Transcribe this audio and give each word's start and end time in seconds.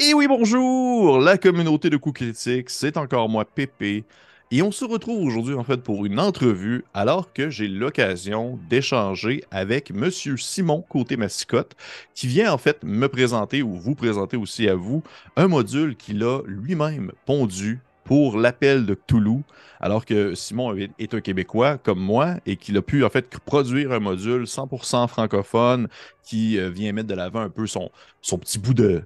Et 0.00 0.14
oui, 0.14 0.28
bonjour, 0.28 1.18
la 1.18 1.36
communauté 1.38 1.90
de 1.90 1.96
coups 1.96 2.20
critiques, 2.20 2.70
c'est 2.70 2.96
encore 2.96 3.28
moi, 3.28 3.44
Pépé. 3.44 4.04
Et 4.52 4.62
on 4.62 4.70
se 4.70 4.84
retrouve 4.84 5.24
aujourd'hui, 5.24 5.54
en 5.54 5.64
fait, 5.64 5.78
pour 5.78 6.06
une 6.06 6.20
entrevue, 6.20 6.84
alors 6.94 7.32
que 7.32 7.50
j'ai 7.50 7.66
l'occasion 7.66 8.60
d'échanger 8.70 9.42
avec 9.50 9.90
Monsieur 9.90 10.36
Simon 10.36 10.84
Côté 10.88 11.16
Massicotte, 11.16 11.74
qui 12.14 12.28
vient, 12.28 12.52
en 12.52 12.58
fait, 12.58 12.84
me 12.84 13.08
présenter, 13.08 13.60
ou 13.60 13.72
vous 13.72 13.96
présenter 13.96 14.36
aussi 14.36 14.68
à 14.68 14.76
vous, 14.76 15.02
un 15.34 15.48
module 15.48 15.96
qu'il 15.96 16.22
a 16.22 16.42
lui-même 16.46 17.10
pondu 17.26 17.80
pour 18.08 18.38
l'appel 18.38 18.86
de 18.86 18.94
Cthulhu, 18.94 19.42
alors 19.80 20.06
que 20.06 20.34
Simon 20.34 20.74
est 20.98 21.12
un 21.12 21.20
Québécois 21.20 21.76
comme 21.76 21.98
moi 21.98 22.36
et 22.46 22.56
qu'il 22.56 22.74
a 22.78 22.82
pu 22.82 23.04
en 23.04 23.10
fait 23.10 23.28
produire 23.40 23.92
un 23.92 24.00
module 24.00 24.44
100% 24.44 25.06
francophone 25.08 25.88
qui 26.24 26.58
euh, 26.58 26.70
vient 26.70 26.90
mettre 26.92 27.08
de 27.08 27.14
l'avant 27.14 27.40
un 27.40 27.50
peu 27.50 27.66
son, 27.66 27.90
petit 28.22 28.58
bout 28.58 28.72
de, 28.72 29.04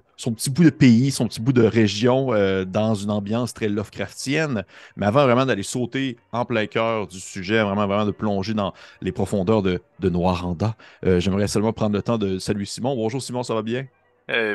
pays, 0.69 1.11
son 1.11 1.27
petit 1.27 1.41
bout 1.41 1.51
de 1.51 1.63
région 1.63 2.33
euh, 2.33 2.63
dans 2.63 2.95
une 2.95 3.11
ambiance 3.11 3.53
très 3.53 3.67
Lovecraftienne. 3.67 4.63
Mais 4.95 5.05
avant 5.05 5.25
vraiment 5.25 5.45
d'aller 5.45 5.63
sauter 5.63 6.15
en 6.31 6.45
plein 6.45 6.65
cœur 6.65 7.07
du 7.07 7.19
sujet, 7.19 7.61
vraiment, 7.61 7.85
vraiment 7.85 8.05
de 8.05 8.11
plonger 8.11 8.53
dans 8.53 8.73
les 9.01 9.11
profondeurs 9.11 9.61
de, 9.61 9.81
Noiranda, 10.01 10.77
euh, 11.05 11.19
j'aimerais 11.19 11.49
seulement 11.49 11.73
prendre 11.73 11.93
le 11.93 12.01
temps 12.01 12.17
de 12.17 12.39
saluer 12.39 12.63
Simon. 12.63 12.95
Bonjour 12.95 13.21
Simon, 13.21 13.43
ça 13.43 13.53
va 13.53 13.63
bien? 13.63 13.85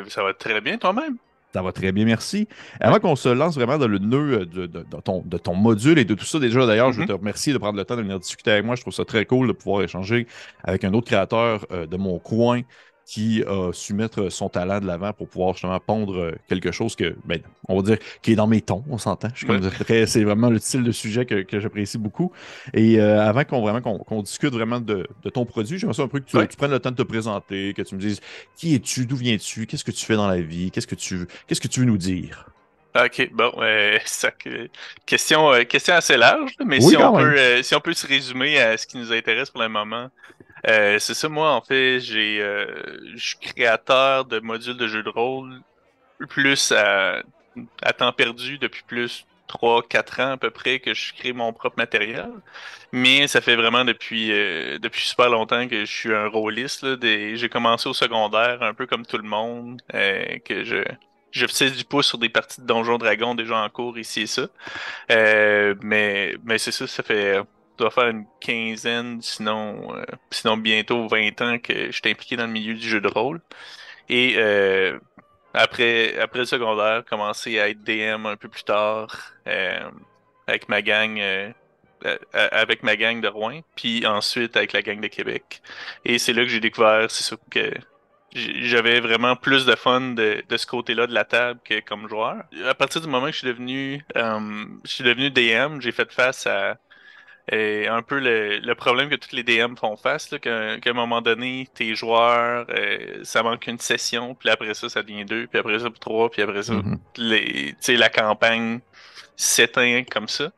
ça 0.07 0.23
va 0.23 0.33
très 0.33 0.59
bien 0.59 0.79
toi-même? 0.79 1.17
Ça 1.51 1.63
va 1.63 1.71
très 1.71 1.91
bien, 1.91 2.05
merci. 2.05 2.47
Avant 2.79 2.99
qu'on 2.99 3.15
se 3.15 3.29
lance 3.29 3.55
vraiment 3.55 3.79
dans 3.79 3.87
le 3.87 3.97
nœud 3.97 4.45
de, 4.45 4.67
ton, 5.03 5.23
de, 5.25 5.37
ton, 5.39 5.55
module 5.55 5.97
et 5.97 6.05
de 6.05 6.13
tout 6.13 6.25
ça, 6.25 6.37
déjà 6.37 6.65
d'ailleurs, 6.67 6.91
je 6.91 6.99
veux 6.99 7.05
mm-hmm. 7.05 7.07
te 7.07 7.13
remercier 7.13 7.53
de 7.53 7.57
prendre 7.57 7.77
le 7.77 7.85
temps 7.85 7.95
de 7.95 8.03
venir 8.03 8.19
discuter 8.19 8.51
avec 8.51 8.65
moi. 8.65 8.75
Je 8.75 8.81
trouve 8.81 8.93
ça 8.93 9.03
très 9.03 9.25
cool 9.25 9.47
de 9.47 9.53
pouvoir 9.53 9.81
échanger 9.81 10.27
avec 10.63 10.83
un 10.83 10.93
autre 10.93 11.07
créateur 11.07 11.65
euh, 11.71 11.87
de 11.87 11.97
mon 11.97 12.19
coin 12.19 12.61
qui 13.09 13.43
a 13.47 13.73
su 13.73 13.95
mettre 13.95 14.29
son 14.29 14.49
talent 14.49 14.79
de 14.79 14.85
l'avant 14.85 15.13
pour 15.13 15.27
pouvoir 15.27 15.53
justement 15.53 15.79
pondre 15.79 16.15
euh, 16.15 16.31
quelque 16.47 16.71
chose 16.71 16.95
que, 16.95 17.15
ben, 17.25 17.41
on 17.67 17.77
va 17.77 17.81
dire, 17.81 17.97
qui 18.21 18.33
est 18.33 18.35
dans 18.35 18.45
mes 18.45 18.61
tons, 18.61 18.83
on 18.87 18.99
s'entend. 18.99 19.29
C'est 19.35 20.23
vraiment 20.23 20.51
le 20.51 20.59
style 20.59 20.83
de 20.83 20.91
sujet 20.91 21.25
que, 21.25 21.59
j'apprécie 21.59 21.97
beaucoup. 21.97 22.31
Et 22.71 23.01
euh, 23.01 23.19
avant 23.19 23.43
qu'on 23.45 23.61
vraiment 23.61 23.81
qu'on 23.81 24.21
discute 24.21 24.53
vraiment 24.53 24.79
de, 24.79 25.07
ton 25.33 25.43
produit, 25.45 25.79
j'aimerais 25.79 25.95
ça 25.95 26.03
un 26.03 26.07
peu 26.07 26.19
que 26.19 26.25
tu, 26.25 26.55
prennes 26.55 26.69
le 26.69 26.79
temps 26.79 26.91
de 26.91 26.97
te 26.97 27.01
présenter, 27.01 27.73
que 27.73 27.81
tu 27.81 27.95
me 27.95 27.99
dises 27.99 28.21
qui 28.55 28.75
es-tu, 28.75 29.07
d'où 29.07 29.15
viens-tu, 29.15 29.65
qu'est-ce 29.65 29.83
que 29.83 29.89
tu 29.89 30.05
fais 30.05 30.15
dans 30.15 30.27
la 30.27 30.41
vie, 30.41 30.69
qu'est-ce 30.69 30.85
que 30.85 30.93
tu 30.93 31.25
qu'est-ce 31.47 31.61
que 31.61 31.67
tu 31.67 31.79
veux 31.79 31.87
nous 31.87 31.97
dire? 31.97 32.45
Ok, 32.95 33.27
bon, 33.31 33.51
euh, 33.57 33.97
ça, 34.05 34.29
question, 35.07 35.51
question 35.67 35.95
assez 35.95 36.15
large, 36.15 36.51
mais 36.63 36.79
si, 36.79 36.95
on 36.95 37.17
peut, 37.17 37.63
si 37.63 37.73
on 37.73 37.79
peut 37.79 37.93
se 37.93 38.05
résumer 38.05 38.59
à 38.59 38.77
ce 38.77 38.85
qui 38.85 38.97
nous 38.97 39.11
intéresse 39.11 39.49
pour 39.49 39.63
le 39.63 39.69
moment, 39.69 40.11
euh, 40.67 40.99
c'est 40.99 41.13
ça, 41.13 41.29
moi, 41.29 41.53
en 41.53 41.61
fait, 41.61 41.99
j'ai, 41.99 42.41
euh, 42.41 42.65
je 43.15 43.29
suis 43.29 43.37
créateur 43.37 44.25
de 44.25 44.39
modules 44.39 44.77
de 44.77 44.87
jeux 44.87 45.03
de 45.03 45.09
rôle 45.09 45.61
plus 46.29 46.71
à, 46.73 47.23
temps 47.97 48.11
perdu 48.13 48.57
depuis 48.57 48.83
plus 48.87 49.25
3-4 49.47 50.21
ans 50.21 50.31
à 50.33 50.37
peu 50.37 50.51
près 50.51 50.79
que 50.79 50.93
je 50.93 51.13
crée 51.13 51.33
mon 51.33 51.53
propre 51.53 51.77
matériel. 51.77 52.29
Mais 52.91 53.27
ça 53.27 53.41
fait 53.41 53.55
vraiment 53.55 53.85
depuis, 53.85 54.31
euh, 54.31 54.79
depuis 54.79 55.01
super 55.05 55.29
longtemps 55.29 55.67
que 55.67 55.85
je 55.85 55.91
suis 55.91 56.13
un 56.13 56.27
rôliste. 56.27 56.85
J'ai 57.01 57.49
commencé 57.49 57.87
au 57.89 57.93
secondaire, 57.93 58.61
un 58.63 58.73
peu 58.73 58.85
comme 58.85 59.05
tout 59.05 59.17
le 59.17 59.23
monde, 59.23 59.81
que 59.91 60.63
je, 60.63 60.83
je 61.31 61.47
faisais 61.47 61.71
du 61.71 61.83
pouce 61.85 62.07
sur 62.07 62.17
des 62.17 62.29
parties 62.29 62.61
de 62.61 62.65
Donjons 62.65 62.97
Dragons 62.97 63.35
déjà 63.35 63.57
en 63.57 63.69
cours 63.69 63.97
ici 63.97 64.21
et 64.21 64.27
ça. 64.27 64.47
mais 65.09 66.35
mais 66.43 66.57
c'est 66.57 66.71
ça, 66.71 66.87
ça 66.87 67.03
fait 67.03 67.41
dois 67.79 67.91
faire 67.91 68.07
une 68.09 68.25
quinzaine, 68.39 69.21
sinon, 69.21 69.95
euh, 69.95 70.03
sinon 70.31 70.57
bientôt 70.57 71.07
20 71.07 71.41
ans 71.41 71.57
que 71.59 71.87
je 71.87 71.91
suis 71.91 72.09
impliqué 72.09 72.35
dans 72.35 72.45
le 72.45 72.51
milieu 72.51 72.73
du 72.73 72.87
jeu 72.87 73.01
de 73.01 73.07
rôle. 73.07 73.41
Et 74.09 74.35
euh, 74.37 74.99
après, 75.53 76.19
après 76.19 76.39
le 76.39 76.45
secondaire, 76.45 77.03
commencer 77.05 77.59
à 77.59 77.69
être 77.69 77.83
DM 77.83 78.25
un 78.25 78.35
peu 78.35 78.49
plus 78.49 78.63
tard 78.63 79.33
euh, 79.47 79.89
avec 80.47 80.69
ma 80.69 80.81
gang. 80.81 81.21
avec 82.33 82.83
ma 82.83 82.95
gang 82.95 83.19
de 83.19 83.27
Rouen, 83.27 83.61
puis 83.75 84.05
ensuite 84.07 84.55
avec 84.55 84.73
la 84.73 84.81
gang 84.81 85.01
de 85.01 85.07
Québec. 85.07 85.61
Et 86.05 86.17
c'est 86.17 86.33
là 86.33 86.43
que 86.43 86.49
j'ai 86.49 86.61
découvert, 86.61 87.11
c'est 87.11 87.23
sûr 87.23 87.37
que 87.51 87.73
j'avais 88.33 88.99
vraiment 88.99 89.35
plus 89.35 89.65
de 89.65 89.75
fun 89.75 90.11
de, 90.11 90.43
de 90.47 90.57
ce 90.57 90.65
côté-là 90.65 91.07
de 91.07 91.13
la 91.13 91.25
table 91.25 91.59
que 91.63 91.79
comme 91.81 92.07
joueur. 92.07 92.43
À 92.65 92.73
partir 92.73 93.01
du 93.01 93.07
moment 93.07 93.25
que 93.25 93.33
je 93.33 93.39
suis 93.39 93.47
devenu, 93.47 94.05
je 94.15 94.91
suis 94.91 95.03
devenu 95.03 95.29
DM, 95.29 95.81
j'ai 95.81 95.91
fait 95.91 96.11
face 96.11 96.47
à 96.47 96.77
et 97.51 97.87
un 97.87 98.01
peu 98.01 98.19
le, 98.19 98.73
problème 98.75 99.09
que 99.09 99.15
tous 99.15 99.35
les 99.35 99.43
DM 99.43 99.75
font 99.75 99.97
face, 99.97 100.29
qu'à 100.41 100.75
un 100.85 100.93
moment 100.93 101.21
donné, 101.21 101.67
tes 101.73 101.95
joueurs, 101.95 102.67
euh, 102.69 103.23
ça 103.23 103.41
manque 103.41 103.67
une 103.67 103.79
session, 103.79 104.35
puis 104.35 104.49
après 104.49 104.73
ça, 104.73 104.89
ça 104.89 105.01
devient 105.01 105.25
deux, 105.25 105.47
puis 105.47 105.59
après 105.59 105.79
ça, 105.79 105.87
trois, 105.99 106.29
puis 106.29 106.41
après 106.41 106.63
ça, 106.63 106.73
mm-hmm. 106.73 107.97
la 107.97 108.09
campagne 108.09 108.79
s'éteint 109.35 110.03
comme 110.03 110.27
ça. 110.27 110.51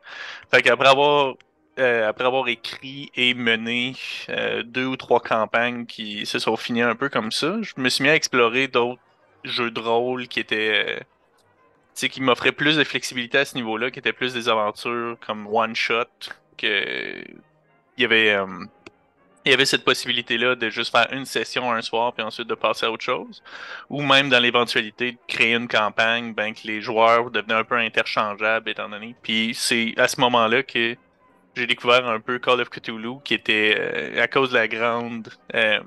Fait 0.50 0.60
qu'après 0.60 0.88
avoir 0.88 1.34
euh, 1.78 2.06
après 2.06 2.26
avoir 2.26 2.48
écrit 2.48 3.10
et 3.14 3.32
mené 3.32 3.94
euh, 4.28 4.62
deux 4.62 4.84
ou 4.84 4.96
trois 4.96 5.20
campagnes 5.20 5.86
qui 5.86 6.26
se 6.26 6.38
sont 6.38 6.56
finies 6.56 6.82
un 6.82 6.94
peu 6.94 7.08
comme 7.08 7.32
ça, 7.32 7.56
je 7.62 7.72
me 7.78 7.88
suis 7.88 8.04
mis 8.04 8.10
à 8.10 8.14
explorer 8.14 8.68
d'autres 8.68 9.00
jeux 9.44 9.70
de 9.70 9.80
rôle 9.80 10.28
qui 10.28 10.40
étaient 10.40 11.02
qui 11.94 12.20
m'offraient 12.20 12.52
plus 12.52 12.76
de 12.76 12.84
flexibilité 12.84 13.38
à 13.38 13.44
ce 13.44 13.54
niveau-là, 13.54 13.90
qui 13.90 13.98
étaient 13.98 14.12
plus 14.12 14.34
des 14.34 14.48
aventures 14.48 15.16
comme 15.24 15.46
one 15.46 15.76
shot, 15.76 16.04
que 16.56 17.22
il 17.96 18.02
y 18.02 18.04
avait 18.04 18.34
euh, 18.34 18.46
il 19.44 19.50
y 19.50 19.54
avait 19.54 19.66
cette 19.66 19.84
possibilité-là 19.84 20.54
de 20.54 20.70
juste 20.70 20.92
faire 20.92 21.08
une 21.12 21.24
session 21.24 21.72
un 21.72 21.82
soir 21.82 22.12
puis 22.12 22.22
ensuite 22.22 22.46
de 22.46 22.54
passer 22.54 22.86
à 22.86 22.92
autre 22.92 23.02
chose. 23.04 23.42
Ou 23.90 24.02
même 24.02 24.28
dans 24.28 24.38
l'éventualité 24.38 25.12
de 25.12 25.18
créer 25.26 25.54
une 25.54 25.68
campagne, 25.68 26.32
ben 26.32 26.54
que 26.54 26.66
les 26.66 26.80
joueurs 26.80 27.30
devenaient 27.30 27.54
un 27.54 27.64
peu 27.64 27.76
interchangeables 27.76 28.70
étant 28.70 28.88
donné. 28.88 29.16
Puis 29.22 29.52
c'est 29.54 29.94
à 29.96 30.06
ce 30.06 30.20
moment-là 30.20 30.62
que 30.62 30.96
j'ai 31.56 31.66
découvert 31.66 32.06
un 32.08 32.20
peu 32.20 32.38
Call 32.38 32.60
of 32.60 32.70
Cthulhu 32.70 33.16
qui 33.24 33.34
était 33.34 33.74
euh, 33.76 34.22
à 34.22 34.28
cause 34.28 34.50
de 34.50 34.56
la 34.56 34.68
grande 34.68 35.28
euh, 35.54 35.80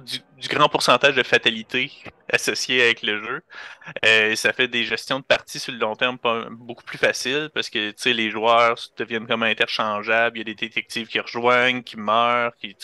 du, 0.00 0.48
grand 0.48 0.68
pourcentage 0.68 1.14
de 1.14 1.22
fatalité 1.22 1.92
associé 2.32 2.82
avec 2.82 3.02
le 3.02 3.22
jeu. 3.22 3.42
Euh, 4.04 4.34
ça 4.34 4.52
fait 4.52 4.68
des 4.68 4.84
gestions 4.84 5.20
de 5.20 5.24
parties 5.24 5.58
sur 5.58 5.72
le 5.72 5.78
long 5.78 5.94
terme 5.94 6.18
beaucoup 6.50 6.84
plus 6.84 6.98
faciles 6.98 7.50
parce 7.54 7.70
que 7.70 7.92
les 8.08 8.30
joueurs 8.30 8.76
deviennent 8.96 9.26
comme 9.26 9.42
interchangeables. 9.42 10.38
Il 10.38 10.40
y 10.40 10.42
a 10.42 10.44
des 10.44 10.54
détectives 10.54 11.06
qui 11.08 11.20
rejoignent, 11.20 11.82
qui 11.82 11.96
meurent, 11.96 12.56
qui, 12.56 12.76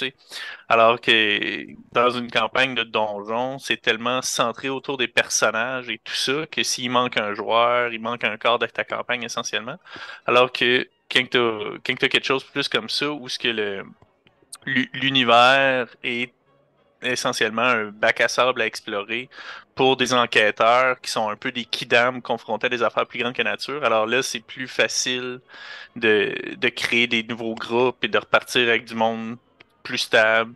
alors 0.69 1.01
que 1.01 1.67
dans 1.93 2.11
une 2.11 2.31
campagne 2.31 2.75
de 2.75 2.85
donjon, 2.85 3.59
c'est 3.59 3.81
tellement 3.81 4.23
centré 4.23 4.69
autour 4.69 4.97
des 4.97 5.09
personnages 5.09 5.89
et 5.89 5.99
tout 6.03 6.15
ça 6.15 6.47
que 6.47 6.63
s'il 6.63 6.91
manque 6.91 7.17
un 7.17 7.35
joueur, 7.35 7.93
il 7.93 8.01
manque 8.01 8.25
un 8.25 8.37
corps 8.37 8.59
de 8.59 8.67
ta 8.67 8.85
campagne 8.85 9.23
essentiellement. 9.23 9.79
Alors 10.27 10.53
que 10.53 10.89
quand 11.11 11.31
tu 11.31 12.05
as, 12.05 12.09
quelque 12.09 12.25
chose 12.25 12.45
plus 12.45 12.69
comme 12.69 12.89
ça, 12.89 13.11
où 13.11 13.29
ce 13.29 13.39
que 13.39 13.83
l'univers 14.67 15.89
est 16.03 16.33
essentiellement 17.03 17.63
un 17.63 17.91
bac 17.91 18.21
à 18.21 18.29
sable 18.29 18.63
à 18.63 18.67
explorer 18.67 19.29
pour 19.75 19.97
des 19.97 20.13
enquêteurs 20.13 21.01
qui 21.01 21.11
sont 21.11 21.29
un 21.29 21.37
peu 21.37 21.53
des 21.53 21.65
kidams 21.65 22.21
confrontés 22.21 22.67
à 22.67 22.71
des 22.71 22.83
affaires 22.83 23.07
plus 23.07 23.21
grandes 23.21 23.35
que 23.35 23.43
nature. 23.43 23.85
Alors 23.85 24.07
là, 24.07 24.23
c'est 24.23 24.41
plus 24.41 24.67
facile 24.67 25.41
de, 25.97 26.35
de, 26.57 26.69
créer 26.69 27.07
des 27.07 27.23
nouveaux 27.23 27.55
groupes 27.55 28.03
et 28.03 28.09
de 28.09 28.19
repartir 28.19 28.69
avec 28.69 28.85
du 28.85 28.95
monde 28.95 29.37
plus 29.83 29.99
stable. 29.99 30.55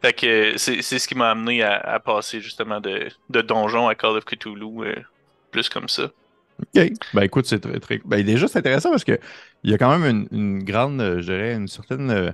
Fait 0.00 0.12
que 0.12 0.56
c'est 0.56 0.82
ce 0.82 1.08
qui 1.08 1.14
m'a 1.14 1.30
amené 1.30 1.62
à, 1.62 1.98
passer 1.98 2.40
justement 2.40 2.80
de, 2.80 3.08
de 3.30 3.42
donjon 3.42 3.88
à 3.88 3.94
Call 3.94 4.16
of 4.16 4.24
Cthulhu 4.24 4.84
euh, 4.84 4.94
plus 5.50 5.68
comme 5.68 5.88
ça. 5.88 6.10
OK. 6.60 6.92
Ben 7.12 7.22
écoute, 7.22 7.46
c'est 7.46 7.58
très, 7.58 7.80
très. 7.80 8.00
Ben 8.04 8.22
déjà, 8.24 8.46
c'est 8.46 8.58
intéressant 8.58 8.90
parce 8.90 9.04
que 9.04 9.18
il 9.64 9.70
y 9.70 9.74
a 9.74 9.78
quand 9.78 9.98
même 9.98 10.28
une, 10.30 10.62
grande, 10.62 11.00
je 11.00 11.24
dirais, 11.24 11.54
une 11.54 11.68
certaine 11.68 12.10
euh, 12.10 12.30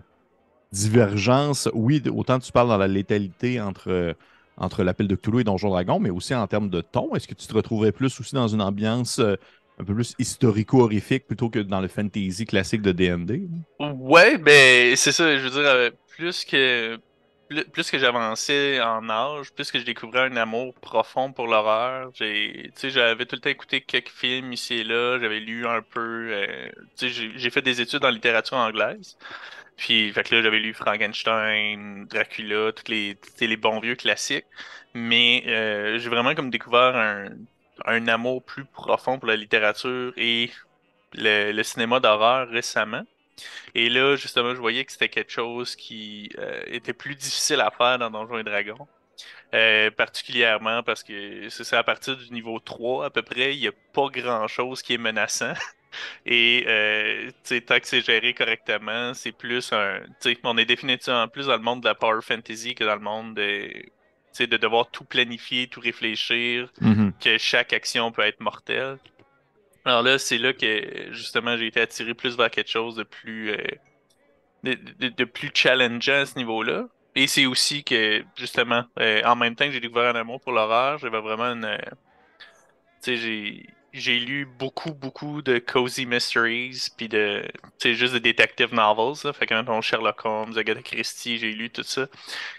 divergence, 0.73 1.69
oui, 1.75 2.03
autant 2.15 2.39
tu 2.39 2.53
parles 2.53 2.69
dans 2.69 2.79
la 2.79 2.89
létalité 2.89 3.61
entre, 3.61 4.15
entre 4.57 4.85
l'appel 4.85 5.09
de 5.09 5.17
Cthulhu 5.17 5.41
et 5.41 5.45
Donjon 5.45 5.71
Dragon, 5.71 5.99
mais 5.99 6.11
aussi 6.11 6.35
en 6.35 6.47
termes 6.47 6.71
de 6.71 6.81
ton. 6.81 7.15
Est-ce 7.15 7.27
que 7.27 7.35
tu 7.35 7.47
te 7.47 7.55
retrouverais 7.55 7.93
plus 7.93 8.21
aussi 8.21 8.35
dans 8.35 8.49
une 8.49 8.63
ambiance 8.63 9.19
euh, 9.19 9.37
un 9.79 9.85
peu 9.85 9.95
plus 9.95 10.15
historico-horrifique 10.19 11.27
plutôt 11.27 11.49
que 11.49 11.59
dans 11.59 11.81
le 11.81 11.89
fantasy 11.89 12.45
classique 12.45 12.83
de 12.83 12.93
DMD? 12.93 13.49
Ouais, 13.81 14.39
ben 14.39 14.95
c'est 14.97 15.13
ça, 15.13 15.37
je 15.37 15.43
veux 15.43 15.51
dire, 15.51 15.71
euh, 15.71 15.91
plus 16.17 16.45
que 16.45 16.99
plus 17.73 17.91
que 17.91 17.99
j'avançais 17.99 18.81
en 18.81 19.09
âge, 19.11 19.53
plus 19.53 19.73
que 19.73 19.79
je 19.81 19.85
découvrais 19.85 20.21
un 20.21 20.37
amour 20.37 20.73
profond 20.75 21.33
pour 21.33 21.49
l'horreur. 21.49 22.11
J'avais 22.15 22.71
tout 23.27 23.37
le 23.37 23.41
temps 23.41 23.51
écouté 23.51 23.81
quelques 23.81 24.11
films 24.11 24.53
ici 24.53 24.75
et 24.75 24.85
là, 24.85 25.19
j'avais 25.21 25.41
lu 25.41 25.67
un 25.67 25.83
peu, 25.83 26.31
euh, 26.33 26.71
j'ai 27.01 27.51
fait 27.51 27.63
des 27.63 27.81
études 27.81 28.05
en 28.05 28.11
littérature 28.11 28.57
anglaise. 28.57 29.17
Puis, 29.81 30.13
fait 30.13 30.25
que 30.25 30.35
là, 30.35 30.43
j'avais 30.43 30.59
lu 30.59 30.75
Frankenstein, 30.75 32.07
Dracula, 32.07 32.71
tous 32.73 32.91
les, 32.91 33.17
les 33.41 33.57
bons 33.57 33.81
vieux 33.81 33.97
classiques. 33.97 34.45
Mais 34.93 35.43
euh, 35.47 35.99
j'ai 35.99 36.11
vraiment 36.11 36.35
comme 36.35 36.51
découvert 36.51 36.95
un, 36.97 37.31
un, 37.87 38.07
amour 38.09 38.45
plus 38.45 38.67
profond 38.67 39.19
pour 39.19 39.29
la 39.29 39.37
littérature 39.37 40.13
et 40.19 40.51
le, 41.15 41.63
cinéma 41.63 41.99
d'horreur 41.99 42.49
récemment. 42.51 43.05
Et 43.75 43.89
là, 43.89 44.17
justement, 44.17 44.55
je 44.55 44.61
voyais 44.61 44.85
que 44.85 44.93
c'était 44.93 45.09
quelque 45.09 45.33
chose 45.33 45.77
qui 45.77 46.29
euh, 46.39 46.63
était 46.67 46.93
plus 46.93 47.15
difficile 47.15 47.63
à 47.63 47.71
faire 47.71 47.99
dans 47.99 48.11
Donjons 48.11 48.39
et 48.39 48.45
Dragons. 48.45 48.87
particulièrement 49.97 50.83
parce 50.83 51.03
que 51.03 51.49
c'est 51.49 51.77
à 51.77 51.85
partir 51.85 52.19
du 52.19 52.31
niveau 52.33 52.59
3 52.61 53.07
à 53.07 53.11
peu 53.11 53.23
près, 53.23 53.55
il 53.55 53.61
n'y 53.61 53.69
a 53.69 53.73
pas 53.95 54.09
grand 54.11 54.47
chose 54.47 54.83
qui 54.83 54.93
est 54.93 54.99
menaçant. 54.99 55.55
Et 56.27 56.65
euh, 56.67 57.31
tant 57.67 57.81
que 57.81 57.87
c'est 57.87 58.05
géré 58.05 58.35
correctement, 58.35 59.15
c'est 59.15 59.33
plus 59.33 59.73
un. 59.73 60.01
On 60.45 60.59
est 60.59 60.65
définitivement 60.65 61.29
plus 61.29 61.47
dans 61.47 61.57
le 61.57 61.63
monde 61.63 61.81
de 61.83 61.89
la 61.89 61.95
power 61.95 62.21
fantasy 62.23 62.75
que 62.75 62.85
dans 62.85 62.95
le 62.95 63.01
monde 63.01 63.35
de, 63.35 63.71
de 64.39 64.57
devoir 64.57 64.91
tout 64.91 65.05
planifier, 65.05 65.67
tout 65.67 65.81
réfléchir, 65.81 66.71
mm-hmm. 66.81 67.13
que 67.23 67.39
chaque 67.39 67.73
action 67.73 68.13
peut 68.13 68.23
être 68.23 68.41
mortelle. 68.41 68.99
Alors 69.85 70.03
là, 70.03 70.19
c'est 70.19 70.39
là 70.39 70.53
que 70.53 71.13
justement 71.13 71.57
j'ai 71.57 71.67
été 71.67 71.81
attiré 71.81 72.15
plus 72.15 72.37
vers 72.37 72.51
quelque 72.51 72.71
chose 72.71 72.97
de 72.97 73.03
plus. 73.03 73.51
Euh, 73.51 73.65
de, 74.63 75.25
plus 75.25 75.51
challengeant 75.55 76.21
à 76.21 76.27
ce 76.27 76.37
niveau-là. 76.37 76.87
Et 77.15 77.27
c'est 77.27 77.47
aussi 77.47 77.83
que, 77.83 78.23
justement, 78.37 78.85
euh, 78.99 79.23
en 79.25 79.37
même 79.37 79.57
temps 79.57 79.67
que 79.67 79.73
j'ai 79.73 79.81
découvert 79.81 80.15
un 80.15 80.21
amour 80.21 80.41
pour 80.41 80.53
l'horreur, 80.53 80.99
j'avais 80.99 81.21
vraiment 81.21 81.53
une. 81.53 81.65
Euh, 81.65 81.79
tu 83.03 83.17
sais, 83.17 83.17
j'ai 83.17 83.67
j'ai 83.93 84.19
lu 84.21 84.47
beaucoup, 84.47 84.93
beaucoup 84.93 85.43
de 85.43 85.59
cozy 85.59 86.07
mysteries, 86.07 86.89
puis 86.97 87.09
de, 87.09 87.45
tu 87.79 87.95
juste 87.95 88.15
de 88.15 88.19
detective 88.19 88.73
novels. 88.73 89.21
Là. 89.25 89.33
Fait 89.33 89.47
que 89.47 89.55
même 89.55 89.83
Sherlock 89.83 90.25
Holmes, 90.25 90.57
Agatha 90.57 90.83
Christie, 90.83 91.39
j'ai 91.39 91.53
lu 91.53 91.71
tout 91.71 91.83
ça. 91.83 92.07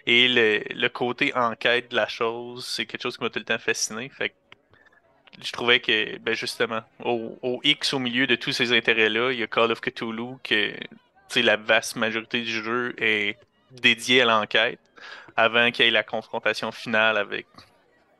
Et 0.05 0.27
le, 0.27 0.61
le, 0.69 0.89
côté 0.89 1.33
enquête 1.35 1.91
de 1.91 1.95
la 1.95 2.07
chose, 2.07 2.65
c'est 2.65 2.85
quelque 2.85 3.03
chose 3.03 3.17
qui 3.17 3.23
m'a 3.23 3.29
tout 3.29 3.39
le 3.39 3.45
temps 3.45 3.59
fasciné. 3.59 4.09
Fait 4.09 4.29
que 4.29 4.35
je 5.41 5.51
trouvais 5.51 5.79
que, 5.79 6.17
ben 6.17 6.33
justement, 6.33 6.81
au, 7.03 7.37
au 7.41 7.61
X 7.63 7.93
au 7.93 7.99
milieu 7.99 8.27
de 8.27 8.35
tous 8.35 8.51
ces 8.51 8.73
intérêts-là, 8.73 9.31
il 9.31 9.39
y 9.39 9.43
a 9.43 9.47
Call 9.47 9.71
of 9.71 9.79
Cthulhu, 9.81 10.35
que, 10.43 10.73
la 11.35 11.55
vaste 11.55 11.95
majorité 11.95 12.41
du 12.41 12.51
jeu 12.51 12.93
est 12.97 13.37
dédiée 13.71 14.21
à 14.21 14.25
l'enquête, 14.25 14.79
avant 15.37 15.71
qu'il 15.71 15.85
y 15.85 15.87
ait 15.87 15.91
la 15.91 16.03
confrontation 16.03 16.73
finale 16.73 17.17
avec 17.17 17.45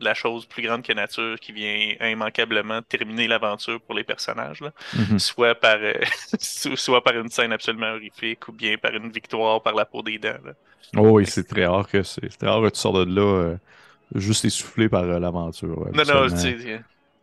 la 0.02 0.14
chose 0.14 0.46
plus 0.46 0.64
grande 0.64 0.82
que 0.84 0.94
nature 0.94 1.40
qui 1.40 1.52
vient 1.52 1.96
immanquablement 2.02 2.82
terminer 2.82 3.28
l'aventure 3.28 3.80
pour 3.82 3.96
les 3.96 4.04
personnages, 4.04 4.62
mhm. 4.94 5.20
soit, 5.20 5.56
par, 5.56 5.78
euh, 5.80 5.94
soit 6.40 7.04
par 7.04 7.16
une 7.16 7.30
scène 7.30 7.54
absolument 7.54 7.92
horrifique 7.92 8.48
ou 8.48 8.52
bien 8.52 8.78
par 8.78 8.94
une 8.94 9.10
victoire 9.10 9.62
par 9.62 9.74
la 9.76 9.86
peau 9.86 10.02
des 10.02 10.18
dents. 10.18 10.30
Oh 10.98 11.12
oui, 11.12 11.26
c'est 11.26 11.48
très 11.48 11.66
rare 11.66 11.88
que 11.88 12.04
c'est 12.04 12.28
très 12.38 12.48
rare 12.48 12.62
que 12.62 12.70
tu 12.70 12.80
sors 12.80 13.06
de 13.06 13.16
là 13.16 13.22
euh, 13.22 13.56
juste 14.16 14.44
essoufflé 14.46 14.90
par 14.90 15.04
euh, 15.04 15.20
l'aventure. 15.20 15.88
non, 15.94 16.04
non, 16.04 16.28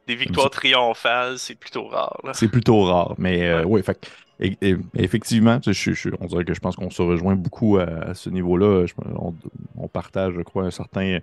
des 0.06 0.16
victoires 0.16 0.48
triomphales, 0.48 1.38
c'est 1.38 1.54
plutôt 1.54 1.86
rare. 1.86 2.18
C'est 2.32 2.48
plutôt 2.48 2.82
rare, 2.84 3.14
mais 3.18 3.62
oui, 3.64 3.82
fait, 3.82 4.10
effectivement, 4.40 5.60
je, 5.62 6.10
on 6.18 6.26
dirait 6.26 6.46
que 6.46 6.54
je 6.54 6.60
pense 6.60 6.76
qu'on 6.76 6.88
se 6.88 7.02
rejoint 7.02 7.34
beaucoup 7.34 7.76
à, 7.76 8.14
ce 8.14 8.30
niveau-là. 8.30 8.86
On, 9.16 9.34
on, 9.76 9.86
partage, 9.88 10.32
je 10.34 10.40
crois, 10.40 10.64
un 10.64 10.70
certain 10.70 11.18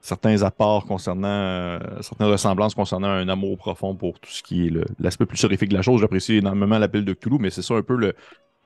certains 0.00 0.42
apports 0.42 0.84
concernant, 0.86 1.28
euh, 1.28 1.78
certaines 2.00 2.28
ressemblances 2.28 2.74
concernant 2.74 3.08
un 3.08 3.28
amour 3.28 3.58
profond 3.58 3.94
pour 3.94 4.18
tout 4.20 4.30
ce 4.30 4.42
qui 4.42 4.66
est 4.66 4.72
l'aspect 4.98 5.26
plus 5.26 5.42
horrifique 5.44 5.68
de 5.68 5.76
la 5.76 5.82
chose. 5.82 6.00
J'apprécie 6.00 6.36
énormément 6.36 6.78
l'appel 6.78 7.04
de 7.04 7.12
Cthulhu, 7.12 7.38
mais 7.40 7.50
c'est 7.50 7.62
ça 7.62 7.74
un 7.74 7.82
peu 7.82 7.96
le, 7.96 8.14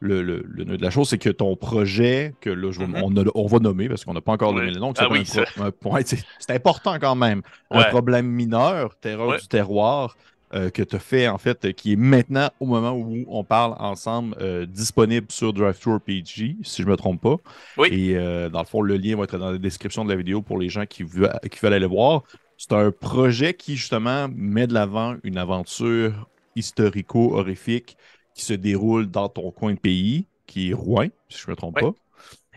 le, 0.02 0.23
le, 0.23 0.64
nœud 0.64 0.76
de 0.76 0.82
la 0.82 0.90
chose, 0.90 1.08
c'est 1.08 1.19
que 1.19 1.31
ton 1.31 1.56
projet, 1.56 2.34
que 2.40 2.50
là, 2.50 2.70
mm-hmm. 2.70 3.31
on, 3.34 3.46
va 3.46 3.58
nommer 3.61 3.88
parce 3.88 4.05
qu'on 4.05 4.14
n'a 4.14 4.20
pas 4.20 4.32
encore 4.32 4.52
nommé 4.52 4.70
le 4.70 4.81
nom, 4.81 4.93
ah 4.99 5.08
c'est 6.05 6.50
important 6.50 6.99
quand 7.00 7.14
même. 7.14 7.43
Un 7.70 7.84
problème 7.84 8.26
mineur, 8.26 8.96
terreur 8.96 9.38
du 9.38 9.46
terroir, 9.49 10.17
euh, 10.55 10.71
que 10.71 10.83
tu 10.83 10.97
as 10.97 10.99
fait, 10.99 11.29
en 11.29 11.39
fait, 11.39 11.73
qui 11.73 11.95
est 11.95 11.97
maintenant, 11.97 12.51
au 12.61 12.67
moment 12.67 12.93
où 12.93 13.25
on 13.27 13.43
parle 13.43 13.75
ensemble, 13.79 14.37
euh, 14.41 14.67
disponible 14.67 15.27
sur 15.31 15.53
DriveThruRPG, 15.53 16.57
si 16.63 16.83
je 16.83 16.87
ne 16.87 16.91
me 16.91 16.97
trompe 16.97 17.23
pas. 17.23 17.37
Oui. 17.79 17.89
Et 17.91 18.17
euh, 18.17 18.51
dans 18.51 18.61
le 18.61 18.67
fond, 18.67 18.83
le 18.83 18.97
lien 18.97 19.17
va 19.17 19.25
être 19.25 19.39
dans 19.39 19.53
la 19.53 19.59
description 19.59 20.05
de 20.05 20.11
la 20.11 20.17
vidéo 20.17 20.43
pour 20.43 20.59
les 20.59 20.69
gens 20.69 20.85
qui, 20.85 21.05
veulent, 21.05 21.33
qui 21.51 21.59
veulent 21.59 21.73
aller 21.73 21.81
le 21.81 21.87
voir. 21.87 22.25
C'est 22.59 22.73
un 22.73 22.91
projet 22.91 23.55
qui, 23.55 23.77
justement, 23.77 24.29
met 24.35 24.67
de 24.67 24.75
l'avant 24.75 25.17
une 25.25 25.39
aventure 25.39 26.29
historico-horrifique 26.55 27.97
qui 28.35 28.45
se 28.45 28.53
déroule 28.53 29.11
dans 29.11 29.31
ton 29.31 29.51
coin 29.51 29.73
de 29.73 29.79
pays, 29.79 30.27
qui 30.47 30.71
est 30.71 30.75
Rouen, 30.75 31.09
si 31.29 31.39
je 31.39 31.47
ne 31.47 31.53
me 31.53 31.57
trompe 31.57 31.81
pas. 31.81 31.93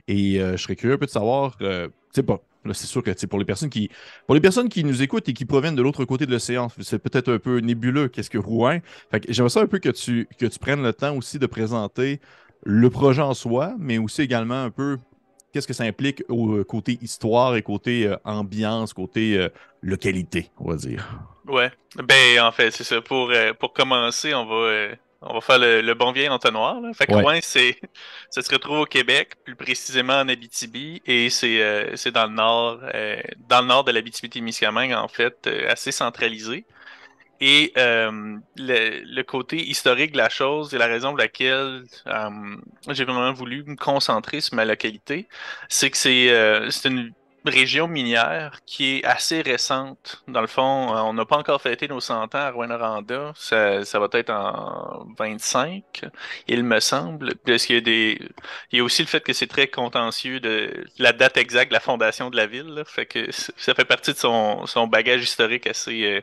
Et 0.08 0.38
je 0.38 0.58
serais 0.58 0.76
curieux 0.76 0.96
un 0.96 1.00
peu 1.00 1.06
de 1.06 1.12
savoir, 1.12 1.58
tu 1.58 1.66
sais 2.12 2.24
pas, 2.24 2.42
c'est 2.74 2.88
sûr 2.88 3.04
que 3.04 3.26
pour 3.26 3.40
les 3.40 3.46
personnes 3.46 3.70
qui 3.70 3.90
pour 4.26 4.36
les 4.36 4.42
personnes 4.42 4.70
qui 4.70 4.84
nous 4.84 5.02
écoutent 5.02 5.28
et 5.30 5.34
qui 5.34 5.46
proviennent 5.46 5.76
de 5.76 5.82
l'autre 5.82 6.06
côté 6.06 6.26
de 6.26 6.32
l'océan, 6.32 6.68
c'est 6.82 7.00
peut-être 7.00 7.34
un 7.34 7.40
peu 7.40 7.60
nébuleux 7.60 8.08
qu'est-ce 8.08 8.30
que 8.30 8.38
Rouen. 8.38 8.80
j'aimerais 9.30 9.50
ça 9.50 9.62
un 9.62 9.68
peu 9.68 9.80
que 9.80 9.90
tu 9.90 10.28
que 10.38 10.46
tu 10.46 10.60
prennes 10.60 10.84
le 10.84 10.94
temps 10.94 11.16
aussi 11.16 11.40
de 11.40 11.46
présenter 11.46 12.20
le 12.64 12.90
projet 12.90 13.22
en 13.22 13.34
soi, 13.34 13.76
mais 13.78 13.98
aussi 13.98 14.22
également 14.22 14.64
un 14.64 14.72
peu 14.72 14.98
qu'est-ce 15.56 15.68
que 15.68 15.74
ça 15.74 15.86
implique 15.86 16.24
au 16.28 16.56
euh, 16.56 16.64
côté 16.66 16.98
histoire 17.02 17.56
et 17.56 17.62
côté 17.62 18.08
euh, 18.08 18.18
ambiance, 18.26 18.92
côté 18.94 19.38
euh, 19.38 19.48
localité, 19.82 20.52
on 20.58 20.70
va 20.70 20.76
dire. 20.76 21.08
Ouais. 21.48 21.72
Ben 21.96 22.42
en 22.42 22.52
fait, 22.52 22.72
c'est 22.72 22.84
ça. 22.84 23.02
Pour, 23.02 23.32
pour 23.60 23.72
commencer, 23.72 24.34
on 24.34 24.46
va 24.46 24.96
on 25.26 25.34
va 25.34 25.42
faire 25.42 25.60
le, 25.60 25.94
bon 25.94 26.12
vieil 26.12 26.30
entonnoir. 26.30 26.80
Là. 26.80 26.94
Fait 26.94 27.08
que 27.08 27.14
c'est, 27.42 27.80
ça 28.30 28.42
se 28.42 28.52
retrouve 28.52 28.80
au 28.80 28.86
Québec, 28.86 29.34
plus 29.44 29.56
précisément 29.56 30.20
en 30.20 30.30
Abitibi, 30.30 31.02
et 31.06 31.30
c'est, 31.30 31.62
euh, 31.62 31.96
c'est 31.96 32.12
dans 32.12 32.28
le 32.28 32.34
nord, 32.34 32.80
euh, 32.94 33.22
dans 33.50 33.62
le 33.62 33.68
nord 33.68 33.84
de 33.84 33.92
l'Abitibi-Témiscamingue, 33.92 34.94
en 34.94 35.08
fait, 35.08 35.48
euh, 35.48 35.70
assez 35.70 35.92
centralisé. 35.92 36.66
Et 37.42 37.74
le, 37.76 38.40
le, 38.56 39.24
côté 39.24 39.58
historique 39.58 40.14
de 40.14 40.18
la 40.18 40.30
chose 40.30 40.74
et 40.74 40.78
la 40.78 40.88
raison 40.88 41.10
pour 41.10 41.18
laquelle 41.18 41.84
j'ai 42.88 43.04
vraiment 43.04 43.34
voulu 43.34 43.66
me 43.66 43.76
concentrer 43.76 44.40
sur 44.40 44.56
ma 44.56 44.64
localité, 44.64 45.28
c'est 45.68 45.90
que 45.90 45.98
c'est, 45.98 46.72
c'est 46.72 46.88
une 46.88 47.12
région 47.50 47.88
minière 47.88 48.60
qui 48.66 48.98
est 48.98 49.04
assez 49.06 49.42
récente. 49.42 50.24
Dans 50.28 50.42
le 50.42 50.48
fond, 50.48 50.96
euh, 50.96 51.02
on 51.02 51.14
n'a 51.14 51.26
pas 51.26 51.38
encore 51.38 51.62
fêté 51.62 51.88
nos 51.88 52.00
100 52.00 52.36
ans 52.36 52.38
à 52.38 52.52
Rwanda. 52.52 53.34
Ça, 53.36 53.84
ça 53.86 54.00
va 54.00 54.08
être 54.14 54.30
en 54.30 55.06
25, 55.18 56.06
il 56.48 56.64
me 56.64 56.80
semble. 56.80 57.36
Parce 57.46 57.66
qu'il 57.66 57.76
y 57.76 57.78
a 57.80 57.82
des... 57.82 58.20
Il 58.72 58.78
y 58.78 58.82
a 58.82 58.84
aussi 58.84 59.02
le 59.02 59.08
fait 59.08 59.22
que 59.22 59.34
c'est 59.34 59.48
très 59.48 59.68
contentieux 59.68 60.40
de 60.40 60.86
la 60.98 61.14
date 61.14 61.38
exacte 61.38 61.70
de 61.72 61.74
la 61.74 61.80
fondation 61.80 62.30
de 62.30 62.38
la 62.38 62.48
ville. 62.48 62.84
Fait 62.86 63.06
que 63.06 63.32
ça 63.32 63.74
fait 63.74 63.86
partie 63.86 64.14
de 64.14 64.18
son, 64.18 64.66
son 64.66 64.88
bagage 64.88 65.24
historique 65.24 65.68
assez... 65.68 66.04
Euh, 66.04 66.22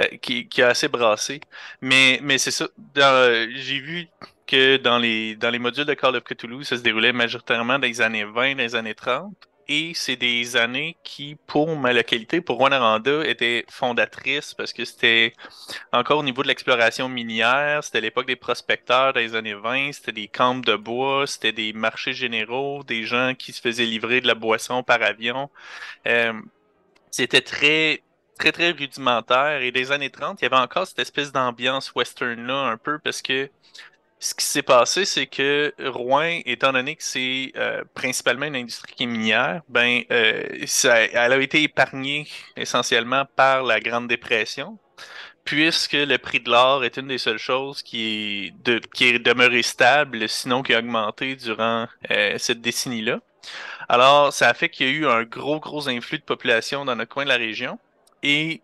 euh, 0.00 0.04
qui, 0.22 0.48
qui 0.48 0.62
a 0.62 0.68
assez 0.68 0.88
brassé. 0.88 1.40
Mais, 1.82 2.18
mais 2.22 2.38
c'est 2.38 2.50
ça. 2.50 2.66
J'ai 2.96 3.78
vu 3.80 4.08
que 4.46 4.78
dans 4.78 4.98
les, 4.98 5.36
dans 5.36 5.50
les 5.50 5.58
modules 5.58 5.84
de 5.84 5.94
Call 5.94 6.16
of 6.16 6.24
Cthulhu, 6.24 6.64
ça 6.64 6.76
se 6.78 6.82
déroulait 6.82 7.12
majoritairement 7.12 7.78
dans 7.78 7.86
les 7.86 8.00
années 8.00 8.24
20, 8.24 8.52
dans 8.52 8.58
les 8.58 8.74
années 8.74 8.94
30 8.94 9.34
et 9.68 9.92
c'est 9.94 10.16
des 10.16 10.56
années 10.56 10.96
qui, 11.04 11.36
pour 11.46 11.76
ma 11.76 11.92
localité, 11.92 12.40
pour 12.40 12.58
Rwanda, 12.58 13.26
étaient 13.26 13.64
fondatrices 13.68 14.54
parce 14.54 14.72
que 14.72 14.84
c'était 14.84 15.34
encore 15.92 16.18
au 16.18 16.22
niveau 16.22 16.42
de 16.42 16.48
l'exploration 16.48 17.08
minière, 17.08 17.82
c'était 17.84 18.00
l'époque 18.00 18.26
des 18.26 18.36
prospecteurs 18.36 19.12
dans 19.12 19.20
les 19.20 19.34
années 19.34 19.54
20, 19.54 19.92
c'était 19.92 20.12
des 20.12 20.28
camps 20.28 20.54
de 20.54 20.76
bois, 20.76 21.26
c'était 21.26 21.52
des 21.52 21.72
marchés 21.72 22.12
généraux, 22.12 22.82
des 22.84 23.04
gens 23.04 23.34
qui 23.34 23.52
se 23.52 23.60
faisaient 23.60 23.86
livrer 23.86 24.20
de 24.20 24.26
la 24.26 24.34
boisson 24.34 24.82
par 24.82 25.02
avion. 25.02 25.50
Euh, 26.06 26.32
c'était 27.10 27.42
très 27.42 28.02
très 28.38 28.52
très 28.52 28.70
rudimentaire. 28.70 29.62
Et 29.62 29.70
des 29.72 29.92
années 29.92 30.10
30, 30.10 30.40
il 30.40 30.44
y 30.44 30.46
avait 30.46 30.56
encore 30.56 30.86
cette 30.86 30.98
espèce 30.98 31.32
d'ambiance 31.32 31.94
western 31.94 32.46
là 32.46 32.70
un 32.70 32.76
peu 32.76 32.98
parce 32.98 33.22
que 33.22 33.50
ce 34.22 34.34
qui 34.36 34.44
s'est 34.44 34.62
passé, 34.62 35.04
c'est 35.04 35.26
que 35.26 35.74
Rouen, 35.84 36.42
étant 36.46 36.72
donné 36.72 36.94
que 36.94 37.02
c'est 37.02 37.50
euh, 37.56 37.82
principalement 37.92 38.46
une 38.46 38.54
industrie 38.54 38.94
qui 38.94 39.02
est 39.02 39.06
minière, 39.06 39.62
ben, 39.68 40.02
euh, 40.12 40.44
ça, 40.64 41.00
elle 41.00 41.32
a 41.32 41.40
été 41.40 41.64
épargnée 41.64 42.28
essentiellement 42.56 43.24
par 43.34 43.64
la 43.64 43.80
Grande 43.80 44.06
Dépression, 44.06 44.78
puisque 45.44 45.94
le 45.94 46.18
prix 46.18 46.38
de 46.38 46.50
l'or 46.50 46.84
est 46.84 46.98
une 46.98 47.08
des 47.08 47.18
seules 47.18 47.38
choses 47.38 47.82
qui 47.82 48.52
est, 48.54 48.64
de, 48.64 48.78
qui 48.94 49.06
est 49.06 49.18
demeurée 49.18 49.62
stable, 49.62 50.28
sinon 50.28 50.62
qui 50.62 50.72
a 50.72 50.78
augmenté 50.78 51.34
durant 51.34 51.88
euh, 52.12 52.38
cette 52.38 52.60
décennie-là. 52.60 53.18
Alors, 53.88 54.32
ça 54.32 54.48
a 54.48 54.54
fait 54.54 54.68
qu'il 54.68 54.86
y 54.86 54.90
a 54.90 54.92
eu 54.92 55.06
un 55.08 55.24
gros, 55.24 55.58
gros 55.58 55.88
influx 55.88 56.18
de 56.18 56.24
population 56.24 56.84
dans 56.84 56.94
notre 56.94 57.12
coin 57.12 57.24
de 57.24 57.28
la 57.28 57.36
région. 57.38 57.80
Et 58.22 58.62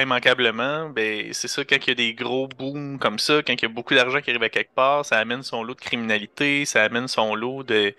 immanquablement, 0.00 0.88
ben, 0.90 1.32
c'est 1.32 1.48
ça, 1.48 1.64
quand 1.64 1.76
il 1.76 1.88
y 1.88 1.90
a 1.90 1.94
des 1.94 2.14
gros 2.14 2.48
booms 2.48 2.98
comme 2.98 3.18
ça, 3.18 3.42
quand 3.42 3.52
il 3.52 3.62
y 3.62 3.66
a 3.66 3.68
beaucoup 3.68 3.94
d'argent 3.94 4.20
qui 4.20 4.30
arrive 4.30 4.42
à 4.42 4.48
quelque 4.48 4.74
part, 4.74 5.04
ça 5.04 5.18
amène 5.18 5.42
son 5.42 5.62
lot 5.62 5.74
de 5.74 5.80
criminalité, 5.80 6.64
ça 6.64 6.84
amène 6.84 7.08
son 7.08 7.34
lot 7.34 7.62
de, 7.62 7.94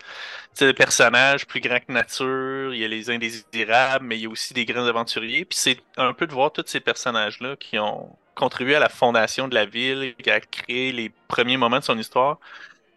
personnages 0.76 1.46
plus 1.46 1.60
grands 1.60 1.78
que 1.78 1.92
nature, 1.92 2.74
il 2.74 2.80
y 2.80 2.84
a 2.84 2.88
les 2.88 3.10
indésirables, 3.10 4.04
mais 4.04 4.18
il 4.18 4.22
y 4.22 4.26
a 4.26 4.28
aussi 4.28 4.54
des 4.54 4.64
grands 4.64 4.86
aventuriers. 4.86 5.44
Puis 5.44 5.58
c'est 5.58 5.80
un 5.96 6.12
peu 6.12 6.26
de 6.26 6.32
voir 6.32 6.52
tous 6.52 6.64
ces 6.66 6.80
personnages-là 6.80 7.56
qui 7.56 7.78
ont 7.78 8.16
contribué 8.34 8.74
à 8.76 8.80
la 8.80 8.88
fondation 8.88 9.48
de 9.48 9.54
la 9.54 9.66
ville, 9.66 10.14
qui 10.22 10.30
a 10.30 10.40
créé 10.40 10.92
les 10.92 11.10
premiers 11.28 11.56
moments 11.56 11.78
de 11.78 11.84
son 11.84 11.98
histoire, 11.98 12.38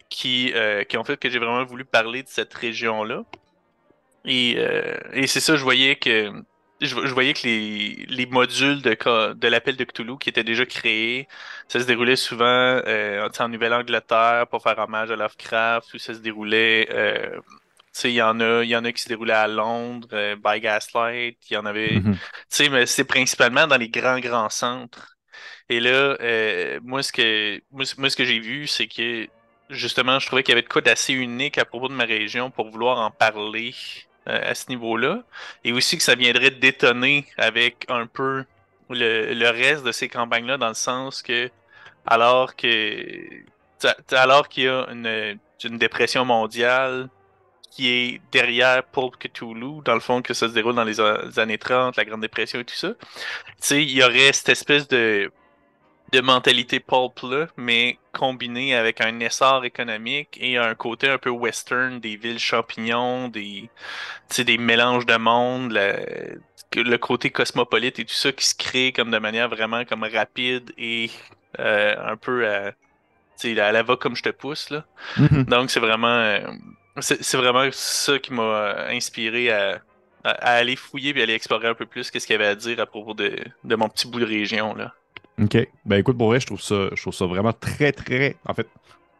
qui, 0.09 0.51
euh, 0.55 0.83
qui 0.83 0.97
ont 0.97 1.03
fait 1.03 1.17
que 1.17 1.29
j'ai 1.29 1.39
vraiment 1.39 1.63
voulu 1.65 1.85
parler 1.85 2.23
de 2.23 2.29
cette 2.29 2.53
région-là. 2.53 3.23
Et, 4.25 4.55
euh, 4.57 4.97
et 5.13 5.27
c'est 5.27 5.39
ça, 5.39 5.55
je 5.55 5.63
voyais 5.63 5.95
que 5.95 6.31
je, 6.81 7.13
voyais 7.13 7.33
que 7.33 7.41
les, 7.43 8.05
les 8.09 8.25
modules 8.25 8.81
de, 8.81 9.33
de 9.33 9.47
l'appel 9.47 9.75
de 9.77 9.83
Cthulhu 9.83 10.17
qui 10.17 10.29
étaient 10.29 10.43
déjà 10.43 10.65
créés, 10.65 11.27
ça 11.67 11.79
se 11.79 11.85
déroulait 11.85 12.15
souvent 12.15 12.45
euh, 12.45 13.29
en 13.39 13.49
Nouvelle-Angleterre 13.49 14.47
pour 14.49 14.63
faire 14.63 14.77
hommage 14.79 15.11
à 15.11 15.15
Lovecraft, 15.15 15.93
ou 15.93 15.97
ça 15.97 16.13
se 16.13 16.19
déroulait 16.19 16.87
euh, 16.91 17.39
il 18.03 18.11
y 18.11 18.21
en 18.21 18.39
a, 18.39 18.63
il 18.63 18.69
y 18.69 18.75
en 18.75 18.85
a 18.85 18.91
qui 18.91 19.01
se 19.01 19.09
déroulaient 19.09 19.33
à 19.33 19.47
Londres, 19.47 20.07
euh, 20.13 20.35
by 20.35 20.59
Gaslight, 20.59 21.37
il 21.49 21.53
y 21.53 21.57
en 21.57 21.65
avait, 21.65 22.01
tu 22.01 22.17
sais, 22.49 22.69
mais 22.69 22.85
c'est 22.85 23.03
principalement 23.03 23.67
dans 23.67 23.77
les 23.77 23.89
grands, 23.89 24.19
grands 24.19 24.49
centres. 24.49 25.17
Et 25.69 25.79
là, 25.79 26.17
euh, 26.21 26.79
moi, 26.83 27.03
ce 27.03 27.11
que, 27.11 27.61
moi, 27.71 27.85
ce 27.85 28.15
que 28.15 28.25
j'ai 28.25 28.39
vu, 28.39 28.67
c'est 28.67 28.87
que, 28.87 29.27
justement, 29.69 30.19
je 30.19 30.27
trouvais 30.27 30.43
qu'il 30.43 30.51
y 30.53 30.57
avait 30.57 30.63
de 30.63 30.67
quoi 30.67 30.81
d'assez 30.81 31.13
unique 31.13 31.57
à 31.57 31.65
propos 31.65 31.87
de 31.87 31.93
ma 31.93 32.05
région 32.05 32.51
pour 32.51 32.69
vouloir 32.69 32.99
en 32.99 33.11
parler 33.11 33.73
à 34.25 34.53
ce 34.55 34.69
niveau-là. 34.69 35.23
Et 35.63 35.71
aussi 35.73 35.97
que 35.97 36.03
ça 36.03 36.15
viendrait 36.15 36.51
détonner 36.51 37.25
avec 37.37 37.85
un 37.89 38.07
peu 38.07 38.45
le, 38.89 39.33
le 39.33 39.49
reste 39.49 39.83
de 39.83 39.91
ces 39.91 40.09
campagnes-là, 40.09 40.57
dans 40.57 40.69
le 40.69 40.73
sens 40.73 41.21
que, 41.21 41.49
alors 42.05 42.55
que, 42.55 43.43
alors 44.11 44.47
qu'il 44.49 44.63
y 44.63 44.67
a 44.67 44.87
une, 44.91 45.39
une 45.63 45.77
dépression 45.77 46.25
mondiale, 46.25 47.09
qui 47.71 47.87
est 47.87 48.21
derrière 48.31 48.83
Pulp 48.83 49.15
Cthulhu, 49.17 49.81
dans 49.85 49.93
le 49.93 50.01
fond, 50.01 50.21
que 50.21 50.33
ça 50.33 50.49
se 50.49 50.53
déroule 50.53 50.75
dans 50.75 50.83
les, 50.83 50.99
années 51.39 51.57
30, 51.57 51.95
la 51.95 52.05
Grande 52.05 52.21
Dépression 52.21 52.59
et 52.59 52.65
tout 52.65 52.75
ça. 52.75 52.89
Il 53.71 53.89
y 53.89 54.03
aurait 54.03 54.33
cette 54.33 54.49
espèce 54.49 54.87
de, 54.89 55.31
de 56.11 56.19
mentalité 56.19 56.79
pulp-là, 56.79 57.47
mais 57.55 57.97
combinée 58.11 58.75
avec 58.75 58.99
un 59.01 59.19
essor 59.19 59.63
économique 59.63 60.37
et 60.41 60.57
un 60.57 60.75
côté 60.75 61.09
un 61.09 61.17
peu 61.17 61.29
western 61.29 61.99
des 61.99 62.17
villes 62.17 62.39
champignons, 62.39 63.29
des, 63.29 63.69
des 64.37 64.57
mélanges 64.57 65.05
de 65.05 65.15
monde, 65.15 65.73
le, 66.73 66.97
côté 66.97 67.29
cosmopolite 67.29 67.99
et 67.99 68.05
tout 68.05 68.13
ça 68.13 68.31
qui 68.31 68.45
se 68.45 68.55
crée 68.55 68.91
comme 68.91 69.11
de 69.11 69.19
manière 69.19 69.49
vraiment 69.49 69.85
comme 69.85 70.03
rapide 70.03 70.73
et 70.77 71.09
euh, 71.59 71.95
un 72.11 72.17
peu 72.17 72.47
à, 72.47 72.71
à 73.43 73.71
la 73.71 73.83
va 73.83 73.95
comme 73.95 74.15
je 74.15 74.23
te 74.23 74.29
pousse. 74.29 74.69
Là. 74.69 74.85
Mm-hmm. 75.17 75.45
Donc 75.45 75.71
c'est 75.71 75.79
vraiment... 75.79 76.07
Euh, 76.07 76.39
c'est 76.99 77.37
vraiment 77.37 77.69
ça 77.71 78.19
qui 78.19 78.33
m'a 78.33 78.43
euh, 78.43 78.89
inspiré 78.89 79.49
à, 79.49 79.81
aller 80.23 80.75
fouiller 80.75 81.17
et 81.17 81.23
aller 81.23 81.33
explorer 81.33 81.69
un 81.69 81.73
peu 81.73 81.85
plus 81.85 82.11
qu'est-ce 82.11 82.27
qu'il 82.27 82.33
y 82.33 82.39
avait 82.39 82.47
à 82.47 82.55
dire 82.55 82.79
à 82.79 82.85
propos 82.85 83.13
de, 83.13 83.33
mon 83.63 83.89
petit 83.89 84.07
bout 84.07 84.19
de 84.19 84.25
région. 84.25 84.75
là. 84.75 84.93
OK. 85.41 85.67
Ben 85.85 85.97
écoute, 85.97 86.17
pour 86.17 86.27
vrai, 86.27 86.39
je 86.39 86.45
trouve 86.45 86.61
ça, 86.61 86.89
je 86.93 87.01
trouve 87.01 87.13
ça 87.13 87.25
vraiment 87.25 87.53
très, 87.53 87.91
très. 87.91 88.35
En 88.45 88.53
fait, 88.53 88.67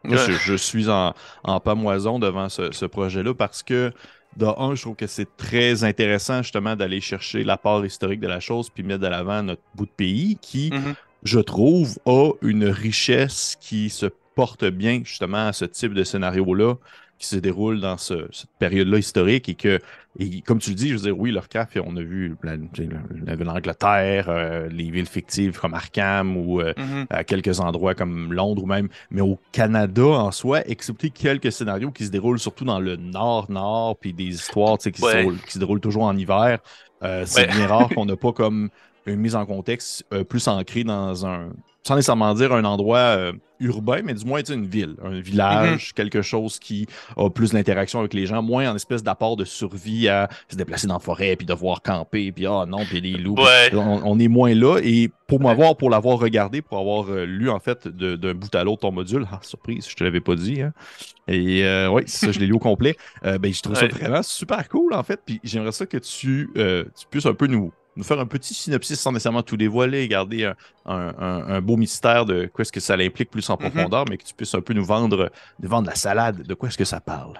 je, 0.04 0.54
suis 0.56 0.88
en, 0.88 1.14
en 1.44 1.60
pamoison 1.60 2.18
devant 2.18 2.48
ce, 2.48 2.86
projet-là 2.86 3.34
parce 3.34 3.62
que, 3.62 3.92
de 4.36 4.46
un, 4.46 4.74
je 4.74 4.82
trouve 4.82 4.96
que 4.96 5.06
c'est 5.06 5.36
très 5.36 5.84
intéressant 5.84 6.42
justement 6.42 6.76
d'aller 6.76 7.00
chercher 7.00 7.44
la 7.44 7.56
part 7.56 7.84
historique 7.84 8.20
de 8.20 8.28
la 8.28 8.40
chose 8.40 8.70
puis 8.70 8.82
mettre 8.82 9.00
de 9.00 9.08
l'avant 9.08 9.42
notre 9.42 9.62
bout 9.74 9.86
de 9.86 9.90
pays 9.90 10.38
qui, 10.40 10.70
mm-hmm. 10.70 10.94
je 11.24 11.40
trouve, 11.40 11.98
a 12.06 12.30
une 12.40 12.64
richesse 12.64 13.56
qui 13.60 13.90
se 13.90 14.06
porte 14.34 14.64
bien 14.64 15.02
justement 15.04 15.48
à 15.48 15.52
ce 15.52 15.66
type 15.66 15.92
de 15.92 16.04
scénario-là 16.04 16.76
qui 17.22 17.28
se 17.28 17.36
déroule 17.36 17.80
dans 17.80 17.96
cette 17.96 18.50
période-là 18.58 18.98
historique 18.98 19.48
et 19.48 19.54
que, 19.54 19.78
et 20.18 20.40
comme 20.40 20.58
tu 20.58 20.70
le 20.70 20.76
dis, 20.76 20.88
je 20.88 20.94
veux 20.94 21.02
dire, 21.02 21.16
oui, 21.16 21.30
Lovecraft, 21.30 21.78
on 21.86 21.96
a 21.96 22.02
vu 22.02 22.36
l'Angleterre, 23.38 24.28
euh, 24.28 24.68
les 24.68 24.90
villes 24.90 25.06
fictives 25.06 25.58
comme 25.58 25.72
Arkham 25.72 26.36
ou 26.36 26.60
euh, 26.60 26.72
mm-hmm. 26.72 27.06
à 27.10 27.22
quelques 27.22 27.60
endroits 27.60 27.94
comme 27.94 28.32
Londres 28.32 28.64
ou 28.64 28.66
même, 28.66 28.88
mais 29.12 29.20
au 29.20 29.38
Canada 29.52 30.02
en 30.02 30.32
soi, 30.32 30.68
excepté 30.68 31.10
quelques 31.10 31.52
scénarios 31.52 31.92
qui 31.92 32.06
se 32.06 32.10
déroulent 32.10 32.40
surtout 32.40 32.64
dans 32.64 32.80
le 32.80 32.96
nord-nord, 32.96 33.96
puis 33.98 34.12
des 34.12 34.24
histoires 34.24 34.78
qui, 34.78 34.90
se 34.90 35.58
déroulent, 35.58 35.80
toujours 35.80 36.02
en 36.02 36.16
hiver. 36.16 36.58
Euh, 37.04 37.22
c'est 37.24 37.46
bien 37.46 37.68
rare 37.68 37.88
qu'on 37.94 38.04
n'a 38.04 38.16
pas 38.16 38.32
comme 38.32 38.68
une 39.06 39.20
mise 39.20 39.36
en 39.36 39.46
contexte 39.46 40.04
plus 40.28 40.48
ancrée 40.48 40.84
dans 40.84 41.24
un, 41.24 41.50
sans 41.84 41.96
nécessairement 41.96 42.32
dire 42.34 42.52
un 42.52 42.64
endroit 42.64 42.98
euh, 42.98 43.32
urbain, 43.58 44.02
mais 44.04 44.14
du 44.14 44.24
moins 44.24 44.42
une 44.42 44.66
ville, 44.66 44.96
un 45.02 45.20
village, 45.20 45.88
mhm. 45.88 45.92
quelque 45.94 46.22
chose 46.22 46.58
qui 46.58 46.86
a 47.16 47.28
plus 47.28 47.52
d'interaction 47.52 47.98
avec 47.98 48.14
les 48.14 48.26
gens, 48.26 48.40
moins 48.42 48.70
en 48.70 48.76
espèce 48.76 49.02
d'apport 49.02 49.36
de 49.36 49.44
survie 49.44 50.08
à 50.08 50.28
se 50.48 50.56
déplacer 50.56 50.86
dans 50.86 50.94
la 50.94 51.00
forêt, 51.00 51.34
puis 51.36 51.46
devoir 51.46 51.82
camper, 51.82 52.30
puis 52.30 52.46
ah 52.46 52.66
non, 52.66 52.84
puis 52.84 53.00
des 53.00 53.12
loups. 53.12 53.36
On, 53.74 54.18
est 54.18 54.28
moins 54.28 54.54
là. 54.54 54.78
Et 54.82 55.10
pour 55.26 55.40
m'avoir, 55.40 55.76
pour 55.76 55.90
l'avoir 55.90 56.18
regardé, 56.18 56.62
pour 56.62 56.78
avoir 56.78 57.10
euh, 57.10 57.24
lu 57.24 57.50
en 57.50 57.58
fait 57.58 57.88
d'un 57.88 58.34
bout 58.34 58.54
à 58.54 58.62
l'autre 58.62 58.82
ton 58.82 58.92
module, 58.92 59.26
ah, 59.32 59.40
surprise, 59.42 59.88
je 59.88 59.96
te 59.96 60.04
l'avais 60.04 60.20
pas 60.20 60.36
dit. 60.36 60.62
Hein. 60.62 60.72
Et 61.28 61.64
euh, 61.64 61.88
oui, 61.88 62.02
ça, 62.06 62.30
je 62.30 62.38
l'ai 62.38 62.46
lu 62.46 62.54
au 62.54 62.58
complet. 62.58 62.96
ben, 63.22 63.52
je 63.52 63.60
trouve 63.60 63.76
ça 63.76 63.86
vraiment 63.88 64.22
super 64.22 64.68
cool 64.68 64.92
en 64.94 65.02
fait. 65.02 65.20
Puis 65.24 65.40
j'aimerais 65.42 65.72
ça 65.72 65.86
que 65.86 65.98
tu, 65.98 66.50
tu 66.54 67.06
puisses 67.10 67.26
un 67.26 67.34
peu 67.34 67.46
nous 67.46 67.72
nous 67.96 68.04
faire 68.04 68.18
un 68.18 68.26
petit 68.26 68.54
synopsis 68.54 68.98
sans 68.98 69.12
nécessairement 69.12 69.42
tout 69.42 69.56
dévoiler, 69.56 70.08
garder 70.08 70.52
un, 70.86 71.60
beau 71.60 71.76
mystère 71.76 72.24
de 72.24 72.46
quoi 72.46 72.62
est-ce 72.62 72.72
que 72.72 72.80
ça 72.80 72.94
implique 72.94 73.30
plus 73.30 73.48
en 73.50 73.54
mhm. 73.54 73.70
profondeur, 73.70 74.04
mais 74.08 74.16
que 74.16 74.24
tu 74.24 74.34
puisses 74.34 74.54
un 74.54 74.60
peu 74.60 74.74
nous 74.74 74.84
vendre, 74.84 75.30
nous 75.60 75.68
vendre 75.68 75.88
la 75.88 75.94
salade, 75.94 76.42
de 76.42 76.54
quoi 76.54 76.68
est-ce 76.68 76.78
que 76.78 76.84
ça 76.84 77.00
parle. 77.00 77.38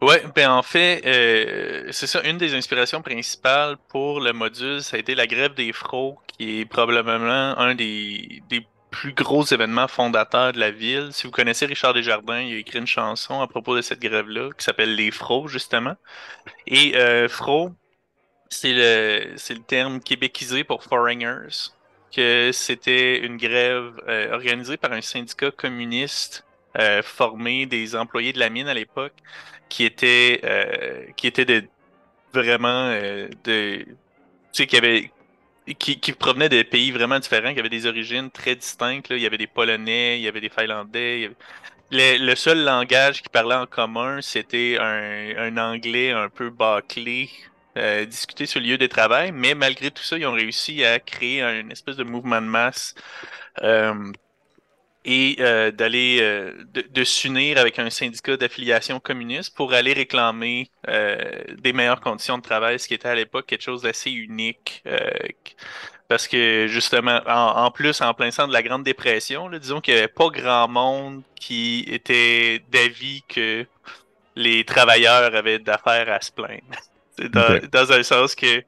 Oui, 0.00 0.16
ben 0.34 0.50
en 0.50 0.62
fait, 0.62 1.02
euh, 1.06 1.88
c'est 1.92 2.06
ça, 2.06 2.22
une 2.22 2.38
des 2.38 2.54
inspirations 2.54 3.02
principales 3.02 3.76
pour 3.88 4.20
le 4.20 4.32
module, 4.32 4.82
ça 4.82 4.96
a 4.96 5.00
été 5.00 5.14
la 5.14 5.26
grève 5.26 5.54
des 5.54 5.72
frots, 5.72 6.18
qui 6.26 6.60
est 6.60 6.64
probablement 6.64 7.58
un 7.58 7.74
des, 7.74 8.42
plus 8.90 9.14
gros 9.14 9.42
événements 9.42 9.88
fondateurs 9.88 10.52
de 10.52 10.60
la 10.60 10.70
ville. 10.70 11.08
Si 11.12 11.26
vous 11.26 11.30
connaissez 11.30 11.64
Richard 11.64 11.94
Desjardins, 11.94 12.40
il 12.40 12.54
a 12.54 12.58
écrit 12.58 12.78
une 12.78 12.86
chanson 12.86 13.40
à 13.40 13.46
propos 13.46 13.74
de 13.74 13.80
cette 13.80 14.00
grève-là 14.00 14.50
qui 14.56 14.62
s'appelle 14.62 14.94
Les 14.94 15.10
Frots, 15.10 15.48
justement. 15.48 15.94
Et 16.66 16.92
euh, 16.94 17.26
c'est 18.52 18.74
le, 18.74 19.32
c'est 19.36 19.54
le 19.54 19.62
terme 19.62 20.00
québécisé 20.00 20.64
pour 20.64 20.84
foreigners, 20.84 21.48
que 22.14 22.50
c'était 22.52 23.18
une 23.24 23.38
grève 23.38 23.94
euh, 24.08 24.32
organisée 24.34 24.76
par 24.76 24.92
un 24.92 25.00
syndicat 25.00 25.50
communiste 25.50 26.44
euh, 26.78 27.02
formé 27.02 27.66
des 27.66 27.96
employés 27.96 28.32
de 28.32 28.38
la 28.38 28.50
mine 28.50 28.68
à 28.68 28.74
l'époque, 28.74 29.14
qui 29.68 29.84
était 29.84 30.40
euh, 30.44 31.06
qui 31.16 31.26
était 31.26 31.46
de 31.46 31.64
vraiment 32.34 32.90
de 33.44 33.84
tu 33.84 33.86
sais 34.52 34.66
qui 34.66 34.76
avait 34.76 35.10
qui, 35.78 36.00
qui 36.00 36.12
provenait 36.12 36.48
de 36.48 36.62
pays 36.62 36.90
vraiment 36.90 37.18
différents, 37.18 37.54
qui 37.54 37.60
avaient 37.60 37.68
des 37.68 37.86
origines 37.86 38.30
très 38.30 38.56
distinctes. 38.56 39.08
Là. 39.08 39.16
Il 39.16 39.22
y 39.22 39.26
avait 39.26 39.38
des 39.38 39.46
Polonais, 39.46 40.18
il 40.18 40.22
y 40.22 40.28
avait 40.28 40.40
des 40.40 40.48
Finlandais. 40.48 41.30
Le, 41.90 42.34
seul 42.34 42.64
langage 42.64 43.22
qui 43.22 43.28
parlait 43.28 43.54
en 43.54 43.66
commun, 43.66 44.20
c'était 44.22 44.78
un, 44.80 45.36
un 45.36 45.56
anglais 45.58 46.10
un 46.10 46.28
peu 46.30 46.50
bâclé, 46.50 47.30
euh, 47.78 48.04
discuter 48.04 48.44
sur 48.44 48.60
le 48.60 48.66
lieu 48.66 48.78
de 48.78 48.86
travail, 48.86 49.32
mais 49.32 49.54
malgré 49.54 49.90
tout 49.90 50.02
ça, 50.02 50.18
ils 50.18 50.26
ont 50.26 50.32
réussi 50.32 50.84
à 50.84 51.00
créer 51.00 51.40
un 51.40 51.70
espèce 51.70 51.96
de 51.96 52.04
mouvement 52.04 52.42
de 52.42 52.46
masse 52.46 52.94
euh, 53.62 54.12
et 55.06 55.36
euh, 55.40 55.70
d'aller 55.70 56.20
de, 56.74 57.04
s'unir 57.04 57.56
avec 57.58 57.78
un 57.78 57.88
syndicat 57.88 58.36
d'affiliation 58.36 59.00
communiste 59.00 59.54
pour 59.56 59.72
aller 59.72 59.94
réclamer 59.94 60.70
des 60.86 61.72
meilleures 61.72 62.00
conditions 62.02 62.36
de 62.36 62.42
travail, 62.42 62.78
ce 62.78 62.86
qui 62.86 62.94
était 62.94 63.08
à 63.08 63.14
l'époque 63.14 63.46
quelque 63.46 63.62
chose 63.62 63.82
d'assez 63.82 64.10
unique. 64.10 64.84
parce 66.08 66.28
que 66.28 66.66
justement, 66.68 67.20
en, 67.26 67.70
plus, 67.70 68.02
en 68.02 68.12
plein 68.12 68.30
centre 68.30 68.48
de 68.48 68.52
la 68.52 68.62
Grande 68.62 68.84
Dépression, 68.84 69.48
disons 69.50 69.80
qu'il 69.80 69.94
n'y 69.94 70.00
avait 70.00 70.08
pas 70.08 70.28
grand 70.28 70.68
monde 70.68 71.22
qui 71.36 71.86
était 71.88 72.62
d'avis 72.70 73.22
que 73.28 73.66
les 74.36 74.64
travailleurs 74.64 75.34
avaient 75.34 75.58
d'affaires 75.58 76.10
à 76.12 76.20
se 76.20 76.30
plaindre. 76.30 76.76
Dans, 77.18 77.60
dans, 77.70 77.92
un 77.92 78.02
sens 78.02 78.34
que 78.34 78.64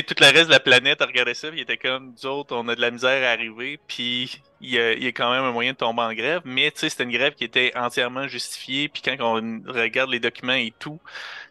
tout 0.00 0.14
le 0.18 0.32
reste 0.32 0.46
de 0.46 0.52
la 0.52 0.60
planète 0.60 1.02
a 1.02 1.06
regardé 1.06 1.34
ça, 1.34 1.48
il 1.52 1.60
était 1.60 1.76
comme 1.76 2.14
nous 2.16 2.26
autres, 2.26 2.56
on 2.56 2.66
a 2.68 2.74
de 2.74 2.80
la 2.80 2.90
misère 2.90 3.28
à 3.28 3.32
arriver, 3.32 3.78
puis 3.86 4.40
il 4.60 4.70
y, 4.70 4.78
a, 4.78 5.08
quand 5.08 5.30
même 5.30 5.44
un 5.44 5.52
moyen 5.52 5.72
de 5.72 5.76
tomber 5.76 6.02
en 6.02 6.14
grève, 6.14 6.40
mais 6.44 6.72
c'était 6.74 7.04
une 7.04 7.10
grève 7.10 7.34
qui 7.34 7.44
était 7.44 7.72
entièrement 7.76 8.26
justifiée, 8.26 8.88
puis 8.88 9.02
quand 9.02 9.16
on 9.20 9.62
regarde 9.70 10.10
les 10.10 10.20
documents 10.20 10.54
et 10.54 10.72
tout, 10.78 10.98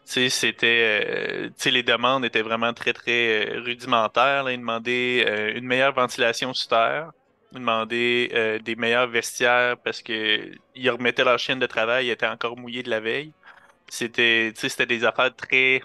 c'était, 0.04 0.56
euh, 0.64 1.70
les 1.70 1.82
demandes 1.82 2.24
étaient 2.24 2.42
vraiment 2.42 2.72
très 2.72 2.92
très 2.92 3.46
euh, 3.46 3.60
rudimentaires. 3.60 4.42
Là. 4.42 4.52
Ils 4.52 4.58
demandaient 4.58 5.24
euh, 5.26 5.52
une 5.54 5.64
meilleure 5.64 5.92
ventilation 5.92 6.52
sous 6.52 6.68
terre, 6.68 7.12
ils 7.52 7.58
demandaient 7.58 8.60
des 8.64 8.76
meilleurs 8.76 9.08
vestiaires 9.08 9.76
parce 9.76 10.02
que 10.02 10.50
ils 10.74 10.90
remettaient 10.90 11.24
leur 11.24 11.38
chaîne 11.38 11.58
de 11.58 11.66
travail, 11.66 12.06
ils 12.06 12.10
étaient 12.10 12.26
encore 12.26 12.56
mouillés 12.56 12.82
de 12.82 12.90
la 12.90 13.00
veille. 13.00 13.32
C'était, 13.88 14.52
c'était 14.56 14.86
des 14.86 15.04
affaires 15.04 15.34
très 15.36 15.82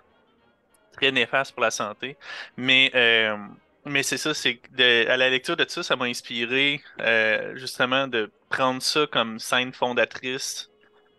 très 0.98 1.12
néfaste 1.12 1.54
pour 1.54 1.62
la 1.62 1.72
santé. 1.72 2.18
Mais, 2.58 2.92
euh, 2.96 3.38
mais 3.86 4.04
c'est 4.04 4.18
ça, 4.18 4.34
c'est 4.34 4.60
à 5.08 5.18
la 5.18 5.30
lecture 5.30 5.56
de 5.56 5.66
ça, 5.68 5.84
ça 5.84 5.96
m'a 5.96 6.06
inspiré 6.06 6.82
euh, 7.00 7.56
justement 7.56 8.08
de 8.08 8.30
prendre 8.50 8.82
ça 8.82 9.08
comme 9.08 9.40
scène 9.40 9.74
fondatrice 9.74 10.70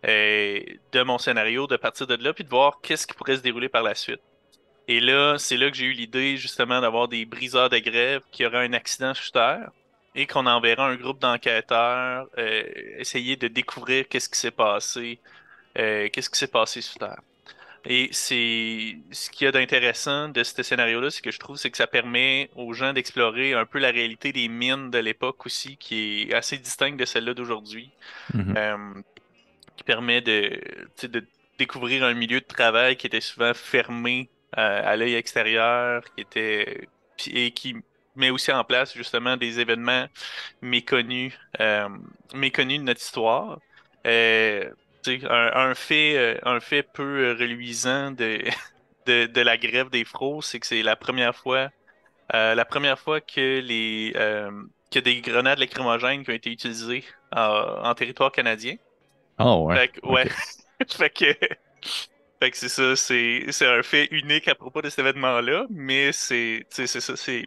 euh, 0.05 0.61
de 0.91 1.03
mon 1.03 1.17
scénario, 1.17 1.67
de 1.67 1.77
partir 1.77 2.07
de 2.07 2.15
là, 2.15 2.33
puis 2.33 2.43
de 2.43 2.49
voir 2.49 2.79
qu'est-ce 2.81 3.07
qui 3.07 3.13
pourrait 3.13 3.37
se 3.37 3.41
dérouler 3.41 3.69
par 3.69 3.83
la 3.83 3.95
suite. 3.95 4.21
Et 4.87 4.99
là, 4.99 5.37
c'est 5.37 5.57
là 5.57 5.69
que 5.69 5.77
j'ai 5.77 5.85
eu 5.85 5.93
l'idée 5.93 6.37
justement 6.37 6.81
d'avoir 6.81 7.07
des 7.07 7.25
briseurs 7.25 7.69
de 7.69 7.77
grève 7.77 8.21
qui 8.31 8.45
auraient 8.45 8.65
un 8.65 8.73
accident 8.73 9.13
sur 9.13 9.31
Terre 9.31 9.69
et 10.15 10.25
qu'on 10.25 10.47
enverra 10.47 10.87
un 10.87 10.95
groupe 10.95 11.19
d'enquêteurs 11.19 12.27
essayer 12.97 13.35
de 13.35 13.47
découvrir 13.47 14.07
qu'est-ce 14.07 14.27
qui 14.29 14.39
s'est 14.39 14.49
passé, 14.49 15.19
qu'est-ce 15.75 16.29
qui 16.29 16.39
s'est 16.39 16.47
passé 16.47 16.81
sur 16.81 16.97
Terre. 16.97 17.19
Et 17.85 18.09
c'est 18.11 18.97
ce 19.11 19.29
qu'il 19.29 19.45
y 19.45 19.47
a 19.47 19.51
d'intéressant 19.51 20.29
de 20.29 20.43
ce 20.43 20.61
scénario-là, 20.63 21.09
c'est 21.09 21.21
que 21.21 21.31
je 21.31 21.39
trouve 21.39 21.57
c'est 21.57 21.71
que 21.71 21.77
ça 21.77 21.87
permet 21.87 22.49
aux 22.55 22.73
gens 22.73 22.93
d'explorer 22.93 23.53
un 23.53 23.65
peu 23.65 23.79
la 23.79 23.91
réalité 23.91 24.33
des 24.33 24.47
mines 24.47 24.91
de 24.91 24.99
l'époque 24.99 25.45
aussi, 25.45 25.77
qui 25.77 26.27
est 26.29 26.33
assez 26.33 26.57
distincte 26.57 26.99
de 26.99 27.05
celle-là 27.05 27.33
d'aujourd'hui. 27.33 27.91
Mm-hmm. 28.33 28.57
Euh, 28.57 29.01
qui 29.77 29.83
permet 29.83 30.19
de, 30.19 30.59
de 31.03 31.25
découvrir 31.57 32.03
un 32.03 32.13
milieu 32.13 32.41
de 32.41 32.45
travail 32.45 32.97
qui 32.97 33.07
était 33.07 33.21
souvent 33.21 33.53
fermé 33.53 34.29
à 34.51 34.95
l'œil 34.97 35.15
extérieur, 35.15 36.03
qui 36.15 36.21
était 36.21 36.89
et 37.27 37.51
qui 37.51 37.75
met 38.15 38.29
aussi 38.29 38.51
en 38.51 38.63
place 38.63 38.93
justement 38.95 39.37
des 39.37 39.59
événements 39.59 40.07
méconnus, 40.61 41.33
méconnus 42.33 42.79
de 42.79 42.83
notre 42.83 43.01
histoire. 43.01 43.59
Un, 45.07 45.73
fait, 45.75 46.39
un 46.43 46.59
fait 46.59 46.83
peu 46.83 47.35
reluisant 47.39 48.11
de, 48.11 48.41
de, 49.05 49.41
la 49.41 49.57
grève 49.57 49.89
des 49.89 50.05
fros, 50.05 50.41
c'est 50.41 50.59
que 50.59 50.67
c'est 50.67 50.83
la 50.83 50.95
première 50.95 51.35
fois 51.35 51.69
la 52.31 52.65
première 52.65 52.99
fois 52.99 53.21
que 53.21 53.59
les 53.59 54.13
que 54.91 54.99
des 54.99 55.21
grenades 55.21 55.59
lacrymogènes 55.59 56.23
qui 56.23 56.31
ont 56.31 56.33
été 56.33 56.51
utilisées 56.51 57.03
en 57.31 57.93
territoire 57.95 58.31
canadien. 58.31 58.75
Oh 59.39 59.65
ouais. 59.67 59.75
Fait 59.75 59.87
que, 59.87 60.05
ouais. 60.05 60.29
fait 60.89 61.09
que, 61.09 61.25
fait 62.39 62.51
que 62.51 62.57
c'est 62.57 62.69
ça, 62.69 62.95
c'est, 62.95 63.45
c'est 63.51 63.65
un 63.65 63.81
fait 63.81 64.07
unique 64.11 64.47
à 64.47 64.55
propos 64.55 64.81
de 64.81 64.89
cet 64.89 64.99
événement-là, 64.99 65.65
mais 65.69 66.11
c'est, 66.11 66.65
c'est 66.69 66.87
ça, 66.87 67.15
c'est 67.15 67.45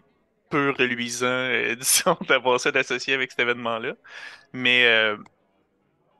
peu 0.48 0.70
reluisant, 0.70 1.26
euh, 1.26 1.74
disons, 1.76 2.16
d'avoir 2.28 2.58
ça 2.60 2.72
d'associer 2.72 3.14
avec 3.14 3.30
cet 3.30 3.40
événement-là. 3.40 3.94
Mais, 4.52 4.86
euh, 4.86 5.16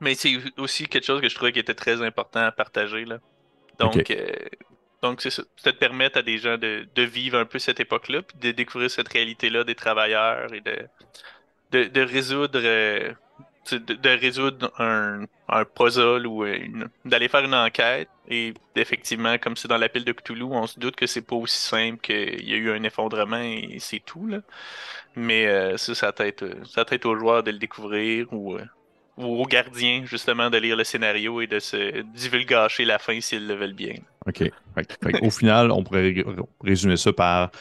mais 0.03 0.15
c'est 0.15 0.35
aussi 0.57 0.87
quelque 0.87 1.05
chose 1.05 1.21
que 1.21 1.29
je 1.29 1.35
trouvais 1.35 1.51
qui 1.51 1.59
était 1.59 1.73
très 1.73 2.01
important 2.01 2.41
à 2.41 2.51
partager, 2.51 3.05
là. 3.05 3.19
Donc, 3.79 4.11
euh, 4.11 4.27
donc 5.01 5.21
c'est 5.21 5.31
ça. 5.31 5.43
Peut-être 5.63 5.79
permettre 5.79 6.19
à 6.19 6.21
des 6.21 6.37
gens 6.37 6.57
de, 6.57 6.87
de 6.93 7.01
vivre 7.03 7.39
un 7.39 7.45
peu 7.45 7.57
cette 7.57 7.79
époque-là, 7.79 8.21
puis 8.21 8.37
de 8.39 8.51
découvrir 8.51 8.91
cette 8.91 9.07
réalité-là 9.07 9.63
des 9.63 9.75
travailleurs 9.75 10.53
et 10.53 10.61
de, 10.61 10.87
de, 11.71 11.83
de 11.85 12.01
résoudre 12.01 12.59
de, 13.71 14.19
résoudre 14.19 14.71
un, 14.77 15.25
un, 15.47 15.65
puzzle 15.65 16.27
ou 16.27 16.45
d'aller 17.05 17.29
faire 17.29 17.45
une 17.45 17.55
enquête. 17.55 18.09
Et 18.29 18.53
effectivement, 18.75 19.37
comme 19.37 19.55
c'est 19.55 19.67
dans 19.67 19.77
la 19.77 19.89
pile 19.89 20.05
de 20.05 20.11
Cthulhu, 20.11 20.43
on 20.43 20.67
se 20.67 20.79
doute 20.79 20.95
que 20.95 21.07
c'est 21.07 21.21
pas 21.21 21.35
aussi 21.35 21.57
simple 21.57 21.99
qu'il 21.99 22.47
y 22.47 22.53
a 22.53 22.57
eu 22.57 22.71
un 22.71 22.83
effondrement 22.83 23.41
et 23.41 23.77
c'est 23.79 24.03
tout. 24.05 24.27
Là. 24.27 24.39
Mais 25.15 25.47
euh, 25.47 25.77
ça, 25.77 25.95
ça 25.95 26.13
va 26.17 26.27
être, 26.27 26.45
ça 26.65 26.85
être 26.89 27.05
aux 27.05 27.17
joueurs 27.17 27.43
de 27.43 27.51
le 27.51 27.57
découvrir 27.57 28.31
ou, 28.33 28.55
euh, 28.55 28.65
ou 29.17 29.41
aux 29.41 29.45
gardiens, 29.45 30.03
justement, 30.05 30.49
de 30.49 30.57
lire 30.57 30.75
le 30.75 30.83
scénario 30.83 31.41
et 31.41 31.47
de 31.47 31.59
se 31.59 32.01
divulgacher 32.01 32.85
la 32.85 32.99
fin 32.99 33.19
s'ils 33.21 33.47
le 33.47 33.55
veulent 33.55 33.73
bien. 33.73 33.95
OK. 34.25 34.49
Au 35.21 35.29
final, 35.29 35.71
on 35.71 35.83
pourrait 35.83 36.15
résumer 36.63 36.97
ça 36.97 37.13
par 37.13 37.51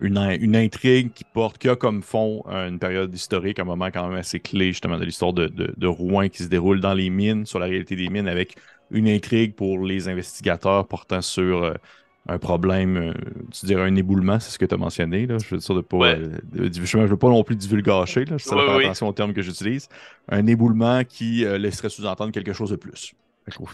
une, 0.00 0.56
intrigue 0.56 1.12
qui 1.12 1.24
porte, 1.24 1.58
qui 1.58 1.68
a 1.68 1.76
comme 1.76 2.02
fond 2.02 2.42
euh, 2.48 2.68
une 2.68 2.78
période 2.78 3.14
historique, 3.14 3.58
un 3.58 3.64
moment 3.64 3.86
quand 3.86 4.06
même 4.08 4.18
assez 4.18 4.40
clé 4.40 4.66
justement 4.68 4.98
de 4.98 5.04
l'histoire 5.04 5.32
de, 5.32 5.46
de, 5.48 5.86
Rouen 5.86 6.28
qui 6.28 6.42
se 6.42 6.48
déroule 6.48 6.80
dans 6.80 6.94
les 6.94 7.08
mines, 7.08 7.46
sur 7.46 7.58
la 7.58 7.66
réalité 7.66 7.96
des 7.96 8.08
mines, 8.08 8.28
avec 8.28 8.56
une 8.90 9.08
intrigue 9.08 9.54
pour 9.54 9.84
les 9.84 10.08
investigateurs 10.08 10.86
portant 10.86 11.22
sur 11.22 11.64
euh, 11.64 11.74
un 12.28 12.38
problème, 12.38 12.96
euh, 12.96 13.12
tu 13.52 13.66
dirais 13.66 13.82
un 13.82 13.94
éboulement, 13.96 14.40
c'est 14.40 14.50
ce 14.50 14.58
que 14.58 14.64
tu 14.64 14.74
as 14.74 14.78
mentionné. 14.78 15.26
Là. 15.26 15.38
Je 15.38 15.54
veux 15.54 15.58
dire 15.58 15.74
de 15.74 15.80
pas. 15.80 16.16
je 16.16 16.98
ne 16.98 17.06
veux 17.06 17.16
pas 17.16 17.28
non 17.28 17.44
plus 17.44 17.56
divulgacher, 17.56 18.24
là, 18.24 18.36
je 18.38 18.44
faire 18.44 18.76
attention 18.76 19.08
aux 19.08 19.12
termes 19.12 19.32
que 19.32 19.42
j'utilise. 19.42 19.88
Un 20.28 20.46
éboulement 20.46 21.04
qui 21.04 21.44
laisserait 21.44 21.88
sous-entendre 21.88 22.32
quelque 22.32 22.52
chose 22.52 22.70
de 22.70 22.76
plus. 22.76 23.14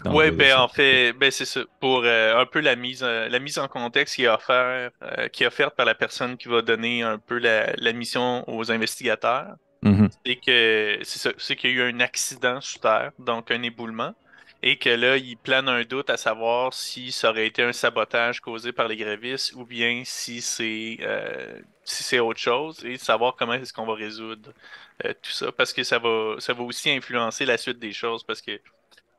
Oui, 0.05 0.29
ben 0.31 0.55
en 0.57 0.67
fait, 0.67 1.13
ben 1.13 1.31
c'est 1.31 1.45
ça. 1.45 1.61
Pour 1.79 2.03
euh, 2.03 2.39
un 2.39 2.45
peu 2.45 2.59
la 2.59 2.75
mise, 2.75 3.01
euh, 3.03 3.27
la 3.27 3.39
mise 3.39 3.57
en 3.57 3.67
contexte 3.67 4.15
qui 4.15 4.25
est, 4.25 4.27
offert, 4.27 4.91
euh, 5.01 5.27
qui 5.29 5.43
est 5.43 5.47
offerte 5.47 5.75
par 5.75 5.85
la 5.85 5.95
personne 5.95 6.37
qui 6.37 6.47
va 6.47 6.61
donner 6.61 7.01
un 7.01 7.17
peu 7.17 7.39
la, 7.39 7.93
mission 7.93 8.47
aux 8.47 8.71
investigateurs, 8.71 9.55
mm-hmm. 9.83 10.09
c'est 10.25 10.35
que 10.35 11.33
c'est 11.37 11.55
qu'il 11.55 11.71
y 11.71 11.73
a 11.73 11.75
eu 11.77 11.91
un 11.91 11.99
accident 12.01 12.61
sous 12.61 12.77
terre, 12.77 13.11
donc 13.17 13.49
un 13.49 13.63
éboulement, 13.63 14.13
et 14.63 14.77
que 14.77 14.89
là, 14.89 15.17
il 15.17 15.37
plane 15.37 15.67
un 15.67 15.83
doute 15.83 16.09
à 16.09 16.17
savoir 16.17 16.73
si 16.73 17.11
ça 17.11 17.29
aurait 17.29 17.47
été 17.47 17.61
un 17.61 17.73
sabotage 17.73 18.39
causé 18.39 18.71
par 18.71 18.87
les 18.87 18.95
grévistes 18.95 19.53
ou 19.55 19.65
bien 19.65 20.03
si 20.05 20.41
c'est 20.41 20.97
c'est 21.83 22.19
autre 22.19 22.39
chose, 22.39 22.83
et 22.85 22.97
savoir 22.97 23.35
comment 23.35 23.53
est-ce 23.53 23.73
qu'on 23.73 23.85
va 23.85 23.93
résoudre 23.93 24.51
tout 24.99 25.31
ça, 25.31 25.51
parce 25.51 25.73
que 25.73 25.83
ça 25.83 25.99
va 25.99 26.35
ça 26.39 26.53
va 26.53 26.63
aussi 26.63 26.89
influencer 26.89 27.45
la 27.45 27.57
suite 27.57 27.79
des 27.79 27.91
choses, 27.91 28.23
parce 28.23 28.41
que 28.41 28.59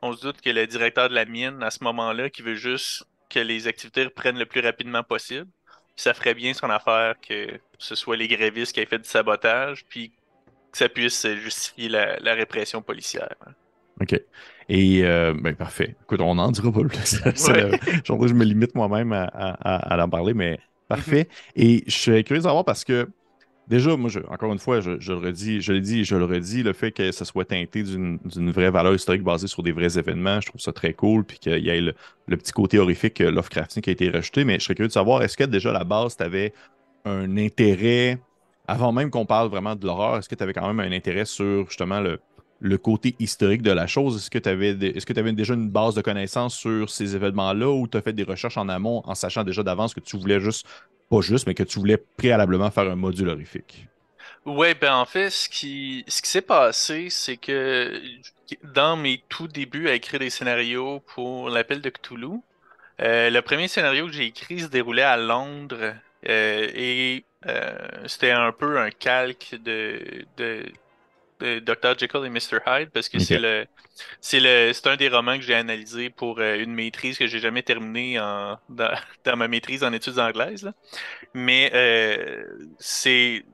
on 0.03 0.13
se 0.13 0.21
doute 0.23 0.41
que 0.41 0.51
le 0.51 0.67
directeur 0.67 1.09
de 1.09 1.15
la 1.15 1.25
mine, 1.25 1.63
à 1.63 1.71
ce 1.71 1.85
moment-là, 1.85 2.31
qui 2.31 2.43
veut 2.43 2.55
juste 2.57 3.05
que 3.31 3.39
les 3.39 3.67
activités 3.67 4.05
reprennent 4.05 4.39
le 4.39 4.47
plus 4.47 4.61
rapidement 4.61 5.03
possible, 5.03 5.49
ça 5.97 6.15
ferait 6.15 6.35
bien 6.35 6.55
son 6.55 6.71
affaire 6.71 7.15
que 7.21 7.61
ce 7.79 7.95
soit 7.95 8.17
les 8.17 8.29
grévistes 8.29 8.75
qui 8.75 8.81
aient 8.81 8.87
fait 8.87 8.99
du 8.99 9.09
sabotage, 9.09 9.85
puis 9.89 10.11
que 10.73 10.79
ça 10.79 10.89
puisse 10.89 11.27
justifier 11.27 11.89
la, 11.89 12.35
répression 12.35 12.83
policière. 12.83 13.37
OK. 14.01 14.21
Et 14.69 15.05
euh, 15.05 15.35
ben, 15.41 15.55
parfait. 15.55 15.97
Écoute, 16.03 16.21
on 16.21 16.35
n'en 16.35 16.51
dira 16.51 16.73
pas 16.73 16.81
plus. 16.81 17.21
je 17.35 18.35
me 18.35 18.45
limite 18.45 18.75
moi-même 18.75 19.13
à, 19.13 19.25
à, 19.25 20.03
en 20.03 20.09
parler, 20.09 20.35
mais 20.35 20.59
parfait. 20.89 21.29
Et 21.57 21.85
je 21.87 21.93
suis 21.93 22.25
curieux 22.25 22.41
de 22.41 22.47
savoir 22.47 22.65
parce 22.65 22.85
que 22.85 23.09
Déjà, 23.67 23.97
moi, 23.97 24.11
encore 24.29 24.53
une 24.53 24.59
fois, 24.59 24.81
je, 24.81 24.91
le 24.91 25.17
redis, 25.17 25.63
je 25.63 25.73
et 25.73 26.05
je 26.05 26.17
le 26.17 26.25
redis, 26.27 26.63
le 26.63 26.75
fait 26.75 26.93
que 26.93 27.13
ça 27.13 27.25
soit 27.25 27.47
teinté 27.47 27.83
d'une 27.83 28.51
vraie 28.51 28.71
valeur 28.71 28.95
historique 28.95 29.23
basée 29.23 29.47
sur 29.47 29.63
des 29.63 29.73
vrais 29.73 29.99
événements, 29.99 30.41
je 30.41 30.49
trouve 30.49 30.61
ça 30.61 30.73
très 30.73 30.93
cool, 30.93 31.25
puis 31.25 31.39
qu'il 31.39 31.65
y 31.65 31.71
ait 31.71 31.81
le, 31.81 32.37
petit 32.37 32.53
côté 32.53 32.79
horrifique 32.79 33.23
euh, 33.23 33.31
Lovecraftien 33.31 33.81
qui 33.81 33.89
a 33.89 33.93
été 33.95 34.11
rejeté. 34.11 34.45
Mais 34.45 34.59
je 34.59 34.65
serais 34.65 34.75
curieux 34.75 34.89
de 34.89 34.93
savoir, 34.93 35.23
est-ce 35.23 35.37
que 35.39 35.45
déjà 35.45 35.71
à 35.71 35.73
la 35.73 35.85
base, 35.85 36.15
tu 36.17 36.23
avais 36.23 36.53
un 37.07 37.39
intérêt, 37.39 38.19
avant 38.69 38.93
même 38.93 39.09
qu'on 39.09 39.25
parle 39.25 39.49
vraiment 39.49 39.75
de 39.75 39.87
l'horreur, 39.87 40.19
est-ce 40.19 40.29
que 40.29 40.35
tu 40.35 40.43
avais 40.43 40.53
quand 40.53 40.67
même 40.67 40.81
un 40.81 40.95
intérêt 40.95 41.25
sur 41.25 41.67
justement 41.67 42.01
le, 42.01 42.21
le 42.65 42.79
côté 42.79 43.15
historique 43.19 43.61
de 43.61 43.71
la 43.71 43.87
chose? 43.87 44.17
Est-ce 44.17 44.31
que 44.31 44.39
tu 44.39 44.49
avais, 44.49 44.71
est-ce 44.71 45.05
que 45.05 45.19
avais 45.19 45.33
déjà 45.33 45.53
une 45.53 45.69
base 45.69 45.95
de 45.95 46.01
connaissances 46.01 46.57
sur 46.57 46.89
ces 46.89 47.15
événements-là 47.15 47.71
ou 47.71 47.87
tu 47.87 47.99
as 47.99 48.03
fait 48.03 48.15
des 48.15 48.23
recherches 48.23 48.57
en 48.57 48.71
amont 48.71 49.03
en 49.05 49.15
sachant 49.15 49.45
déjà 49.45 49.63
d'avance 49.63 49.93
que 49.93 50.01
tu 50.01 50.17
voulais 50.17 50.41
juste 50.41 50.67
pas 51.11 51.21
juste, 51.21 51.47
mais 51.47 51.55
que 51.55 51.63
tu 51.63 51.79
voulais 51.79 51.99
préalablement 52.17 52.71
faire 52.71 52.91
un 52.91 52.97
module 52.97 53.29
horrifique? 53.29 53.87
Oui, 54.47 54.69
ben 54.81 54.95
en 54.95 55.05
fait, 55.05 55.29
ce 55.29 55.49
qui, 55.49 56.05
ce 56.09 56.23
qui 56.23 56.31
s'est 56.31 56.41
passé, 56.41 57.09
c'est 57.11 57.37
que 57.37 58.01
dans 58.63 58.97
mes 58.97 59.23
tout 59.29 59.47
débuts 59.47 59.89
à 59.89 59.95
écrire 59.95 60.21
des 60.21 60.31
scénarios 60.31 61.01
pour 61.15 61.51
l'appel 61.51 61.83
de 61.83 61.91
Cthulhu, 61.91 62.41
euh, 63.03 63.29
le 63.29 63.43
premier 63.43 63.69
scénario 63.69 64.07
que 64.07 64.13
j'ai 64.13 64.25
écrit 64.25 64.61
se 64.61 64.67
déroulait 64.67 65.03
à 65.03 65.19
Londres 65.19 65.95
euh, 66.29 66.69
et 66.75 67.25
euh, 67.47 67.77
c'était 68.07 68.31
un 68.31 68.53
peu 68.53 68.79
un 68.79 68.91
calque 68.91 69.55
de, 69.63 70.25
de, 70.39 70.65
Dr. 71.45 71.99
Jekyll 71.99 72.25
et 72.25 72.31
Mr. 72.31 72.59
Hyde 72.67 72.91
parce 72.91 73.09
que 73.09 73.19
c'est 73.19 73.39
le 73.39 73.67
c'est 74.21 74.41
le 74.41 74.73
c'est 74.73 74.87
un 74.87 74.97
des 74.97 75.09
romans 75.09 75.37
que 75.37 75.43
j'ai 75.43 75.55
analysé 75.55 76.11
pour 76.11 76.39
euh, 76.39 76.57
une 76.57 76.73
maîtrise 76.75 77.19
que 77.19 77.27
j'ai 77.27 77.39
jamais 77.39 77.63
terminée 77.63 78.19
en 78.19 78.59
dans, 78.69 78.97
ma 79.37 79.49
maîtrise 79.49 79.85
en 79.85 79.93
études 79.93 80.19
anglaises 80.19 80.73
mais 81.35 81.71
euh, 81.75 82.45
c'est 82.79 83.45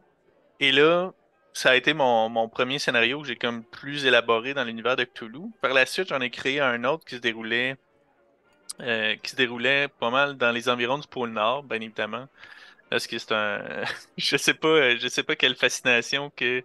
et 0.61 0.73
là 0.73 1.13
ça 1.53 1.71
a 1.71 1.77
été 1.77 1.95
mon, 1.95 2.29
mon 2.29 2.49
premier 2.49 2.79
scénario 2.79 3.21
que 3.23 3.29
j'ai 3.29 3.37
comme 3.37 3.65
plus 3.65 4.07
élaboré 4.07 4.55
dans 4.55 4.65
l'univers 4.65 4.97
de 4.97 5.05
Cthulhu 5.05 5.51
par 5.61 5.73
la 5.73 5.85
suite 5.87 6.09
j'en 6.09 6.21
ai 6.21 6.31
créé 6.31 6.61
un 6.61 6.85
autre 6.85 7.05
qui 7.05 7.17
se 7.17 7.21
déroulait 7.21 7.77
euh, 8.81 9.17
qui 9.17 9.33
se 9.33 9.37
déroulait 9.37 9.89
pas 9.89 10.11
mal 10.11 10.37
dans 10.37 10.53
les 10.53 10.69
environs 10.69 10.99
du 10.99 11.09
pôle 11.09 11.31
Nord 11.31 11.65
bien 11.65 11.81
évidemment 11.81 12.29
parce 12.89 13.07
que 13.07 13.19
c'est 13.19 13.33
un 13.33 13.63
je 14.17 14.37
sais 14.37 14.55
pas 14.55 14.97
je 14.97 15.09
sais 15.09 15.23
pas 15.23 15.37
quelle 15.37 15.57
fascination 15.57 16.31
que 16.37 16.65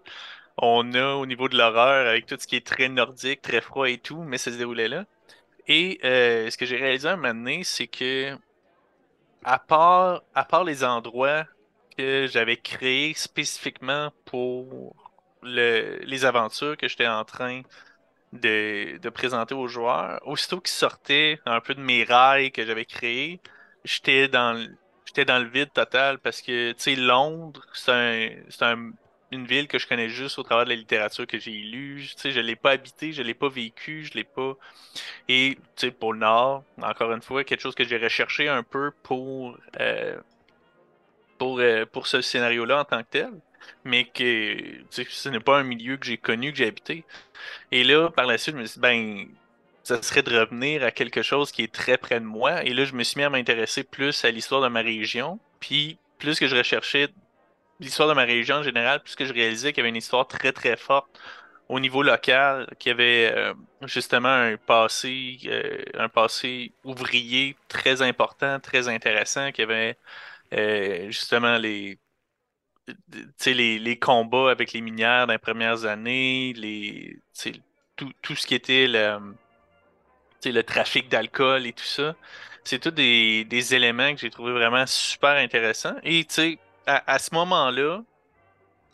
on 0.58 0.94
a 0.94 1.16
au 1.16 1.26
niveau 1.26 1.50
de 1.50 1.58
l'horreur 1.58 2.08
avec 2.08 2.26
tout 2.26 2.38
ce 2.40 2.48
qui 2.48 2.56
est 2.56 2.66
très 2.66 2.90
nordique, 2.90 3.42
très 3.42 3.62
froid 3.62 3.90
et 3.90 3.98
tout, 3.98 4.22
mais 4.24 4.38
ça 4.38 4.52
se 4.52 4.58
déroulait 4.58 4.88
là. 4.88 5.06
Et 5.68 6.00
euh, 6.04 6.50
ce 6.50 6.58
que 6.58 6.66
j'ai 6.66 6.78
réalisé 6.78 7.10
un 7.10 7.16
moment 7.16 7.34
donné, 7.34 7.64
c'est 7.64 7.88
que 7.88 8.38
à 9.44 9.60
part, 9.60 10.24
à 10.34 10.64
les 10.64 10.84
endroits 10.84 11.46
que 11.98 12.28
j'avais 12.28 12.58
créés 12.58 13.14
spécifiquement 13.14 14.12
pour 14.26 14.96
les 15.44 16.26
aventures 16.26 16.76
que 16.78 16.88
j'étais 16.88 17.08
en 17.08 17.24
train 17.24 17.62
de, 18.34 19.10
présenter 19.10 19.56
aux 19.56 19.68
joueurs, 19.68 20.20
aussitôt 20.26 20.60
qu'ils 20.60 20.72
sortaient 20.72 21.40
un 21.46 21.62
peu 21.62 21.76
de 21.76 21.82
mes 21.82 22.04
rails 22.04 22.52
que 22.52 22.66
j'avais 22.66 22.86
créés, 22.86 23.40
j'étais 23.84 24.28
dans, 24.28 24.68
j'étais 25.06 25.26
dans 25.26 25.40
le 25.40 25.48
vide 25.48 25.72
total 25.74 26.20
parce 26.20 26.42
que, 26.42 26.72
tu 26.72 26.80
sais, 26.80 26.96
Londres, 26.96 27.66
c'est 27.74 27.92
un, 28.64 28.66
un 28.66 28.92
une 29.32 29.46
ville 29.46 29.68
que 29.68 29.80
je 29.80 29.88
connais 29.88 30.10
juste 30.10 30.38
au 30.40 30.44
travers 30.44 30.66
de 30.66 30.70
la 30.70 30.76
littérature 30.76 31.26
que 31.28 31.40
j'ai 31.40 31.52
lue. 31.52 32.08
Tu 32.08 32.14
sais, 32.18 32.32
je 32.32 32.40
l'ai 32.40 32.56
pas 32.56 32.72
habité, 32.72 33.12
je 33.12 33.24
l'ai 33.24 33.34
pas 33.34 33.50
vécu, 33.50 34.06
je 34.06 34.14
l'ai 34.14 34.24
pas. 34.24 34.54
Et 35.28 35.58
tu 35.76 35.88
sais, 35.88 35.92
pour 35.92 36.14
le 36.14 36.20
Nord, 36.20 36.64
encore 36.82 37.12
une 37.12 37.22
fois, 37.22 37.44
quelque 37.44 37.62
chose 37.62 37.76
que 37.76 37.84
j'ai 37.84 37.98
recherché 37.98 38.48
un 38.48 38.64
peu 38.64 38.92
pour 39.04 39.58
euh, 39.80 40.18
pour 41.38 41.60
euh, 41.60 41.86
pour 41.86 42.08
ce 42.08 42.22
scénario-là 42.22 42.82
en 42.82 42.86
tant 42.86 43.02
que 43.04 43.10
tel, 43.10 43.32
mais 43.84 44.06
que 44.06 44.56
ce 44.92 45.30
n'est 45.30 45.40
pas 45.40 45.60
un 45.60 45.64
milieu 45.64 45.98
que 45.98 46.06
j'ai 46.06 46.18
connu, 46.18 46.52
que 46.52 46.58
j'ai 46.58 46.68
habité. 46.68 47.04
Et 47.72 47.84
là, 47.84 48.10
par 48.10 48.26
la 48.26 48.38
suite, 48.38 48.56
je 48.56 48.62
me 48.62 48.66
suis 48.66 48.76
dit, 48.76 48.82
ben 48.82 49.28
ça 49.84 50.02
serait 50.02 50.24
de 50.24 50.36
revenir 50.38 50.84
à 50.84 50.92
quelque 50.92 51.22
chose 51.22 51.52
qui 51.52 51.62
est 51.62 51.72
très 51.72 51.98
près 51.98 52.20
de 52.20 52.26
moi. 52.26 52.64
Et 52.64 52.74
là, 52.74 52.86
je 52.86 52.94
me 52.94 53.04
suis 53.04 53.20
mis 53.20 53.24
à 53.24 53.30
m'intéresser 53.30 53.84
plus 53.84 54.26
à 54.26 54.32
l'histoire 54.32 54.62
de 54.62 54.68
ma 54.68 54.82
région. 54.82 55.40
Puis, 55.60 56.00
plus 56.18 56.40
que 56.40 56.48
je 56.48 56.56
recherchais 56.56 57.10
l'histoire 57.80 58.10
de 58.10 58.14
ma 58.14 58.24
région 58.24 58.58
en 58.58 58.64
général, 58.64 59.02
puisque 59.02 59.26
je 59.26 59.34
réalisais 59.34 59.72
qu'il 59.74 59.80
y 59.80 59.82
avait 59.82 59.90
une 59.90 59.96
histoire 59.96 60.28
très 60.28 60.52
très 60.52 60.78
forte 60.78 61.20
au 61.70 61.80
niveau 61.80 62.04
local, 62.04 62.68
qui 62.80 62.90
avait 62.90 63.32
euh, 63.36 63.54
justement 63.84 64.30
un 64.30 64.58
passé, 64.58 65.40
euh, 65.46 65.84
un 65.96 66.10
passé 66.10 66.72
ouvrier 66.84 67.56
très 67.68 68.02
important, 68.02 68.60
très 68.60 68.88
intéressant, 68.88 69.52
qui 69.52 69.62
avait 69.64 69.98
euh, 70.54 71.10
justement 71.12 71.58
les, 71.58 72.00
les, 73.46 73.80
les 73.80 74.00
combats 74.00 74.52
avec 74.52 74.74
les 74.74 74.82
minières 74.82 75.28
dans 75.28 75.34
les 75.34 75.40
premières 75.40 75.86
années, 75.86 76.54
les, 76.54 77.20
tout, 77.96 78.12
tout 78.22 78.36
ce 78.36 78.46
qui 78.48 78.56
était 78.56 78.88
le, 78.88 79.34
le 80.46 80.64
trafic 80.64 81.10
d'alcool 81.10 81.66
et 81.66 81.74
tout 81.74 81.84
ça. 81.84 82.16
C'est 82.64 82.80
tous 82.80 82.92
des, 82.92 83.46
des, 83.46 83.76
éléments 83.76 84.14
que 84.14 84.22
j'ai 84.22 84.30
trouvé 84.30 84.52
vraiment 84.54 84.86
super 84.88 85.32
intéressants. 85.38 85.96
Et 86.04 86.26
à, 86.86 87.20
ce 87.20 87.34
moment-là, 87.34 88.02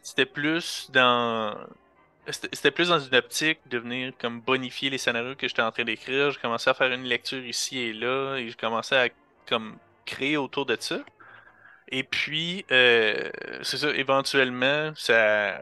c'était 0.01 0.25
plus 0.25 0.89
dans 0.91 1.55
c'était 2.27 2.71
plus 2.71 2.89
dans 2.89 2.99
une 2.99 3.15
optique 3.15 3.59
de 3.67 3.79
venir 3.79 4.13
comme 4.19 4.41
bonifier 4.41 4.89
les 4.89 4.99
scénarios 4.99 5.35
que 5.35 5.47
j'étais 5.47 5.63
en 5.63 5.71
train 5.71 5.83
d'écrire. 5.83 6.31
J'ai 6.31 6.39
commencé 6.39 6.69
à 6.69 6.73
faire 6.73 6.91
une 6.91 7.03
lecture 7.03 7.43
ici 7.43 7.79
et 7.79 7.93
là 7.93 8.37
et 8.37 8.47
j'ai 8.47 8.53
commencé 8.53 8.95
à 8.95 9.09
comme 9.47 9.77
créer 10.05 10.37
autour 10.37 10.65
de 10.65 10.77
ça. 10.79 10.99
Et 11.89 12.03
puis, 12.03 12.65
euh, 12.71 13.29
c'est 13.63 13.77
ça, 13.77 13.89
éventuellement, 13.89 14.93
ça, 14.95 15.59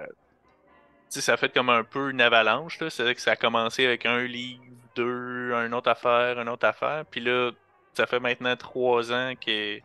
ça 1.10 1.34
a 1.34 1.38
fait 1.38 1.54
comme 1.54 1.70
un 1.70 1.84
peu 1.84 2.12
une 2.12 2.22
avalanche. 2.22 2.78
C'est-à-dire 2.78 3.16
que 3.16 3.22
ça 3.22 3.32
a 3.32 3.36
commencé 3.36 3.86
avec 3.86 4.06
un 4.06 4.24
livre, 4.24 4.62
deux, 4.96 5.54
une 5.54 5.74
autre 5.74 5.90
affaire, 5.90 6.40
une 6.40 6.50
autre 6.50 6.68
affaire. 6.68 7.06
Puis 7.10 7.22
là, 7.22 7.52
ça 7.94 8.06
fait 8.06 8.20
maintenant 8.20 8.56
trois 8.56 9.12
ans 9.12 9.34
que 9.36 9.80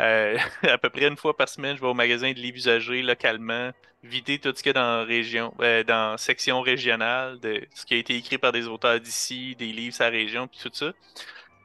euh, 0.00 0.36
à 0.62 0.78
peu 0.78 0.90
près 0.90 1.06
une 1.06 1.16
fois 1.16 1.36
par 1.36 1.48
semaine, 1.48 1.76
je 1.76 1.80
vais 1.80 1.86
au 1.86 1.94
magasin 1.94 2.32
de 2.32 2.38
livres 2.38 2.56
usagés 2.56 3.02
localement, 3.02 3.70
vider 4.02 4.38
tout 4.38 4.52
ce 4.54 4.62
qu'il 4.62 4.66
y 4.66 4.70
a 4.70 4.72
dans 4.74 5.06
région, 5.06 5.54
euh, 5.60 6.16
section 6.16 6.60
régionale, 6.60 7.40
de 7.40 7.62
ce 7.74 7.86
qui 7.86 7.94
a 7.94 7.96
été 7.98 8.14
écrit 8.16 8.38
par 8.38 8.52
des 8.52 8.66
auteurs 8.66 9.00
d'ici, 9.00 9.56
des 9.56 9.72
livres 9.72 9.94
sa 9.94 10.08
région, 10.08 10.46
puis 10.48 10.58
tout 10.62 10.70
ça. 10.72 10.92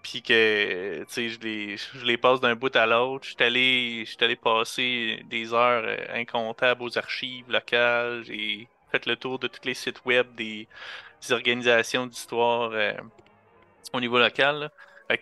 Puis 0.04 0.22
que, 0.24 1.04
tu 1.04 1.06
sais, 1.10 1.30
je 1.30 2.06
les, 2.06 2.18
passe 2.18 2.40
d'un 2.42 2.56
bout 2.56 2.76
à 2.76 2.88
l'autre. 2.88 3.26
Je 3.26 3.32
suis 3.36 3.44
allé, 3.44 4.06
allé 4.20 4.36
passer 4.36 5.24
des 5.30 5.54
heures 5.54 5.84
euh, 5.86 5.98
incomptables 6.22 6.82
aux 6.82 6.98
archives 6.98 7.50
locales. 7.52 8.24
J'ai 8.26 8.68
fait 8.92 9.06
le 9.06 9.16
tour 9.16 9.38
de 9.40 9.48
tous 9.48 9.64
les 9.66 9.76
sites 9.76 10.04
web 10.06 10.28
des, 10.36 10.68
organisations 11.30 12.08
d'histoire 12.08 12.72
au 13.94 14.00
niveau 14.00 14.18
local 14.18 14.72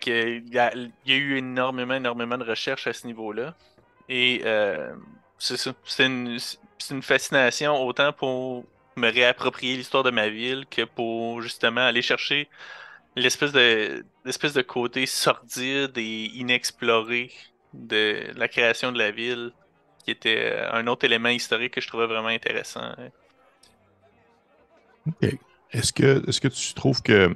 il, 0.06 0.48
y 0.52 0.58
a, 0.58 0.72
eu 1.06 1.36
énormément, 1.36 1.94
énormément 1.94 2.38
de 2.38 2.44
recherches 2.44 2.86
à 2.86 2.92
ce 2.92 3.06
niveau-là. 3.06 3.54
Et 4.08 4.42
euh, 4.44 4.92
c'est. 5.38 5.56
C'est 5.84 6.06
une, 6.06 6.38
fascination 7.02 7.76
autant 7.84 8.12
pour 8.12 8.64
me 8.96 9.12
réapproprier 9.12 9.76
l'histoire 9.76 10.02
de 10.02 10.10
ma 10.10 10.28
ville 10.28 10.64
que 10.70 10.82
pour 10.82 11.42
justement 11.42 11.82
aller 11.82 12.00
chercher 12.00 12.48
l'espèce 13.16 13.52
de 13.52 14.04
l'espèce 14.24 14.54
de 14.54 14.62
côté 14.62 15.04
sordide 15.04 15.96
et 15.98 16.24
inexploré 16.34 17.30
de 17.74 18.24
la 18.34 18.48
création 18.48 18.92
de 18.92 18.98
la 18.98 19.10
ville, 19.10 19.52
qui 20.04 20.10
était 20.10 20.56
un 20.72 20.86
autre 20.86 21.04
élément 21.04 21.28
historique 21.28 21.74
que 21.74 21.80
je 21.80 21.88
trouvais 21.88 22.06
vraiment 22.06 22.28
intéressant. 22.28 22.94
Est-ce 25.72 25.92
que, 25.92 26.26
est-ce 26.28 26.40
que 26.40 26.48
tu 26.48 26.74
trouves 26.74 27.02
que 27.02 27.34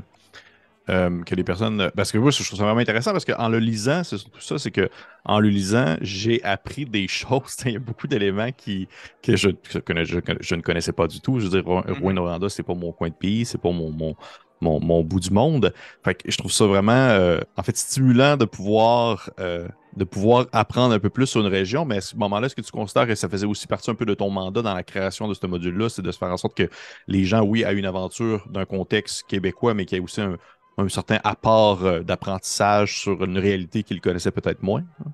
euh, 0.90 1.22
que 1.22 1.34
les 1.34 1.44
personnes. 1.44 1.90
Parce 1.96 2.12
que 2.12 2.18
moi, 2.18 2.30
je 2.30 2.44
trouve 2.44 2.58
ça 2.58 2.64
vraiment 2.64 2.80
intéressant 2.80 3.12
parce 3.12 3.24
qu'en 3.24 3.48
le 3.48 3.58
lisant, 3.58 4.04
c'est 4.04 4.18
surtout 4.18 4.40
ça, 4.40 4.58
c'est 4.58 4.70
que 4.70 4.88
en 5.24 5.40
le 5.40 5.48
lisant, 5.48 5.96
j'ai 6.00 6.42
appris 6.44 6.84
des 6.84 7.08
choses. 7.08 7.56
Il 7.64 7.72
y 7.72 7.76
a 7.76 7.78
beaucoup 7.78 8.06
d'éléments 8.06 8.52
qui, 8.52 8.88
que 9.22 9.36
je, 9.36 9.50
je, 9.70 10.54
ne 10.54 10.60
connaissais 10.60 10.92
pas 10.92 11.06
du 11.06 11.20
tout. 11.20 11.40
Je 11.40 11.44
veux 11.46 11.62
dire, 11.62 11.62
mm-hmm. 11.62 12.00
Rouen 12.00 12.12
Noranda, 12.12 12.48
c'est 12.48 12.62
pas 12.62 12.74
mon 12.74 12.92
coin 12.92 13.08
de 13.08 13.14
pays, 13.14 13.44
c'est 13.44 13.60
pas 13.60 13.70
mon, 13.70 13.90
mon, 13.90 14.14
mon, 14.60 15.02
bout 15.02 15.20
du 15.20 15.30
monde. 15.30 15.72
Fait 16.04 16.14
que 16.14 16.30
je 16.30 16.36
trouve 16.36 16.52
ça 16.52 16.66
vraiment 16.66 16.92
euh, 16.92 17.40
en 17.56 17.62
fait 17.62 17.76
stimulant 17.76 18.36
de 18.36 18.44
pouvoir 18.44 19.30
euh, 19.40 19.68
de 19.96 20.04
pouvoir 20.04 20.46
apprendre 20.52 20.92
un 20.92 20.98
peu 20.98 21.10
plus 21.10 21.26
sur 21.26 21.40
une 21.40 21.46
région, 21.46 21.84
mais 21.84 21.98
à 21.98 22.00
ce 22.00 22.16
moment-là, 22.16 22.46
est-ce 22.46 22.56
que 22.56 22.60
tu 22.60 22.72
considères 22.72 23.06
que 23.06 23.14
ça 23.14 23.28
faisait 23.28 23.46
aussi 23.46 23.68
partie 23.68 23.90
un 23.90 23.94
peu 23.94 24.04
de 24.04 24.14
ton 24.14 24.28
mandat 24.28 24.60
dans 24.60 24.74
la 24.74 24.82
création 24.82 25.28
de 25.28 25.34
ce 25.34 25.46
module-là, 25.46 25.88
c'est 25.88 26.02
de 26.02 26.10
se 26.10 26.18
faire 26.18 26.32
en 26.32 26.36
sorte 26.36 26.56
que 26.56 26.68
les 27.06 27.24
gens, 27.24 27.42
oui, 27.42 27.62
aient 27.62 27.74
une 27.74 27.86
aventure 27.86 28.44
d'un 28.50 28.64
contexte 28.64 29.22
québécois, 29.28 29.72
mais 29.72 29.84
qu'il 29.84 29.98
y 29.98 30.00
ait 30.00 30.04
aussi 30.04 30.20
un, 30.20 30.36
un 30.76 30.88
certain 30.88 31.20
apport 31.24 31.84
euh, 31.84 32.00
d'apprentissage 32.00 32.98
sur 33.00 33.22
une 33.24 33.38
réalité 33.38 33.82
qu'ils 33.82 34.00
connaissaient 34.00 34.32
peut-être 34.32 34.62
moins. 34.62 34.82
Hein? 35.00 35.10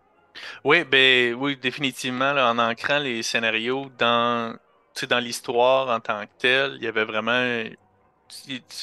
Oui, 0.65 0.85
ben 0.85 1.35
oui, 1.35 1.57
définitivement, 1.57 2.31
en 2.31 2.59
ancrant 2.59 2.99
les 2.99 3.23
scénarios 3.23 3.91
dans, 3.99 4.57
dans 5.09 5.19
l'histoire 5.19 5.89
en 5.95 6.01
tant 6.01 6.23
que 6.23 6.31
telle, 6.39 6.77
il 6.77 6.85
y 6.85 6.87
avait 6.87 7.05
vraiment 7.05 7.65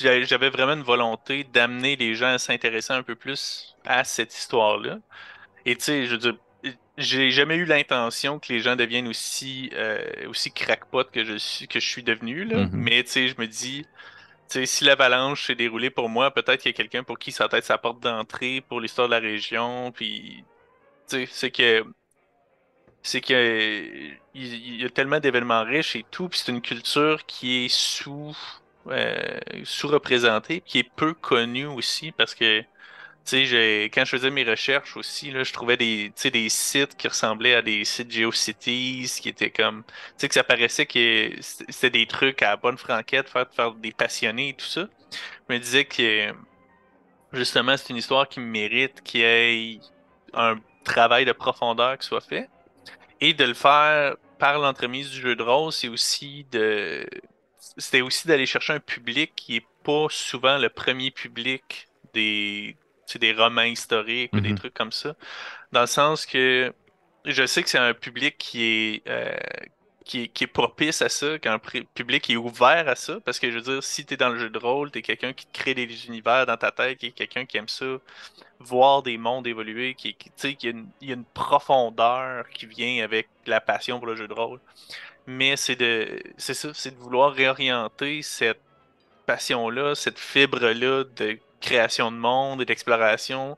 j'avais 0.02 0.50
vraiment 0.50 0.74
une 0.74 0.84
volonté 0.84 1.46
d'amener 1.46 1.96
les 1.96 2.16
gens 2.16 2.28
à 2.28 2.38
s'intéresser 2.38 2.94
un 2.94 3.04
peu 3.04 3.16
plus 3.16 3.76
à 3.86 4.04
cette 4.04 4.36
histoire-là. 4.36 5.00
Et 5.66 5.76
tu 5.76 5.86
sais, 5.86 6.06
je 6.06 6.12
veux 6.12 6.18
dire, 6.18 6.36
j'ai 6.98 7.32
jamais 7.32 7.56
eu 7.56 7.66
l'intention 7.66 8.40
que 8.40 8.52
les 8.52 8.60
gens 8.60 8.76
deviennent 8.76 9.08
aussi 9.08 9.70
euh, 9.74 10.02
aussi 10.28 10.52
crackpot 10.52 11.06
que 11.06 11.24
je 11.24 11.38
suis 11.38 11.68
que 11.68 11.80
je 11.80 11.88
suis 11.88 12.04
devenu 12.04 12.44
là. 12.44 12.66
Mm-hmm. 12.66 12.70
Mais 12.74 13.04
tu 13.04 13.12
sais, 13.12 13.28
je 13.28 13.36
me 13.40 13.48
dis, 13.48 13.86
si 14.48 14.84
l'avalanche 14.84 15.48
s'est 15.48 15.56
déroulée 15.56 15.90
pour 15.90 16.10
moi, 16.10 16.32
peut-être 16.32 16.62
qu'il 16.62 16.72
y 16.72 16.74
a 16.74 16.78
quelqu'un 16.78 17.04
pour 17.04 17.20
qui 17.20 17.32
ça 17.32 17.48
va 17.48 17.58
être 17.60 17.66
sa 17.66 17.78
porte 17.78 18.00
d'entrée 18.02 18.62
pour 18.68 18.82
l'histoire 18.82 19.08
de 19.08 19.14
la 19.14 19.20
région. 19.20 19.92
Puis, 19.92 20.46
c'est 21.08 21.52
que. 21.52 21.84
C'est 23.02 23.22
que. 23.22 24.12
Il 24.34 24.82
y 24.82 24.86
a 24.86 24.90
tellement 24.90 25.20
d'événements 25.20 25.64
riches 25.64 25.96
et 25.96 26.06
tout, 26.12 26.30
puis 26.30 26.40
c'est 26.40 26.52
une 26.52 26.62
culture 26.62 27.26
qui 27.26 27.66
est 27.66 27.70
sous. 27.70 28.36
Euh, 28.90 29.40
sous-représentée, 29.66 30.62
qui 30.62 30.80
est 30.80 30.90
peu 30.96 31.14
connue 31.14 31.66
aussi, 31.66 32.14
parce 32.14 32.34
que 32.34 32.64
sais, 33.30 33.84
quand 33.94 34.06
je 34.06 34.12
faisais 34.12 34.30
mes 34.30 34.44
recherches 34.44 34.98
aussi, 34.98 35.32
là, 35.32 35.44
je 35.44 35.54
trouvais 35.54 35.78
des, 35.78 36.12
des 36.32 36.50
sites 36.50 36.96
qui 36.98 37.08
ressemblaient 37.08 37.56
à 37.56 37.62
des 37.62 37.86
sites 37.86 38.12
GeoCities, 38.12 39.20
qui 39.22 39.30
étaient 39.30 39.52
comme, 39.52 39.84
tu 39.84 39.94
sais, 40.18 40.28
que 40.28 40.34
ça 40.34 40.44
paraissait 40.44 40.86
que 40.86 41.32
c'était 41.42 41.90
des 41.90 42.06
trucs 42.08 42.42
à 42.42 42.56
bonne 42.56 42.78
franquette, 42.78 43.30
faire, 43.30 43.48
faire 43.54 43.74
des 43.74 43.92
passionnés 43.92 44.50
et 44.50 44.54
tout 44.54 44.66
ça. 44.66 44.88
Je 45.50 45.54
me 45.54 45.60
disais 45.60 45.86
que, 45.86 46.34
justement, 47.34 47.78
c'est 47.78 47.90
une 47.90 47.98
histoire 47.98 48.28
qui 48.28 48.40
mérite 48.40 49.02
qu'il 49.04 49.22
y 49.22 49.24
ait 49.24 49.80
un 50.34 50.58
travail 50.84 51.26
de 51.26 51.32
profondeur 51.32 51.98
qui 51.98 52.08
soit 52.08 52.22
fait. 52.22 52.50
Et 53.20 53.34
de 53.34 53.44
le 53.46 53.54
faire 53.54 54.16
par 54.38 54.60
l'entremise 54.60 55.10
du 55.10 55.22
jeu 55.22 55.36
de 55.36 55.44
rôle, 55.44 55.72
c'est 55.72 55.88
aussi 55.88 56.46
de, 56.52 57.08
c'était 57.78 58.02
aussi 58.02 58.28
d'aller 58.28 58.46
chercher 58.46 58.74
un 58.74 58.80
public 58.80 59.34
qui 59.36 59.58
est 59.58 59.66
pas 59.84 60.08
souvent 60.10 60.58
le 60.58 60.70
premier 60.70 61.12
public 61.12 61.88
des, 62.14 62.76
des 63.16 63.34
romans 63.34 63.64
historiques 63.64 64.32
ou 64.34 64.40
des 64.40 64.50
mhm. 64.50 64.58
trucs 64.58 64.74
comme 64.74 64.92
ça. 64.92 65.16
Dans 65.72 65.82
le 65.82 65.88
sens 65.88 66.26
que 66.26 66.74
je 67.26 67.46
sais 67.46 67.64
que 67.64 67.70
c'est 67.70 67.78
un 67.78 67.94
public 67.94 68.38
qui 68.38 68.64
est, 68.64 69.08
euh, 69.08 69.36
qui 70.06 70.24
est, 70.24 70.28
qui, 70.30 70.46
est, 70.46 70.48
propice 70.48 71.02
à 71.02 71.10
ça, 71.10 71.38
qu'un 71.40 71.60
public 71.60 72.24
qui 72.24 72.34
est 72.34 72.38
ouvert 72.38 72.88
à 72.88 72.96
ça. 72.96 73.20
Parce 73.26 73.40
que 73.40 73.52
je 73.52 73.58
veux 73.58 73.62
dire, 73.62 73.84
si 73.84 74.06
tu 74.06 74.14
es 74.14 74.18
dans 74.18 74.30
le 74.30 74.40
jeu 74.40 74.50
de 74.50 74.58
rôle, 74.58 74.92
tu 74.92 75.00
es 75.00 75.02
quelqu'un 75.02 75.34
qui 75.34 75.46
crée 75.52 75.74
des 75.74 76.08
univers 76.08 76.46
dans 76.46 76.58
ta 76.58 76.72
tête, 76.72 76.98
qui 76.98 77.08
est 77.08 77.12
quelqu'un 77.12 77.46
qui 77.46 77.58
aime 77.58 77.68
ça, 77.68 77.86
voir 78.60 79.04
des 79.04 79.18
mondes 79.18 79.48
évoluer, 79.48 79.94
qui, 79.94 80.14
qui 80.14 80.30
tu 80.30 80.34
sais, 80.38 80.56
qu'il 80.56 80.86
y, 81.02 81.12
a 81.12 81.14
une 81.14 81.26
profondeur 81.26 82.48
qui 82.50 82.66
vient 82.66 83.04
avec 83.04 83.28
la 83.46 83.62
passion 83.62 84.00
pour 84.00 84.08
le 84.08 84.16
jeu 84.16 84.28
de 84.28 84.34
rôle. 84.34 84.60
Mais 85.28 85.58
c'est 85.58 85.76
de 85.76 86.22
c'est 86.38 86.54
ça, 86.54 86.70
c'est 86.74 86.92
de 86.92 87.00
vouloir 87.00 87.34
réorienter 87.34 88.22
cette 88.22 88.62
passion-là, 89.26 89.94
cette 89.94 90.20
fibre-là 90.20 91.04
de 91.04 91.38
création 91.62 92.12
de 92.12 92.18
monde 92.18 92.62
et 92.62 92.66
d'exploration 92.66 93.58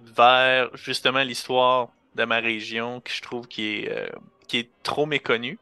vers 0.00 0.74
justement 0.76 1.22
l'histoire 1.22 1.88
de 2.14 2.24
ma 2.24 2.40
région 2.40 3.00
que 3.00 3.10
je 3.10 3.22
trouve 3.22 3.46
qui 3.48 3.76
est, 3.76 3.90
euh, 3.90 4.08
qui 4.48 4.58
est 4.58 4.70
trop 4.82 5.06
méconnue 5.06 5.58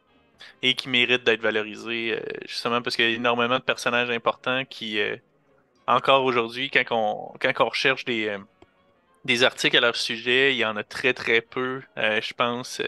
et 0.62 0.74
qui 0.74 0.88
mérite 0.88 1.24
d'être 1.24 1.40
valorisée 1.42 2.12
euh, 2.12 2.20
justement 2.46 2.82
parce 2.82 2.96
qu'il 2.96 3.08
y 3.08 3.12
a 3.12 3.16
énormément 3.16 3.58
de 3.58 3.64
personnages 3.64 4.10
importants 4.10 4.64
qui 4.64 5.00
euh, 5.00 5.16
encore 5.86 6.24
aujourd'hui 6.24 6.70
quand 6.70 6.84
on 6.90 7.38
quand 7.38 7.64
on 7.64 7.68
recherche 7.68 8.04
des 8.04 8.36
des 9.26 9.44
articles 9.44 9.76
à 9.76 9.80
leur 9.80 9.96
sujet, 9.96 10.54
il 10.54 10.58
y 10.58 10.64
en 10.64 10.76
a 10.76 10.82
très 10.82 11.12
très 11.12 11.42
peu. 11.42 11.82
je 11.96 12.32
pense 12.32 12.80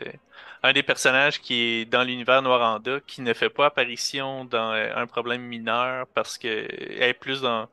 un 0.63 0.73
des 0.73 0.83
personnages 0.83 1.41
qui 1.41 1.55
est 1.55 1.85
dans 1.85 2.05
l'univers 2.05 2.41
Noiranda 2.41 3.01
qui 3.07 3.21
ne 3.21 3.35
fait 3.35 3.51
pas 3.51 3.67
apparition 3.67 4.47
dans 4.47 4.71
un 4.73 5.07
problème 5.07 5.43
mineur 5.43 6.07
parce 6.15 6.39
que 6.39 6.49
elle 6.49 7.03
est 7.03 7.15
plus 7.15 7.43
dans 7.43 7.69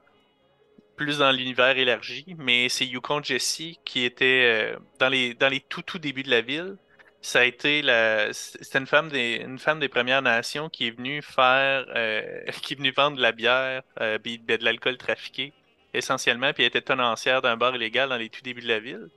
plus 0.99 1.19
dans 1.19 1.31
l'univers 1.31 1.77
élargi, 1.77 2.35
mais 2.37 2.67
c'est 2.67 2.85
Yukon 2.85 3.23
Jessie 3.23 3.79
qui 3.85 4.03
était 4.03 4.73
euh, 4.75 4.79
dans 4.99 5.07
les 5.07 5.33
dans 5.33 5.47
les 5.47 5.61
tout 5.61 5.81
tout 5.81 5.97
débuts 5.97 6.23
de 6.23 6.29
la 6.29 6.41
ville. 6.41 6.75
Ça 7.21 7.39
a 7.39 7.43
été 7.45 7.81
la 7.81 8.33
c'était 8.33 8.79
une 8.79 8.85
femme 8.85 9.07
des 9.07 9.35
une 9.37 9.59
femme 9.59 9.79
des 9.79 9.87
Premières 9.87 10.21
Nations 10.21 10.67
qui 10.67 10.87
est 10.87 10.91
venue 10.91 11.21
faire 11.21 11.85
euh, 11.95 12.43
qui 12.61 12.73
est 12.73 12.77
venue 12.77 12.91
vendre 12.91 13.15
de 13.15 13.21
la 13.21 13.31
bière, 13.31 13.81
euh, 14.01 14.17
de 14.17 14.63
l'alcool 14.65 14.97
trafiqué 14.97 15.53
essentiellement, 15.93 16.51
puis 16.53 16.63
elle 16.63 16.67
était 16.67 16.81
tenancière 16.81 17.41
d'un 17.41 17.55
bar 17.55 17.75
illégal 17.75 18.09
dans 18.09 18.17
les 18.17 18.29
tout 18.29 18.41
débuts 18.41 18.61
de 18.61 18.67
la 18.67 18.79
ville. 18.79 19.07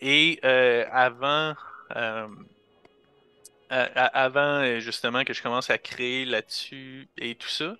Et 0.00 0.38
avant 0.92 1.54
avant 3.70 4.78
justement 4.78 5.24
que 5.24 5.34
je 5.34 5.42
commence 5.42 5.68
à 5.70 5.78
créer 5.78 6.24
là-dessus 6.24 7.08
et 7.18 7.34
tout 7.34 7.48
ça, 7.48 7.74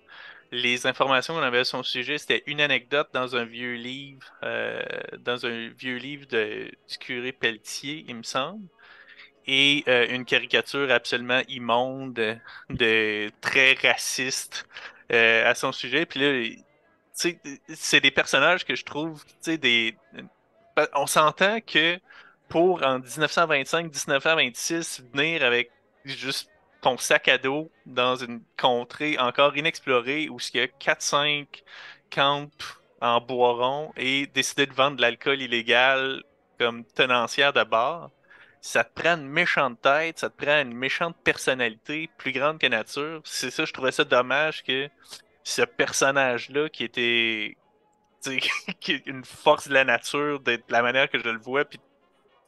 les 0.51 0.87
informations 0.87 1.33
qu'on 1.33 1.41
avait 1.41 1.59
à 1.59 1.65
son 1.65 1.83
sujet, 1.83 2.17
c'était 2.17 2.43
une 2.47 2.61
anecdote 2.61 3.09
dans 3.13 3.35
un 3.35 3.45
vieux 3.45 3.75
livre, 3.75 4.25
euh, 4.43 4.81
dans 5.19 5.45
un 5.45 5.69
vieux 5.69 5.97
livre 5.97 6.25
de, 6.27 6.71
du 6.89 6.97
curé 6.97 7.31
Pelletier, 7.31 8.05
il 8.07 8.15
me 8.15 8.23
semble, 8.23 8.67
et 9.47 9.83
euh, 9.87 10.07
une 10.09 10.25
caricature 10.25 10.91
absolument 10.91 11.41
immonde, 11.47 12.39
de 12.69 13.31
très 13.41 13.73
raciste 13.81 14.67
à 15.11 15.55
son 15.55 15.71
sujet. 15.71 16.05
Puis 16.05 16.19
là, 16.19 16.47
c'est 17.67 17.99
des 17.99 18.11
personnages 18.11 18.63
que 18.65 18.75
je 18.75 18.85
trouve, 18.85 19.23
des. 19.45 19.95
On 20.93 21.07
s'entend 21.07 21.59
que 21.61 21.99
pour 22.47 22.83
en 22.83 22.99
1925-1926 22.99 25.01
venir 25.13 25.43
avec 25.43 25.71
juste 26.05 26.49
ton 26.81 26.97
sac 26.97 27.27
à 27.27 27.37
dos 27.37 27.71
dans 27.85 28.15
une 28.15 28.41
contrée 28.57 29.17
encore 29.19 29.57
inexplorée 29.57 30.29
où 30.29 30.37
il 30.53 30.59
y 30.59 30.63
a 30.63 30.67
4-5 30.67 31.47
camps 32.09 32.49
en 33.01 33.21
boiron 33.21 33.91
et 33.97 34.27
décider 34.27 34.65
de 34.65 34.73
vendre 34.73 34.97
de 34.97 35.01
l'alcool 35.01 35.41
illégal 35.41 36.23
comme 36.59 36.83
tenancière 36.85 37.53
de 37.53 37.63
bar, 37.63 38.11
ça 38.61 38.83
te 38.83 39.01
prend 39.01 39.15
une 39.15 39.27
méchante 39.27 39.81
tête, 39.81 40.19
ça 40.19 40.29
te 40.29 40.43
prend 40.43 40.61
une 40.61 40.73
méchante 40.73 41.15
personnalité 41.23 42.09
plus 42.17 42.33
grande 42.33 42.59
que 42.59 42.67
nature. 42.67 43.21
C'est 43.23 43.51
ça, 43.51 43.63
je 43.63 43.71
trouvais 43.71 43.93
ça 43.93 44.03
dommage 44.03 44.63
que 44.63 44.89
ce 45.43 45.61
personnage-là 45.61 46.67
qui 46.69 46.83
était 46.83 47.55
une 49.05 49.23
force 49.23 49.69
de 49.69 49.73
la 49.73 49.85
nature, 49.85 50.41
de 50.41 50.61
la 50.69 50.81
manière 50.81 51.09
que 51.09 51.19
je 51.19 51.29
le 51.29 51.39
vois, 51.39 51.63
puis 51.63 51.79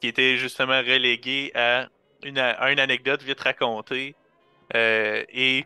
qui 0.00 0.08
était 0.08 0.36
justement 0.36 0.78
relégué 0.78 1.50
à 1.54 1.88
une, 2.22 2.38
à 2.38 2.70
une 2.70 2.78
anecdote 2.78 3.22
vite 3.22 3.40
racontée 3.40 4.14
euh, 4.74 5.22
et 5.32 5.64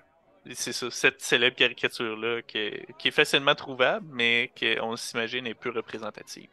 c'est 0.52 0.72
ça, 0.72 0.86
cette 0.90 1.20
célèbre 1.20 1.56
caricature-là 1.56 2.40
qui, 2.46 2.58
est 2.58 3.10
facilement 3.10 3.54
trouvable, 3.54 4.06
mais 4.12 4.50
qu'on 4.58 4.96
s'imagine 4.96 5.46
est 5.46 5.54
peu 5.54 5.70
représentative. 5.70 6.48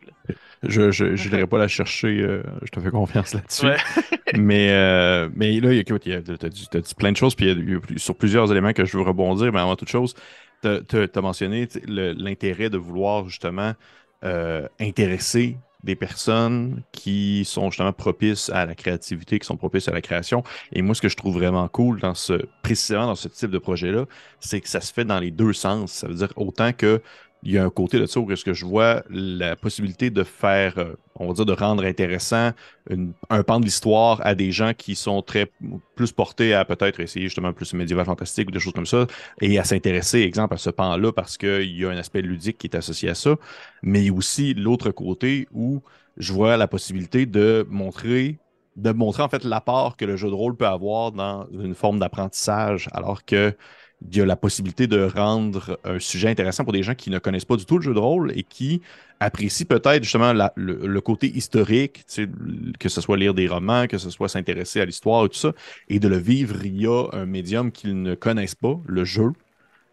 Je 0.64 0.92
Je 0.92 1.30
n'irai 1.30 1.46
pas 1.46 1.60
la 1.60 1.68
chercher, 1.68 2.20
euh, 2.22 2.44
je 2.64 2.72
te 2.72 2.80
fais 2.80 2.90
confiance 2.90 3.34
là-dessus. 3.34 3.68
mais, 4.38 4.72
euh, 4.72 5.30
mais 5.36 5.60
là, 5.60 5.84
tu 5.84 6.12
as, 6.12 6.50
dit 6.50 6.96
plein 6.98 7.12
de 7.12 7.18
choses, 7.18 7.36
puis 7.36 7.52
il 7.52 7.70
y 7.70 7.76
a, 7.76 7.80
sur 7.98 8.16
plusieurs 8.16 8.52
éléments 8.52 8.74
que 8.74 8.86
je 8.86 8.98
veux 8.98 9.04
rebondir, 9.04 9.52
mais 9.52 9.60
avant 9.60 9.76
toute 9.76 9.90
chose, 9.90 10.16
tu 10.64 10.70
as, 10.70 11.22
mentionné 11.22 11.68
l'intérêt 11.86 12.70
de 12.70 12.78
vouloir 12.78 13.30
justement 13.30 13.74
intéresser 14.80 15.58
des 15.84 15.96
personnes 15.96 16.82
qui 16.92 17.44
sont 17.46 17.70
justement 17.70 17.94
propices 17.94 18.50
à 18.50 18.66
la 18.66 18.76
créativité, 18.76 19.40
qui 19.40 19.46
sont 19.46 19.58
propices 19.58 19.88
à 19.88 19.92
la 19.92 20.02
création. 20.02 20.44
Et 20.72 20.82
moi, 20.82 20.96
ce 20.96 21.02
que 21.02 21.10
je 21.10 21.18
trouve 21.18 21.36
vraiment 21.36 21.68
cool 21.68 22.00
dans 22.00 22.16
ce, 22.16 22.46
précisément 22.62 23.08
dans 23.08 23.16
ce 23.16 23.28
type 23.28 23.52
de 23.52 23.58
projet-là, 23.58 24.06
c'est 24.40 24.62
que 24.62 24.70
ça 24.70 24.82
se 24.82 24.94
fait 24.94 25.06
dans 25.06 25.20
les 25.20 25.32
deux 25.32 25.54
sens. 25.54 25.92
Ça 25.92 26.08
veut 26.08 26.16
dire 26.16 26.32
autant 26.38 26.72
que 26.74 27.02
il 27.46 27.52
y 27.52 27.58
a 27.58 27.64
un 27.64 27.70
côté 27.70 28.00
de 28.00 28.06
ça 28.06 28.20
où 28.20 28.32
est-ce 28.32 28.46
que 28.46 28.54
je 28.54 28.66
vois 28.66 29.04
la 29.10 29.56
possibilité 29.56 30.10
de 30.10 30.24
faire, 30.24 30.78
euh, 30.78 30.96
on 31.16 31.28
va 31.28 31.34
dire, 31.34 31.46
de 31.46 31.54
rendre 31.54 31.84
intéressant 31.84 32.52
un 33.30 33.44
pan 33.44 33.60
de 33.60 33.66
l'histoire 33.66 34.22
à 34.24 34.34
des 34.34 34.52
gens 34.52 34.74
qui 34.74 34.96
sont 34.96 35.22
très 35.22 35.52
plus 35.96 36.12
portés 36.12 36.54
à 36.54 36.64
peut-être 36.64 37.00
essayer 37.02 37.26
justement 37.26 37.52
plus 37.52 37.74
médiéval 37.74 38.06
fantastique 38.06 38.48
ou 38.48 38.52
des 38.52 38.60
choses 38.60 38.74
comme 38.74 38.86
ça, 38.86 39.08
et 39.42 39.60
à 39.60 39.64
s'intéresser, 39.64 40.22
exemple, 40.22 40.54
à 40.54 40.58
ce 40.58 40.70
pan-là 40.70 41.12
parce 41.12 41.38
qu'il 41.38 41.78
y 41.78 41.86
a 41.86 41.90
un 41.90 41.98
aspect 41.98 42.22
ludique 42.22 42.58
qui 42.58 42.68
est 42.68 42.76
associé 42.76 43.10
à 43.10 43.16
ça, 43.16 43.36
mais 43.82 44.10
aussi 44.10 44.54
l'autre 44.54 44.92
côté 44.92 45.48
où 45.52 45.82
je 46.18 46.32
vois 46.32 46.58
la 46.58 46.68
possibilité 46.68 47.26
de 47.26 47.66
montrer 47.70 48.40
de 48.76 48.92
montrer 48.92 49.22
en 49.22 49.30
fait 49.30 49.44
l'apport 49.44 49.98
que 49.98 50.06
le 50.06 50.16
jeu 50.16 50.30
de 50.30 50.34
rôle 50.34 50.56
peut 50.56 50.66
avoir 50.66 51.12
dans 51.12 51.48
une 51.52 51.76
forme 51.76 52.00
d'apprentissage, 52.00 52.90
alors 52.92 53.24
que 53.24 53.56
il 54.12 54.18
y 54.18 54.22
a 54.22 54.26
la 54.26 54.36
possibilité 54.36 54.88
de 54.88 55.04
rendre 55.04 55.80
un 55.84 56.00
sujet 56.00 56.30
intéressant 56.30 56.64
pour 56.64 56.74
des 56.74 56.84
gens 56.84 56.96
qui 56.96 57.10
ne 57.10 57.20
connaissent 57.20 57.46
pas 57.46 57.56
du 57.56 57.66
tout 57.66 57.78
le 57.78 57.84
jeu 57.84 57.94
de 57.94 58.00
rôle 58.00 58.32
et 58.36 58.44
qui 58.44 58.82
apprécient 59.20 59.66
peut-être 59.66 60.04
justement 60.04 60.34
le, 60.56 61.02
côté 61.02 61.28
historique, 61.28 62.06
que 62.80 62.90
ce 62.90 63.02
soit 63.02 63.18
lire 63.18 63.34
des 63.34 63.48
romans, 63.48 63.88
que 63.88 63.98
ce 63.98 64.10
soit 64.10 64.28
s'intéresser 64.28 64.82
à 64.82 64.86
l'histoire 64.86 65.26
et 65.26 65.30
tout 65.30 65.38
ça, 65.38 65.54
et 65.88 66.00
de 66.00 66.08
le 66.08 66.18
vivre 66.18 66.66
il 66.66 66.82
y 66.82 66.88
a 66.88 67.08
un 67.14 67.26
médium 67.26 67.72
qu'ils 67.72 68.02
ne 68.02 68.16
connaissent 68.16 68.56
pas, 68.56 68.80
le 68.86 69.06
jeu. 69.06 69.32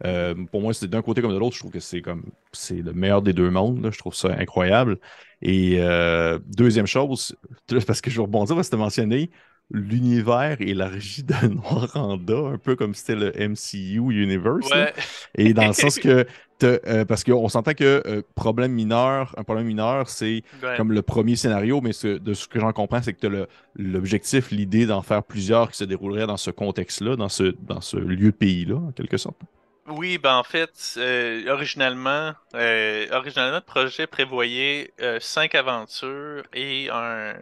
Euh, 0.07 0.35
pour 0.51 0.63
moi, 0.63 0.73
c'est 0.73 0.89
d'un 0.89 1.03
côté 1.03 1.21
comme 1.21 1.33
de 1.33 1.39
l'autre. 1.39 1.55
Je 1.55 1.61
trouve 1.61 1.73
que 1.73 1.81
c'est 1.81 2.01
comme 2.01 2.25
c'est 2.53 2.83
le 2.83 2.93
meilleur 2.93 3.23
des 3.23 3.35
deux 3.35 3.51
mondes. 3.51 3.91
Je 3.93 3.99
trouve 3.99 4.15
ça 4.15 4.35
incroyable. 4.39 4.99
Et 5.43 5.77
euh, 5.79 6.39
deuxième 6.47 6.87
chose, 6.87 7.37
parce 7.87 8.01
que 8.01 8.11
je 8.11 8.17
vais 8.17 8.23
rebondir 8.23 8.57
parce 8.57 8.69
que 8.69 8.77
tu 8.77 8.81
mentionné 8.81 9.31
l'univers 9.71 10.57
élargi 10.61 11.23
de 11.23 11.35
Noiranda, 11.47 12.39
un 12.53 12.59
peu 12.59 12.77
comme 12.77 12.95
c'était 12.95 13.15
le 13.15 13.33
MCU 13.49 14.13
Universe. 14.13 14.71
Et 15.35 15.55
dans 15.55 15.69
le 15.69 15.73
sens 15.73 15.99
que, 15.99 16.27
euh, 16.63 17.05
parce 17.05 17.25
qu'on 17.25 17.49
s'entend 17.49 17.75
que 17.75 18.03
euh, 18.07 18.23
problème 18.35 18.73
mineur, 18.73 19.35
un 19.37 19.45
problème 19.45 19.67
mineur, 19.67 20.09
c'est 20.09 20.43
comme 20.77 20.93
le 20.93 21.03
premier 21.03 21.37
scénario, 21.37 21.81
mais 21.81 21.91
de 22.03 22.35
ce 22.35 22.49
que 22.49 22.61
j'en 22.61 22.73
comprends, 22.73 23.03
c'est 23.03 23.15
que 23.15 23.27
tu 23.27 23.37
as 23.37 23.47
l'objectif, 23.77 24.51
l'idée 24.51 24.87
d'en 24.87 25.03
faire 25.03 25.23
plusieurs 25.23 25.71
qui 25.71 25.77
se 25.77 25.85
dérouleraient 25.85 26.27
dans 26.27 26.37
ce 26.37 26.51
contexte-là, 26.51 27.17
dans 27.17 27.29
ce, 27.29 27.55
dans 27.63 27.81
ce 27.81 27.97
lieu-pays-là, 27.97 28.77
en 28.77 28.93
quelque 28.93 29.17
sorte. 29.17 29.41
Oui, 29.89 30.19
ben 30.19 30.37
en 30.37 30.45
fait, 30.45 30.95
euh, 30.99 31.51
originalement, 31.53 32.33
originalement, 32.53 33.57
le 33.57 33.61
projet 33.61 34.07
prévoyait 34.07 34.93
cinq 35.19 35.55
aventures 35.55 36.45
et 36.53 36.89
un, 36.93 37.35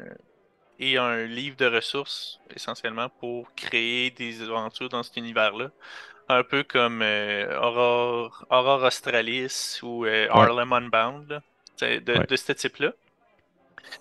et 0.78 0.96
un 0.96 1.24
livre 1.24 1.56
de 1.56 1.66
ressources 1.66 2.40
essentiellement 2.54 3.08
pour 3.20 3.52
créer 3.54 4.10
des 4.10 4.42
aventures 4.42 4.88
dans 4.88 5.02
cet 5.02 5.16
univers-là. 5.16 5.70
Un 6.28 6.44
peu 6.44 6.62
comme 6.62 7.00
euh, 7.02 7.58
Aurore, 7.60 8.82
Australis 8.84 9.80
ou 9.82 10.04
euh, 10.04 10.28
Harlem 10.30 10.72
Unbound, 10.72 11.40
de, 11.80 12.26
de, 12.26 12.36
ce 12.36 12.52
type-là. 12.52 12.92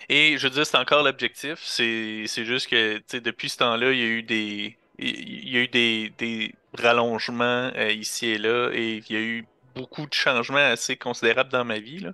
Et 0.10 0.38
je 0.38 0.48
veux 0.48 0.54
dire, 0.54 0.66
c'est 0.66 0.78
encore 0.78 1.04
l'objectif. 1.04 1.60
C'est 1.62 2.26
juste 2.28 2.70
que 2.70 3.02
depuis 3.20 3.50
ce 3.50 3.58
temps-là, 3.60 3.92
il 3.92 4.00
y 4.00 4.04
a 4.04 4.06
eu 4.06 4.24
des. 4.24 4.78
Il 5.00 5.50
y 5.50 5.58
a 5.58 5.62
eu 5.62 5.68
des, 5.68 6.12
des 6.18 6.56
rallongements 6.74 7.72
euh, 7.76 7.92
ici 7.92 8.30
et 8.30 8.38
là, 8.40 8.72
et 8.74 9.04
il 9.08 9.16
y 9.16 9.16
a 9.16 9.22
eu 9.22 9.46
beaucoup 9.76 10.08
de 10.08 10.14
changements 10.14 10.58
assez 10.58 10.98
considérables 10.98 11.52
dans 11.52 11.64
ma 11.64 11.78
vie, 11.78 12.00
là, 12.00 12.14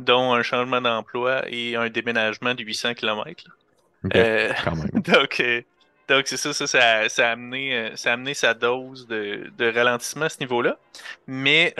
dont 0.00 0.32
un 0.32 0.42
changement 0.42 0.80
d'emploi 0.80 1.42
et 1.48 1.76
un 1.76 1.90
déménagement 1.90 2.54
de 2.54 2.62
800 2.62 2.94
km. 2.94 3.44
Euh, 4.14 4.52
donc, 4.94 5.40
euh, 5.40 5.62
donc 6.08 6.26
c'est 6.26 6.36
ça, 6.36 6.52
ça, 6.52 7.08
ça, 7.08 7.28
a 7.28 7.32
amené, 7.32 7.74
euh, 7.74 7.96
ça 7.96 8.10
a 8.10 8.12
amené 8.14 8.34
sa 8.34 8.54
dose 8.54 9.06
de, 9.06 9.50
de 9.56 9.72
ralentissement 9.72 10.26
à 10.26 10.28
ce 10.28 10.40
niveau-là. 10.40 10.78
Mais 11.26 11.74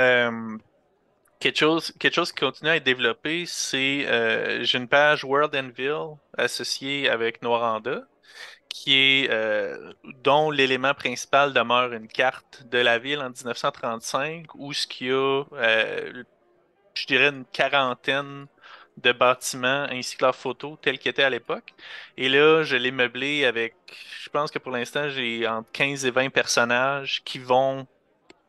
quelque, 1.41 1.59
chose, 1.59 1.93
quelque 1.99 2.15
chose 2.15 2.33
qui 2.33 2.41
continue 2.41 2.71
à 2.71 2.77
être 2.77 2.85
développé, 2.85 3.45
c'est 3.47 4.65
j'ai 4.65 4.79
une 4.79 4.89
page 4.89 5.25
World 5.25 5.55
Anvil 5.55 6.17
associée 6.39 7.09
avec 7.09 7.43
Noiranda, 7.43 8.03
qui 8.69 8.97
est 8.97 9.31
dont 10.23 10.51
l'élément 10.51 10.95
principal 10.95 11.53
demeure 11.53 11.93
une 11.93 12.09
carte 12.09 12.65
de 12.71 12.79
la 12.79 12.99
ville 12.99 13.21
en 13.21 13.31
1935, 13.31 14.47
où 14.55 14.73
ce 14.73 14.87
qu'il 14.87 15.09
y 15.09 15.13
a, 15.13 15.45
je 16.95 17.07
dirais, 17.07 17.29
une 17.29 17.45
quarantaine 17.53 18.47
de 19.03 19.13
bâtiments 19.13 19.87
ainsi 19.91 20.17
que 20.17 20.25
leurs 20.25 20.37
photos 20.37 20.79
telles 20.81 20.99
qu'elles 20.99 21.11
étaient 21.11 21.23
à 21.23 21.31
l'époque. 21.31 21.75
Et 22.17 22.29
là, 22.29 22.63
je 22.63 22.77
l'ai 22.77 22.91
meublé 22.91 23.45
avec, 23.45 23.75
je 24.23 24.29
pense 24.29 24.51
que 24.51 24.59
pour 24.59 24.73
l'instant, 24.73 25.09
j'ai 25.09 25.47
entre 25.49 25.71
15 25.73 26.07
et 26.07 26.11
20 26.11 26.31
personnages 26.31 27.23
qui 27.25 27.39
vont 27.39 27.87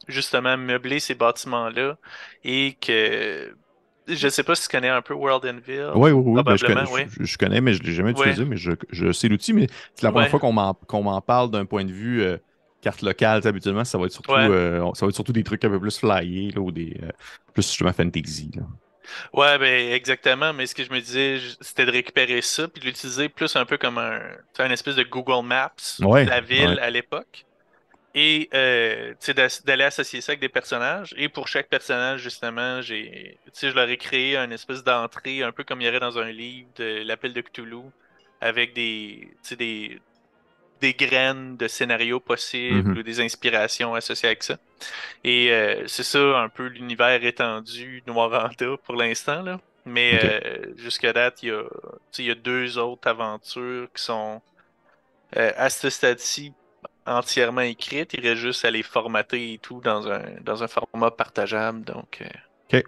justement 0.08 0.56
meubler 0.58 1.00
ces 1.00 1.16
bâtiments-là 1.16 1.98
et 2.44 2.78
que 2.80 3.56
je 4.08 4.28
sais 4.28 4.44
pas 4.44 4.56
si 4.56 4.68
tu 4.68 4.70
connais 4.70 4.90
un 4.90 5.02
peu 5.02 5.14
World 5.14 5.46
Enville. 5.46 5.92
Oui, 5.96 6.12
oui, 6.12 6.24
oui. 6.26 6.44
Ben, 6.44 6.56
je, 6.56 6.66
connais, 6.66 7.08
Je, 7.20 7.38
connais, 7.38 7.62
mais 7.62 7.74
je 7.74 7.82
ne 7.82 7.88
l'ai 7.88 7.94
jamais 7.94 8.12
utilisé, 8.12 8.46
mais 8.46 8.58
je, 8.58 8.72
je 8.92 9.12
sais 9.12 9.28
l'outil. 9.28 9.54
Mais 9.54 9.68
c'est 9.96 10.04
la 10.04 10.12
première 10.12 10.30
fois 10.30 10.40
qu'on 10.40 11.04
m'en 11.04 11.22
parle 11.22 11.50
d'un 11.50 11.66
point 11.66 11.86
de 11.86 11.92
vue 11.92 12.22
euh, 12.22 12.38
carte 12.82 13.02
locale. 13.02 13.42
Habituellement, 13.46 13.84
ça 13.84 13.98
va, 13.98 14.06
être 14.06 14.12
surtout, 14.12 14.32
euh, 14.32 14.80
ça 14.94 15.06
va 15.06 15.10
être 15.10 15.16
surtout 15.16 15.34
des 15.34 15.44
trucs 15.44 15.66
un 15.66 15.70
peu 15.70 15.80
plus 15.80 15.98
flyés 15.98 16.52
là, 16.52 16.62
ou 16.62 16.72
des 16.72 16.98
euh, 17.02 17.10
plus 17.54 17.68
justement 17.68 17.94
fantasy. 17.94 18.52
Là. 18.56 18.64
Ouais, 19.34 19.58
ben 19.58 19.92
exactement, 19.92 20.54
mais 20.54 20.66
ce 20.68 20.76
que 20.76 20.84
je 20.84 20.92
me 20.92 21.00
disais, 21.00 21.40
c'était 21.62 21.86
de 21.86 21.92
récupérer 21.92 22.42
ça 22.42 22.68
puis 22.68 22.82
de 22.82 22.86
l'utiliser 22.86 23.30
plus 23.30 23.56
un 23.56 23.66
peu 23.66 23.78
comme 23.78 23.98
un, 23.98 24.20
une 24.60 24.72
espèce 24.72 24.96
de 24.96 25.04
Google 25.04 25.46
Maps 25.46 25.72
de 26.00 26.30
la 26.30 26.42
ville 26.42 26.80
à 26.82 26.90
l'époque. 26.90 27.46
Et 28.18 28.48
euh, 28.54 29.14
d'aller 29.66 29.84
associer 29.84 30.22
ça 30.22 30.32
avec 30.32 30.40
des 30.40 30.48
personnages. 30.48 31.14
Et 31.18 31.28
pour 31.28 31.50
chaque 31.50 31.68
personnage, 31.68 32.22
justement, 32.22 32.82
j'ai 32.82 33.38
je 33.62 33.68
leur 33.68 33.90
ai 33.90 33.98
créé 33.98 34.38
une 34.38 34.54
espèce 34.54 34.86
d'entrée, 34.86 35.44
un 35.44 35.52
peu 35.52 35.66
comme 35.66 35.82
il 35.82 35.86
y 35.86 35.90
aurait 35.90 36.00
dans 36.00 36.18
un 36.18 36.32
livre 36.32 36.70
de 36.78 37.04
l'appel 37.06 37.34
de 37.34 37.42
Cthulhu, 37.42 37.84
avec 38.40 38.74
des, 38.74 39.28
des, 39.58 40.00
des 40.82 40.94
graines 40.94 41.58
de 41.58 41.68
scénarios 41.68 42.20
possibles 42.20 42.90
mhm. 42.90 42.98
ou 42.98 43.04
des 43.04 43.22
inspirations 43.22 43.96
associées 43.96 44.28
avec 44.28 44.44
ça. 44.44 44.58
Et 45.24 45.52
euh, 45.52 45.88
c'est 45.88 46.04
ça 46.04 46.40
un 46.40 46.50
peu 46.50 46.68
l'univers 46.68 47.24
étendu 47.24 48.04
Noiranda 48.08 48.78
pour 48.84 48.96
l'instant. 48.96 49.42
là. 49.42 49.60
Mais 49.86 50.20
euh, 50.24 50.74
jusqu'à 50.78 51.14
date, 51.14 51.44
il 51.44 51.50
y, 51.50 51.52
a, 51.52 51.64
il 52.18 52.26
y 52.26 52.32
a 52.32 52.36
deux 52.36 52.78
autres 52.78 53.08
aventures 53.08 53.88
qui 53.94 54.04
sont 54.04 54.42
euh, 55.38 55.52
à 55.56 55.70
ce 55.70 55.90
stade-ci 55.90 56.54
entièrement 57.06 57.62
écrites. 57.62 58.14
Il 58.14 58.28
reste 58.28 58.42
juste 58.42 58.66
à 58.66 58.72
les 58.72 58.82
formater 58.82 59.54
et 59.54 59.58
tout 59.60 59.82
dans 59.82 60.12
un, 60.12 60.24
dans 60.42 60.64
un 60.64 60.68
format 60.68 61.12
partageable. 61.12 61.84
Donc, 61.84 62.24
OK. 62.74 62.84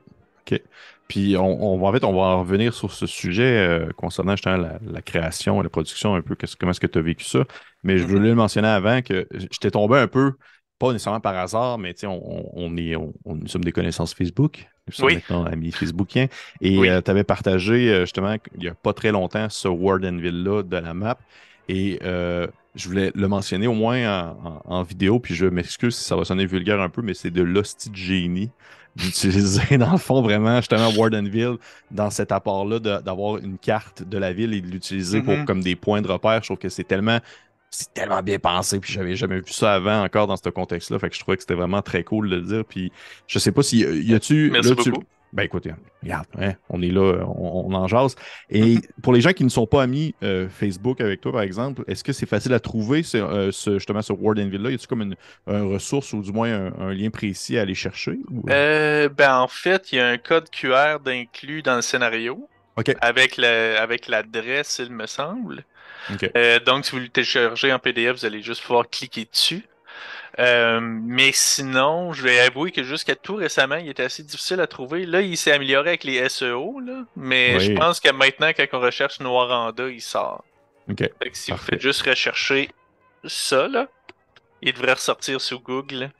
OK. 0.49 0.61
Puis 1.07 1.37
on, 1.37 1.77
va 1.77 1.87
en 1.87 1.93
fait, 1.93 2.03
on 2.03 2.13
va 2.13 2.21
en 2.21 2.39
revenir 2.41 2.73
sur 2.73 2.91
ce 2.91 3.07
sujet 3.07 3.43
euh, 3.43 3.89
concernant 3.95 4.33
justement 4.33 4.57
la, 4.57 5.01
création 5.01 5.61
et 5.61 5.63
la 5.63 5.69
production, 5.69 6.15
un 6.15 6.21
peu 6.21 6.35
comment 6.59 6.71
est-ce 6.71 6.79
que 6.81 6.87
tu 6.87 6.99
as 6.99 7.01
vécu 7.01 7.23
ça. 7.23 7.45
Mais 7.83 7.97
je 7.97 8.03
mm-hmm. 8.03 8.07
voulais 8.07 8.29
le 8.29 8.35
mentionner 8.35 8.67
avant 8.67 9.01
que 9.01 9.25
j'étais 9.31 9.71
tombé 9.71 9.97
un 9.97 10.07
peu, 10.07 10.33
pas 10.79 10.91
nécessairement 10.91 11.21
par 11.21 11.37
hasard, 11.37 11.77
mais 11.77 11.95
on, 12.03 12.49
on, 12.53 12.75
est, 12.75 12.97
on, 12.97 13.13
nous 13.25 13.47
sommes 13.47 13.63
des 13.63 13.71
connaissances 13.71 14.13
Facebook. 14.13 14.67
Nous 14.87 14.93
sommes 14.93 15.13
maintenant 15.13 15.45
amis 15.45 15.71
Facebookiens. 15.71 16.27
Et 16.59 16.77
euh, 16.89 17.01
tu 17.01 17.09
avais 17.09 17.23
partagé 17.23 17.89
euh, 17.89 18.01
justement 18.01 18.35
il 18.55 18.59
n'y 18.59 18.67
a 18.67 18.73
pas 18.73 18.93
très 18.93 19.11
longtemps 19.11 19.47
ce 19.49 19.69
Wardenville-là 19.69 20.63
de 20.63 20.77
la 20.77 20.93
map. 20.93 21.17
Et 21.69 21.99
je 22.01 22.89
voulais 22.89 23.11
le 23.15 23.27
mentionner 23.27 23.65
au 23.65 23.73
moins 23.73 24.35
en, 24.65 24.83
vidéo, 24.83 25.19
puis 25.19 25.35
je 25.35 25.45
m'excuse 25.45 25.95
si 25.95 26.03
ça 26.03 26.15
va 26.15 26.25
sonner 26.25 26.45
vulgaire 26.45 26.79
un 26.79 26.89
peu, 26.89 27.01
mais 27.01 27.13
c'est 27.13 27.31
de 27.31 27.41
l'hostie 27.41 27.89
de 27.89 27.95
génie 27.95 28.51
d'utiliser, 28.97 29.77
dans 29.77 29.91
le 29.91 29.97
fond, 29.97 30.21
vraiment, 30.21 30.57
justement, 30.57 30.89
Wardenville, 30.89 31.57
dans 31.91 32.09
cet 32.09 32.31
apport-là, 32.31 32.79
d'avoir 32.79 33.37
une 33.37 33.57
carte 33.57 34.03
de 34.03 34.17
la 34.17 34.33
ville 34.33 34.53
et 34.53 34.61
de 34.61 34.67
l'utiliser 34.67 35.21
pour, 35.21 35.33
mm-hmm. 35.33 35.45
comme 35.45 35.61
des 35.61 35.75
points 35.75 36.01
de 36.01 36.07
repère. 36.07 36.41
Je 36.41 36.47
trouve 36.47 36.57
que 36.57 36.69
c'est 36.69 36.83
tellement 36.83 37.19
c'est 37.69 37.93
tellement 37.93 38.23
bien 38.23 38.39
pensé, 38.39 38.79
puis 38.79 38.93
j'avais 38.93 39.15
jamais 39.15 39.37
vu 39.37 39.51
ça 39.51 39.73
avant 39.73 40.01
encore 40.01 40.25
dans 40.25 40.37
ce 40.37 40.49
contexte-là. 40.49 40.99
Fait 40.99 41.09
que 41.09 41.15
je 41.15 41.19
trouvais 41.19 41.35
que 41.35 41.43
c'était 41.43 41.53
vraiment 41.53 41.81
très 41.81 42.03
cool 42.03 42.29
de 42.29 42.35
le 42.37 42.41
dire. 42.41 42.65
Puis 42.65 42.91
je 43.27 43.39
sais 43.39 43.51
pas 43.51 43.61
si 43.61 43.79
y 43.79 44.15
a-tu. 44.15 44.49
Merci 44.51 44.73
beaucoup. 44.73 45.03
Ben 45.33 45.43
écoutez, 45.43 45.73
regarde, 46.01 46.25
hein, 46.39 46.53
on 46.69 46.81
est 46.81 46.89
là, 46.89 47.25
on, 47.25 47.73
en 47.73 47.87
jase. 47.87 48.15
Et 48.49 48.77
pour 49.03 49.13
les 49.13 49.21
gens 49.21 49.33
qui 49.33 49.43
ne 49.43 49.49
sont 49.49 49.67
pas 49.67 49.83
amis 49.83 50.15
euh, 50.23 50.47
Facebook 50.47 51.01
avec 51.01 51.21
toi, 51.21 51.33
par 51.33 51.41
exemple, 51.41 51.83
est-ce 51.87 52.03
que 52.03 52.13
c'est 52.13 52.25
facile 52.25 52.53
à 52.53 52.59
trouver 52.59 53.03
euh, 53.15 53.51
ce, 53.51 53.73
justement 53.73 54.01
ce 54.01 54.13
Wardenville-là? 54.13 54.71
Y 54.71 54.75
a-t-il 54.75 54.87
comme 54.87 55.01
une, 55.01 55.15
ressource 55.47 56.13
ou 56.13 56.21
du 56.21 56.31
moins 56.31 56.71
un, 56.79 56.93
lien 56.93 57.09
précis 57.09 57.57
à 57.57 57.61
aller 57.61 57.75
chercher? 57.75 58.19
Euh, 58.49 59.09
ben 59.09 59.37
en 59.37 59.47
fait, 59.47 59.91
il 59.91 59.97
y 59.97 59.99
a 59.99 60.07
un 60.07 60.17
code 60.17 60.49
QR 60.49 60.99
d'inclus 61.03 61.61
dans 61.61 61.75
le 61.75 61.81
scénario. 61.81 62.47
Avec, 63.01 63.39
avec 63.39 64.07
l'adresse, 64.07 64.79
il 64.83 64.91
me 64.91 65.07
semble. 65.07 65.63
donc, 66.65 66.85
si 66.85 66.91
vous 66.91 66.99
le 66.99 67.09
téléchargez 67.09 67.73
en 67.73 67.79
PDF, 67.79 68.19
vous 68.19 68.25
allez 68.25 68.43
juste 68.43 68.61
pouvoir 68.61 68.87
cliquer 68.87 69.27
dessus. 69.29 69.63
Euh, 70.39 70.79
mais 70.81 71.31
sinon, 71.33 72.13
je 72.13 72.21
vais 72.21 72.39
avouer 72.39 72.71
que 72.71 72.83
jusqu'à 72.83 73.15
tout 73.15 73.35
récemment, 73.35 73.77
il 73.77 73.89
était 73.89 74.03
assez 74.03 74.23
difficile 74.23 74.59
à 74.59 74.67
trouver. 74.67 75.05
Là, 75.05 75.21
il 75.21 75.35
s'est 75.35 75.51
amélioré 75.51 75.89
avec 75.89 76.03
les 76.03 76.29
SEO, 76.29 76.79
là, 76.79 77.05
mais 77.15 77.59
je 77.59 77.73
pense 77.73 77.99
que 77.99 78.11
maintenant, 78.11 78.51
quand 78.55 78.65
on 78.73 78.79
recherche 78.79 79.19
Noiranda, 79.19 79.89
il 79.89 80.01
sort. 80.01 80.43
Ok. 80.89 81.09
si 81.33 81.51
vous 81.51 81.57
faites 81.57 81.81
juste 81.81 82.03
rechercher 82.03 82.69
ça, 83.25 83.67
là, 83.67 83.87
il 84.61 84.73
devrait 84.73 84.93
ressortir 84.93 85.41
sur 85.41 85.59
Google. 85.61 86.11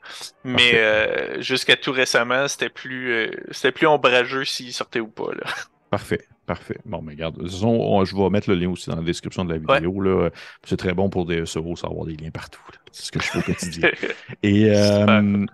Mais 0.43 0.73
euh, 0.75 1.41
jusqu'à 1.41 1.75
tout 1.75 1.91
récemment, 1.91 2.47
c'était 2.47 2.69
plus, 2.69 3.13
euh, 3.13 3.31
c'était 3.51 3.71
plus 3.71 3.87
ombrageux 3.87 4.45
s'il 4.45 4.73
sortait 4.73 4.99
ou 4.99 5.07
pas. 5.07 5.33
Là. 5.33 5.49
Parfait. 5.89 6.27
Parfait. 6.47 6.77
Bon, 6.85 7.01
mais 7.01 7.11
regarde, 7.11 7.45
je 7.45 8.15
vais 8.15 8.29
mettre 8.29 8.49
le 8.49 8.55
lien 8.55 8.69
aussi 8.69 8.89
dans 8.89 8.95
la 8.95 9.03
description 9.03 9.43
de 9.43 9.53
la 9.53 9.59
vidéo. 9.59 10.29
C'est 10.63 10.77
très 10.77 10.93
bon 10.93 11.09
pour 11.09 11.25
des 11.25 11.45
SEO, 11.45 11.75
savoir 11.75 12.05
des 12.05 12.15
liens 12.15 12.31
partout. 12.31 12.61
C'est 12.93 13.07
ce 13.07 13.11
que 13.11 13.21
je 13.21 13.27
fais 13.27 13.39
au 13.39 13.41
quotidien. 13.41 13.89
Et 14.43 14.69
euh, 14.69 15.45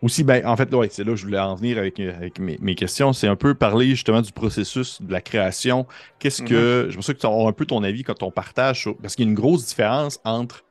aussi, 0.00 0.22
ben, 0.22 0.46
en 0.46 0.56
fait, 0.56 0.70
c'est 0.90 1.02
là 1.02 1.10
que 1.10 1.16
je 1.16 1.24
voulais 1.24 1.40
en 1.40 1.56
venir 1.56 1.76
avec, 1.76 1.98
mes, 2.38 2.74
questions. 2.76 3.12
C'est 3.12 3.26
un 3.26 3.34
peu 3.34 3.54
parler 3.54 3.88
justement 3.88 4.22
du 4.22 4.30
processus 4.30 5.02
de 5.02 5.10
la 5.10 5.20
création. 5.20 5.88
Qu'est-ce 6.20 6.42
que. 6.42 6.86
Mm-hmm. 6.86 6.90
Je 6.90 6.94
pense 6.94 7.06
que 7.08 7.12
tu 7.12 7.26
as 7.26 7.30
un 7.30 7.52
peu 7.52 7.66
ton 7.66 7.82
avis 7.82 8.04
quand 8.04 8.22
on 8.22 8.30
partage. 8.30 8.88
parce 9.02 9.16
qu'il 9.16 9.24
y 9.24 9.28
a 9.28 9.30
une 9.30 9.36
grosse 9.36 9.66
différence 9.66 10.20
entre 10.24 10.64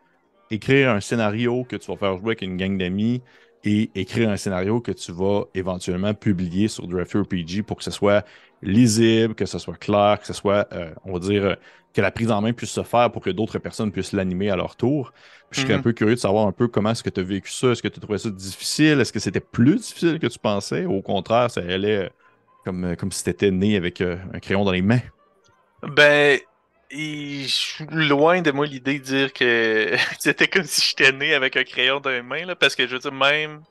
écrire 0.50 0.92
un 0.92 1.02
scénario 1.02 1.66
que 1.66 1.76
tu 1.76 1.92
vas 1.92 1.98
faire 1.98 2.18
jouer 2.18 2.30
avec 2.30 2.42
une 2.42 2.56
gang 2.56 2.78
d'amis 2.78 3.22
et 3.66 3.90
écrire 3.96 4.30
un 4.30 4.38
scénario 4.38 4.80
que 4.80 4.92
tu 4.92 5.12
vas 5.12 5.44
éventuellement 5.54 6.14
publier 6.14 6.70
sur 6.70 6.86
RPG 6.86 7.64
pour 7.66 7.78
que 7.78 7.84
ce 7.84 7.92
soit 7.92 8.26
lisible, 8.62 9.36
que 9.36 9.46
ce 9.46 9.60
soit 9.60 9.78
clair, 9.78 10.20
que 10.20 10.28
ce 10.28 10.34
soit, 10.34 10.68
euh, 10.74 10.92
on 11.06 11.14
va 11.14 11.20
dire, 11.20 11.46
euh, 11.46 11.56
que 11.94 12.02
la 12.02 12.12
prise 12.12 12.32
en 12.32 12.42
main 12.42 12.54
puisse 12.54 12.72
se 12.72 12.84
faire 12.84 13.12
pour 13.12 13.22
que 13.22 13.30
d'autres 13.30 13.60
personnes 13.60 13.92
puissent 13.92 14.14
l'animer 14.14 14.50
à 14.50 14.56
leur 14.56 14.76
tour. 14.76 15.12
je 15.52 15.62
serais 15.62 15.74
un 15.74 15.78
mhm. 15.78 15.84
peu 15.84 15.94
curieux 15.94 16.16
de 16.16 16.20
savoir 16.20 16.48
un 16.48 16.52
peu 16.54 16.68
comment 16.68 16.92
est-ce 16.92 17.04
que 17.04 17.10
tu 17.10 17.20
as 17.20 17.24
vécu 17.24 17.52
ça. 17.52 17.70
Est-ce 17.70 17.82
que 17.82 17.90
tu 17.90 18.00
trouvais 18.00 18.18
ça 18.18 18.30
difficile? 18.30 19.02
Est-ce 19.02 19.12
que 19.12 19.20
c'était 19.20 19.42
plus 19.42 19.76
difficile 19.76 20.20
que 20.20 20.28
tu 20.28 20.40
pensais? 20.40 20.86
Ou 20.86 20.94
au 20.94 21.02
contraire, 21.02 21.52
ça 21.52 21.62
allait 21.62 22.06
euh, 22.06 22.10
comme, 22.64 22.96
comme 22.96 23.12
si 23.12 23.24
tu 23.24 23.30
étais 23.30 23.52
né 23.52 23.76
avec 23.76 24.02
un 24.02 24.40
crayon 24.40 24.64
dans 24.64 24.72
les 24.72 24.82
mains? 24.82 25.02
Ben, 25.82 26.40
je 26.92 27.48
suis 27.48 27.86
loin 27.90 28.42
de 28.42 28.52
moi 28.52 28.66
l'idée 28.66 29.00
de 29.00 29.04
dire 29.04 29.34
que 29.34 29.96
c'était 30.20 30.48
comme 30.48 30.64
si 30.64 30.82
j'étais 30.82 31.12
né 31.12 31.34
avec 31.34 31.58
un 31.58 31.64
crayon 31.64 32.00
dans 32.00 32.10
les 32.10 32.22
mains, 32.22 32.46
là, 32.46 32.56
parce 32.56 32.76
que 32.76 32.88
je 32.88 32.94
veux 32.94 33.00
dire, 33.00 33.12
même 33.12 33.62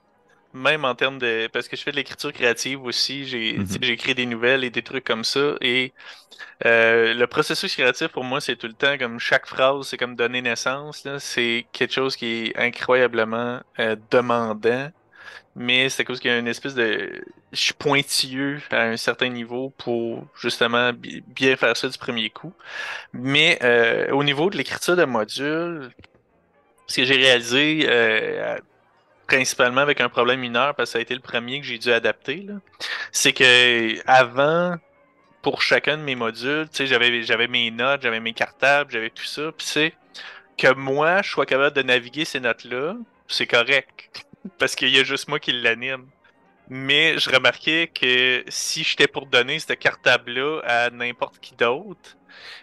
même 0.53 0.85
en 0.85 0.95
termes 0.95 1.19
de. 1.19 1.49
Parce 1.53 1.69
que 1.69 1.77
je 1.77 1.83
fais 1.83 1.93
de 1.93 1.97
l'écriture 1.97 2.33
créative 2.33 2.83
aussi, 2.85 3.27
j'ai 3.27 3.59
écrit 3.83 4.15
des 4.15 4.27
nouvelles 4.27 4.65
et 4.65 4.71
des 4.71 4.83
trucs 4.83 5.05
comme 5.05 5.25
ça. 5.25 5.55
Et 5.61 5.93
euh, 6.67 7.15
le 7.15 7.27
processus 7.27 7.75
créatif 7.75 8.09
pour 8.09 8.25
moi, 8.25 8.41
c'est 8.41 8.57
tout 8.57 8.67
le 8.67 8.75
temps 8.75 8.99
comme 8.99 9.19
chaque 9.19 9.47
phrase, 9.47 9.89
c'est 9.89 9.97
comme 9.97 10.17
donner 10.17 10.43
naissance. 10.43 11.07
C'est 11.19 11.67
quelque 11.73 11.93
chose 11.95 12.17
qui 12.17 12.47
est 12.47 12.57
incroyablement 12.57 13.61
euh, 13.79 13.97
demandant. 14.11 14.91
Mais 15.57 15.89
c'est 15.89 16.05
cause 16.05 16.21
qu'il 16.21 16.31
y 16.31 16.35
a 16.35 16.39
une 16.39 16.49
espèce 16.49 16.75
de. 16.75 17.23
Je 17.53 17.61
suis 17.61 17.75
pointilleux 17.75 18.61
à 18.71 18.83
un 18.83 18.97
certain 18.97 19.29
niveau 19.29 19.71
pour 19.79 20.25
justement 20.41 20.93
bien 20.95 21.57
faire 21.57 21.77
ça 21.77 21.89
du 21.89 21.99
premier 21.99 22.31
coup. 22.31 22.53
Mais 23.13 23.59
euh, 23.63 24.11
au 24.13 24.23
niveau 24.25 24.49
de 24.51 24.57
l'écriture 24.57 24.97
de 24.97 25.05
modules, 25.05 25.91
ce 26.87 26.97
que 26.97 27.05
j'ai 27.05 27.17
réalisé 27.17 27.87
principalement 29.31 29.81
avec 29.81 30.01
un 30.01 30.09
problème 30.09 30.41
mineur, 30.41 30.75
parce 30.75 30.91
que 30.91 30.93
ça 30.95 30.99
a 30.99 31.03
été 31.03 31.15
le 31.15 31.21
premier 31.21 31.61
que 31.61 31.67
j'ai 31.67 31.79
dû 31.79 31.93
adapter, 31.93 32.47
c'est 33.13 33.33
que 33.33 33.95
avant, 34.09 34.75
pour 35.41 35.63
chacun 35.63 35.97
de 35.99 36.03
mes 36.03 36.17
modules, 36.17 36.67
j'avais, 36.75 37.23
j'avais 37.23 37.47
mes 37.47 37.71
notes, 37.71 38.03
j'avais 38.03 38.19
mes 38.19 38.33
cartables, 38.33 38.91
j'avais 38.91 39.11
tout 39.11 39.25
ça, 39.25 39.53
puis 39.57 39.67
c'est 39.67 39.95
que 40.59 40.75
moi, 40.75 41.23
je 41.23 41.31
sois 41.31 41.47
capable 41.47 41.77
de 41.77 41.83
naviguer 41.83 42.25
ces 42.25 42.41
notes-là, 42.41 42.97
c'est 43.29 43.47
correct, 43.47 44.27
parce 44.59 44.75
qu'il 44.75 44.89
y 44.89 44.99
a 44.99 45.05
juste 45.05 45.29
moi 45.29 45.39
qui 45.39 45.53
l'anime. 45.53 46.07
Mais 46.69 47.19
je 47.19 47.31
remarquais 47.31 47.89
que 47.89 48.45
si 48.49 48.83
j'étais 48.85 49.09
pour 49.09 49.27
donner 49.27 49.59
cette 49.61 49.79
cartable-là 49.79 50.61
à 50.65 50.91
n'importe 50.91 51.39
qui 51.41 51.55
d'autre, 51.55 52.17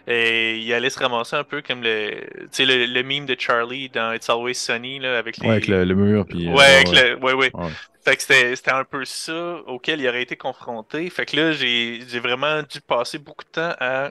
et 0.06 0.58
il 0.58 0.72
allait 0.72 0.90
se 0.90 0.98
ramasser 0.98 1.36
un 1.36 1.44
peu 1.44 1.62
comme 1.62 1.82
le, 1.82 2.10
le, 2.58 2.86
le 2.86 3.02
meme 3.02 3.26
de 3.26 3.36
Charlie 3.38 3.88
dans 3.88 4.12
It's 4.12 4.28
Always 4.28 4.54
Sunny 4.54 4.98
là, 4.98 5.18
avec 5.18 5.38
les... 5.38 5.48
Ouais, 5.48 5.54
avec 5.54 5.68
le, 5.68 5.94
mur. 5.94 6.26
Puis, 6.26 6.48
euh, 6.48 6.52
ouais, 6.52 6.64
avec 6.64 6.88
Le... 6.90 7.16
ouais, 7.16 7.32
ouais. 7.32 7.52
Fait 8.04 8.16
que 8.16 8.22
c'était 8.22 8.70
un 8.70 8.84
peu 8.84 9.04
ça 9.04 9.56
auquel 9.66 10.00
il 10.00 10.08
aurait 10.08 10.22
été 10.22 10.36
confronté. 10.36 11.08
Fait 11.10 11.26
que 11.26 11.36
là, 11.36 11.52
j'ai 11.52 12.20
vraiment 12.20 12.62
dû 12.62 12.80
passer 12.80 13.18
beaucoup 13.18 13.44
de 13.44 13.50
temps 13.50 13.74
à 13.80 14.10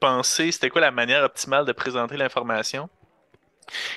penser 0.00 0.50
c'était 0.52 0.68
quoi 0.70 0.80
la 0.80 0.90
manière 0.90 1.24
optimale 1.24 1.64
de 1.64 1.72
présenter 1.72 2.16
l'information. 2.16 2.88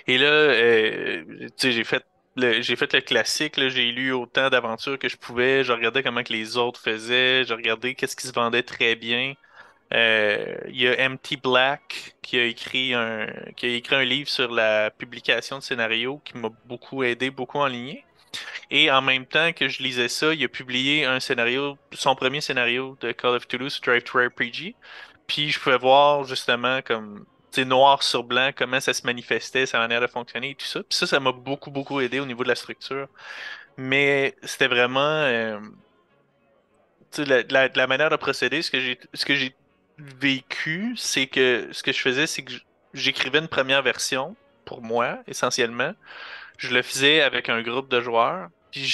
Et 0.08 0.18
là, 0.18 0.28
euh, 0.28 1.24
j'ai 1.60 1.84
fait 1.84 2.04
j'ai 2.38 2.76
fait 2.76 2.94
le 2.94 3.02
classique, 3.02 3.54
j'ai 3.58 3.92
lu 3.92 4.12
autant 4.12 4.50
d'aventures 4.50 5.00
que 5.00 5.08
je 5.08 5.16
pouvais, 5.16 5.64
je 5.64 5.72
regardais 5.72 6.04
comment 6.04 6.22
que 6.22 6.34
les 6.34 6.58
autres 6.58 6.82
faisaient, 6.82 7.46
je 7.46 7.54
regardais 7.54 7.96
qu'est-ce 7.96 8.16
qui 8.16 8.28
se 8.28 8.34
vendait 8.34 8.64
très 8.64 8.96
bien. 8.96 9.36
Euh, 9.96 10.58
il 10.68 10.82
y 10.82 10.88
a 10.88 11.10
MT 11.10 11.42
Black 11.42 12.16
qui 12.22 12.38
a 12.38 12.44
écrit 12.44 12.94
un 12.94 13.28
qui 13.56 13.66
a 13.66 13.70
écrit 13.70 13.96
un 13.96 14.04
livre 14.04 14.30
sur 14.30 14.52
la 14.52 14.92
publication 14.92 15.60
de 15.60 15.64
scénarios 15.64 16.22
qui 16.26 16.38
m'a 16.38 16.50
beaucoup 16.66 17.04
aidé, 17.04 17.30
beaucoup 17.30 17.60
en 17.60 17.68
ligne. 17.68 18.04
Et 18.72 18.92
en 18.92 19.02
même 19.02 19.26
temps 19.26 19.54
que 19.54 19.70
je 19.70 19.82
lisais 19.82 20.10
ça, 20.10 20.34
il 20.34 20.44
a 20.44 20.50
publié 20.50 21.06
un 21.06 21.20
scénario, 21.22 21.78
son 21.94 22.16
premier 22.16 22.42
scénario 22.42 22.98
de 23.00 23.14
Call 23.14 23.36
of 23.36 23.48
Toulouse, 23.48 23.80
Drive 23.82 24.04
to 24.04 24.20
RPG. 24.20 24.76
Puis 25.28 25.52
je 25.52 25.60
pouvais 25.60 25.78
voir 25.78 26.26
justement 26.26 26.82
comme 26.82 27.26
noir 27.64 28.04
sur 28.04 28.24
blanc 28.26 28.52
comment 28.54 28.82
ça 28.82 28.94
se 28.94 29.06
manifestait, 29.06 29.66
sa 29.66 29.80
manière 29.80 30.02
de 30.02 30.08
fonctionner 30.08 30.50
et 30.50 30.56
tout 30.56 30.66
ça. 30.66 30.82
Puis 30.84 30.98
ça, 30.98 31.08
ça 31.08 31.20
m'a 31.22 31.32
beaucoup, 31.32 31.72
beaucoup 31.72 32.02
aidé 32.02 32.20
au 32.20 32.26
niveau 32.26 32.44
de 32.44 32.50
la 32.50 32.56
structure. 32.56 33.08
Mais 33.78 34.36
c'était 34.44 34.68
vraiment 34.68 35.00
euh, 35.00 35.60
la, 37.18 37.70
la, 37.74 37.88
manière 37.88 38.10
de 38.10 38.16
procéder, 38.18 38.62
ce 38.62 38.72
que 38.72 39.36
j'ai 39.36 39.56
vécu, 39.98 40.94
c'est 40.98 41.28
que 41.28 41.70
ce 41.72 41.84
que 41.84 41.92
je 41.92 42.00
faisais, 42.00 42.28
c'est 42.28 42.44
que 42.44 42.54
j'écrivais 42.94 43.40
une 43.40 43.48
première 43.48 43.82
version 43.82 44.36
pour 44.66 44.82
moi, 44.82 45.20
essentiellement. 45.28 45.94
Je 46.58 46.74
le 46.74 46.82
faisais 46.82 47.22
avec 47.22 47.50
un 47.50 47.62
groupe 47.62 47.90
de 47.90 48.02
joueurs, 48.02 48.50
puis 48.72 48.86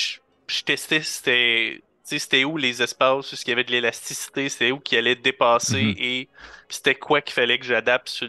je, 0.47 0.63
testais 0.63 1.01
c'était 1.01 1.81
c'était 2.03 2.43
où 2.43 2.57
les 2.57 2.81
espaces, 2.81 3.31
où 3.31 3.35
il 3.45 3.49
y 3.49 3.51
avait 3.53 3.63
de 3.63 3.71
l'élasticité, 3.71 4.49
c'était 4.49 4.71
où 4.71 4.79
qui 4.79 4.97
allait 4.97 5.15
dépasser 5.15 5.81
mm-hmm. 5.81 6.03
et 6.03 6.29
c'était 6.67 6.95
quoi 6.95 7.21
qu'il 7.21 7.33
fallait 7.33 7.57
que 7.57 7.65
j'adapte 7.65 8.09
sur, 8.09 8.27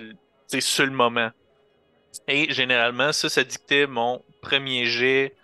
sur 0.61 0.87
le 0.87 0.93
moment. 0.93 1.31
Et 2.29 2.53
généralement, 2.53 3.13
ça, 3.13 3.29
ça 3.29 3.43
dictait 3.43 3.87
mon 3.87 4.23
premier 4.41 4.85
jet 4.85 5.35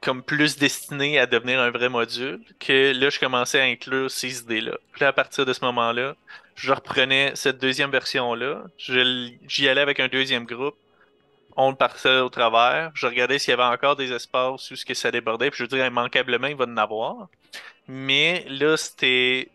comme 0.00 0.22
plus 0.22 0.56
destiné 0.56 1.18
à 1.18 1.26
devenir 1.26 1.60
un 1.60 1.70
vrai 1.70 1.88
module, 1.88 2.40
que 2.58 2.92
là, 2.92 3.10
je 3.10 3.20
commençais 3.20 3.60
à 3.60 3.64
inclure 3.64 4.10
ces 4.10 4.40
idées-là. 4.40 4.78
Puis 4.92 5.04
à 5.04 5.12
partir 5.12 5.44
de 5.44 5.52
ce 5.52 5.64
moment-là, 5.64 6.16
je 6.54 6.72
reprenais 6.72 7.32
cette 7.34 7.58
deuxième 7.58 7.90
version-là, 7.90 8.64
j'y 8.78 9.68
allais 9.68 9.80
avec 9.80 10.00
un 10.00 10.08
deuxième 10.08 10.44
groupe, 10.44 10.76
on 11.56 11.70
le 11.70 11.76
passait 11.76 12.20
au 12.20 12.28
travers. 12.28 12.90
Je 12.94 13.06
regardais 13.06 13.38
s'il 13.38 13.50
y 13.50 13.54
avait 13.54 13.62
encore 13.62 13.96
des 13.96 14.12
espaces 14.12 14.70
où 14.70 14.76
ce 14.76 14.84
que 14.84 14.94
ça 14.94 15.10
débordait. 15.10 15.50
Puis 15.50 15.58
je 15.58 15.64
veux 15.64 15.68
dire, 15.68 15.86
immanquablement, 15.86 16.46
il 16.46 16.56
va 16.56 16.64
en 16.64 16.76
avoir. 16.76 17.28
Mais 17.88 18.46
là, 18.48 18.76
c'était. 18.76 19.50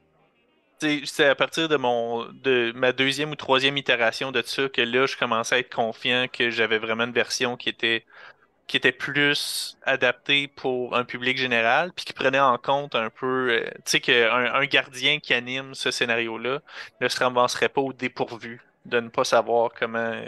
C'est 1.06 1.26
à 1.26 1.36
partir 1.36 1.70
de 1.70 1.78
mon 1.78 2.26
de 2.26 2.74
ma 2.76 2.92
deuxième 2.92 3.32
ou 3.32 3.36
troisième 3.36 3.78
itération 3.78 4.32
de 4.32 4.42
ça 4.42 4.68
que 4.70 4.82
là, 4.82 5.06
je 5.08 5.16
commençais 5.18 5.56
à 5.56 5.60
être 5.60 5.74
confiant 5.74 6.28
que 6.32 6.50
j'avais 6.52 6.80
vraiment 6.80 7.06
une 7.06 7.14
version 7.14 7.56
qui 7.58 7.70
était 7.70 8.06
qui 8.68 8.78
était 8.78 8.92
plus 8.92 9.78
adaptée 9.84 10.48
pour 10.48 10.96
un 10.96 11.04
public 11.04 11.38
général, 11.38 11.92
puis 11.94 12.06
qui 12.06 12.14
prenait 12.14 12.40
en 12.40 12.58
compte 12.58 12.96
un 12.96 13.10
peu, 13.10 13.50
euh, 13.52 13.70
tu 13.78 13.82
sais, 13.86 14.00
qu'un 14.00 14.54
un 14.54 14.66
gardien 14.66 15.20
qui 15.20 15.34
anime 15.34 15.76
ce 15.76 15.92
scénario-là 15.92 16.62
ne 17.00 17.08
se 17.08 17.20
ramasserait 17.20 17.70
pas 17.70 17.82
au 17.82 17.94
dépourvu 17.94 18.62
de 18.86 19.00
ne 19.00 19.10
pas 19.10 19.24
savoir 19.24 19.72
comment 19.78 20.20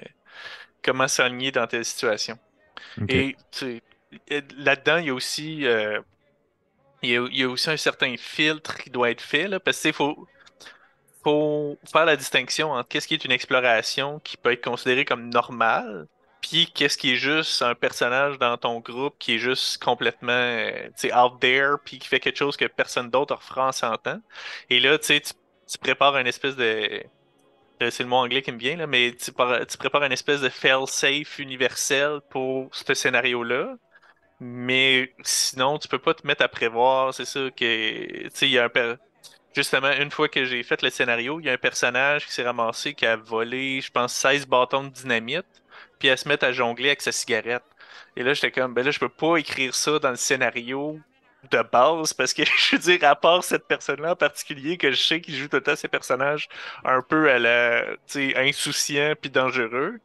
comment 0.84 1.08
s'aligner 1.08 1.52
dans 1.52 1.68
telle 1.68 1.86
situation. 1.86 2.38
Et 3.10 3.36
là-dedans, 4.58 4.98
il 4.98 5.08
y 5.08 5.10
a 5.10 5.14
aussi 5.14 5.66
euh, 5.66 6.00
il, 7.02 7.12
y 7.12 7.44
a, 7.44 7.50
aussi 7.50 7.70
un 7.70 7.78
certain 7.78 8.16
filtre 8.18 8.78
qui 8.78 8.90
doit 8.90 9.12
être 9.12 9.22
fait 9.22 9.48
là, 9.48 9.60
parce 9.60 9.82
qu'il 9.82 9.94
faut 9.94 10.28
faut 11.24 11.78
faire 11.92 12.06
la 12.06 12.16
distinction 12.16 12.72
entre 12.72 12.88
qu'est-ce 12.88 13.08
qui 13.08 13.14
est 13.16 13.26
une 13.26 13.32
exploration 13.32 14.20
qui 14.20 14.38
peut 14.38 14.52
être 14.52 14.64
considérée 14.64 15.04
comme 15.04 15.30
normale, 15.30 16.08
puis 16.50 16.72
qu'est-ce 16.74 16.98
qui 16.98 17.14
est 17.14 17.16
juste 17.16 17.62
un 17.62 17.76
personnage 17.76 18.38
dans 18.40 18.58
ton 18.58 18.80
groupe 18.80 19.16
qui 19.20 19.36
est 19.36 19.40
juste 19.40 19.84
complètement 19.84 20.32
euh, 20.32 20.90
out 21.14 21.40
there, 21.40 21.76
puis 21.84 22.00
qui 22.00 22.08
fait 22.08 22.20
quelque 22.20 22.38
chose 22.38 22.58
que 22.58 22.66
personne 22.66 23.10
d'autre 23.10 23.38
en 23.58 23.72
100 23.72 24.08
ans. 24.08 24.22
Et 24.70 24.80
là, 24.80 24.98
tu, 24.98 25.20
tu 25.22 25.78
prépares 25.80 26.18
une 26.18 26.28
espèce 26.28 26.56
de 26.56 27.04
c'est 27.80 28.04
le 28.04 28.10
mot 28.10 28.18
anglais 28.18 28.42
qui 28.42 28.52
me 28.52 28.58
vient, 28.58 28.76
là, 28.76 28.88
mais 28.88 29.14
tu, 29.16 29.32
prépares 29.32 30.04
une 30.04 30.12
espèce 30.12 30.42
de 30.42 30.50
fail-safe 30.50 31.40
universel 31.40 32.22
pour 32.30 32.70
ce 32.74 32.94
scénario-là. 32.94 33.76
Mais 34.40 35.14
sinon, 35.24 35.80
tu 35.80 35.88
peux 35.88 36.00
pas 36.00 36.14
te 36.14 36.26
mettre 36.26 36.44
à 36.44 36.48
prévoir. 36.48 37.14
C'est 37.14 37.26
ça 37.26 37.40
que. 37.52 38.24
Tu 38.24 38.30
sais, 38.34 38.48
il 38.48 38.54
y 38.54 38.60
a 38.60 38.66
un. 38.66 38.98
Justement, 39.56 39.92
une 39.92 40.12
fois 40.12 40.30
que 40.30 40.46
j'ai 40.46 40.62
fait 40.64 40.82
le 40.84 40.90
scénario, 40.92 41.40
il 41.40 41.48
y 41.48 41.50
a 41.50 41.54
un 41.54 41.58
personnage 41.58 42.28
qui 42.28 42.34
s'est 42.34 42.44
ramassé 42.44 42.94
qui 42.94 43.06
a 43.08 43.16
volé, 43.16 43.82
je 43.82 43.92
pense, 43.92 44.14
16 44.14 44.48
bâtons 44.48 44.84
de 44.84 44.90
dynamite, 44.90 45.48
puis 46.00 46.10
à 46.10 46.18
se 46.18 46.28
mettre 46.28 46.46
à 46.46 46.52
jongler 46.52 46.90
avec 46.90 47.02
sa 47.02 47.12
cigarette. 47.12 47.64
Et 48.16 48.24
là, 48.24 48.34
j'étais 48.34 48.52
comme, 48.52 48.74
ben 48.74 48.84
là, 48.84 48.92
je 48.92 49.00
peux 49.00 49.10
pas 49.10 49.38
écrire 49.38 49.76
ça 49.76 50.00
dans 50.00 50.10
le 50.10 50.16
scénario 50.16 51.00
de 51.52 51.62
base 51.72 52.14
parce 52.14 52.34
que 52.34 52.44
je 52.58 52.76
veux 52.76 52.82
dire 52.82 53.04
à 53.04 53.16
part 53.16 53.44
cette 53.44 53.68
personne-là 53.68 54.14
en 54.14 54.16
particulier 54.16 54.78
que 54.78 54.92
je 54.92 55.02
sais 55.02 55.22
qu'il 55.22 55.36
joue 55.36 55.48
tout 55.48 55.58
le 55.58 55.64
temps 55.64 55.76
ces 55.76 55.88
personnages 55.88 56.50
un 56.84 57.02
peu 57.02 57.32
à 57.32 57.40
la 57.40 57.84
insouciant 58.36 59.14
puis 59.20 59.30
dangereux 59.30 60.00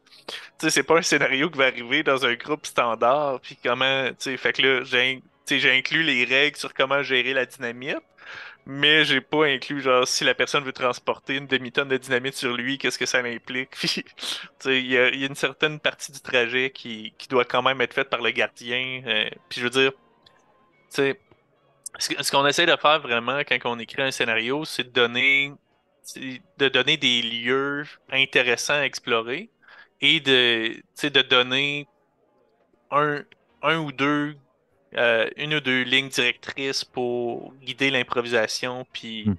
c'est 0.59 0.83
pas 0.83 0.97
un 0.97 1.01
scénario 1.01 1.49
qui 1.49 1.57
va 1.57 1.65
arriver 1.65 2.03
dans 2.03 2.25
un 2.25 2.35
groupe 2.35 2.65
standard 2.65 3.39
puis 3.41 3.57
comment 3.61 4.07
tu 4.09 4.15
sais 4.19 4.37
fait 4.37 4.53
que 4.53 4.61
là 4.61 4.83
j'ai 4.83 5.71
inclus 5.71 6.03
les 6.03 6.23
règles 6.23 6.57
sur 6.57 6.73
comment 6.73 7.03
gérer 7.03 7.33
la 7.33 7.45
dynamite 7.45 7.97
mais 8.65 9.05
j'ai 9.05 9.21
pas 9.21 9.45
inclus 9.45 9.81
genre 9.81 10.07
si 10.07 10.23
la 10.23 10.33
personne 10.35 10.63
veut 10.63 10.73
transporter 10.73 11.35
une 11.35 11.47
demi-tonne 11.47 11.89
de 11.89 11.97
dynamite 11.97 12.35
sur 12.35 12.55
lui, 12.55 12.77
qu'est-ce 12.77 12.97
que 12.97 13.05
ça 13.05 13.19
implique? 13.19 13.75
Il 14.65 14.85
y, 14.87 14.97
a 14.97 15.09
une 15.09 15.35
certaine 15.35 15.79
partie 15.79 16.11
du 16.11 16.21
trajet 16.21 16.71
qui, 16.71 17.13
qui, 17.17 17.27
doit 17.27 17.45
quand 17.45 17.61
même 17.61 17.81
être 17.81 17.93
faite 17.93 18.09
par 18.09 18.21
le 18.21 18.31
gardien. 18.31 19.01
Euh, 19.05 19.29
puis 19.49 19.59
je 19.59 19.65
veux 19.65 19.69
dire, 19.69 19.91
sais, 20.89 21.19
ce 21.99 22.31
qu'on 22.31 22.45
essaie 22.47 22.65
de 22.65 22.75
faire 22.75 22.99
vraiment 22.99 23.39
quand 23.39 23.57
on 23.65 23.79
écrit 23.79 24.01
un 24.01 24.11
scénario, 24.11 24.65
c'est 24.65 24.83
de 24.83 24.89
donner, 24.89 25.53
de 26.15 26.69
donner 26.69 26.97
des 26.97 27.21
lieux 27.21 27.85
intéressants 28.11 28.73
à 28.75 28.85
explorer 28.85 29.49
et 30.01 30.19
de, 30.19 30.81
de 31.01 31.21
donner 31.21 31.87
un, 32.91 33.23
un 33.61 33.77
ou 33.79 33.91
deux, 33.91 34.35
euh, 34.97 35.29
une 35.37 35.55
ou 35.55 35.59
deux 35.59 35.83
lignes 35.83 36.09
directrices 36.09 36.83
pour 36.83 37.53
guider 37.61 37.89
l'improvisation 37.89 38.85
puis 38.91 39.25
hmm. 39.27 39.35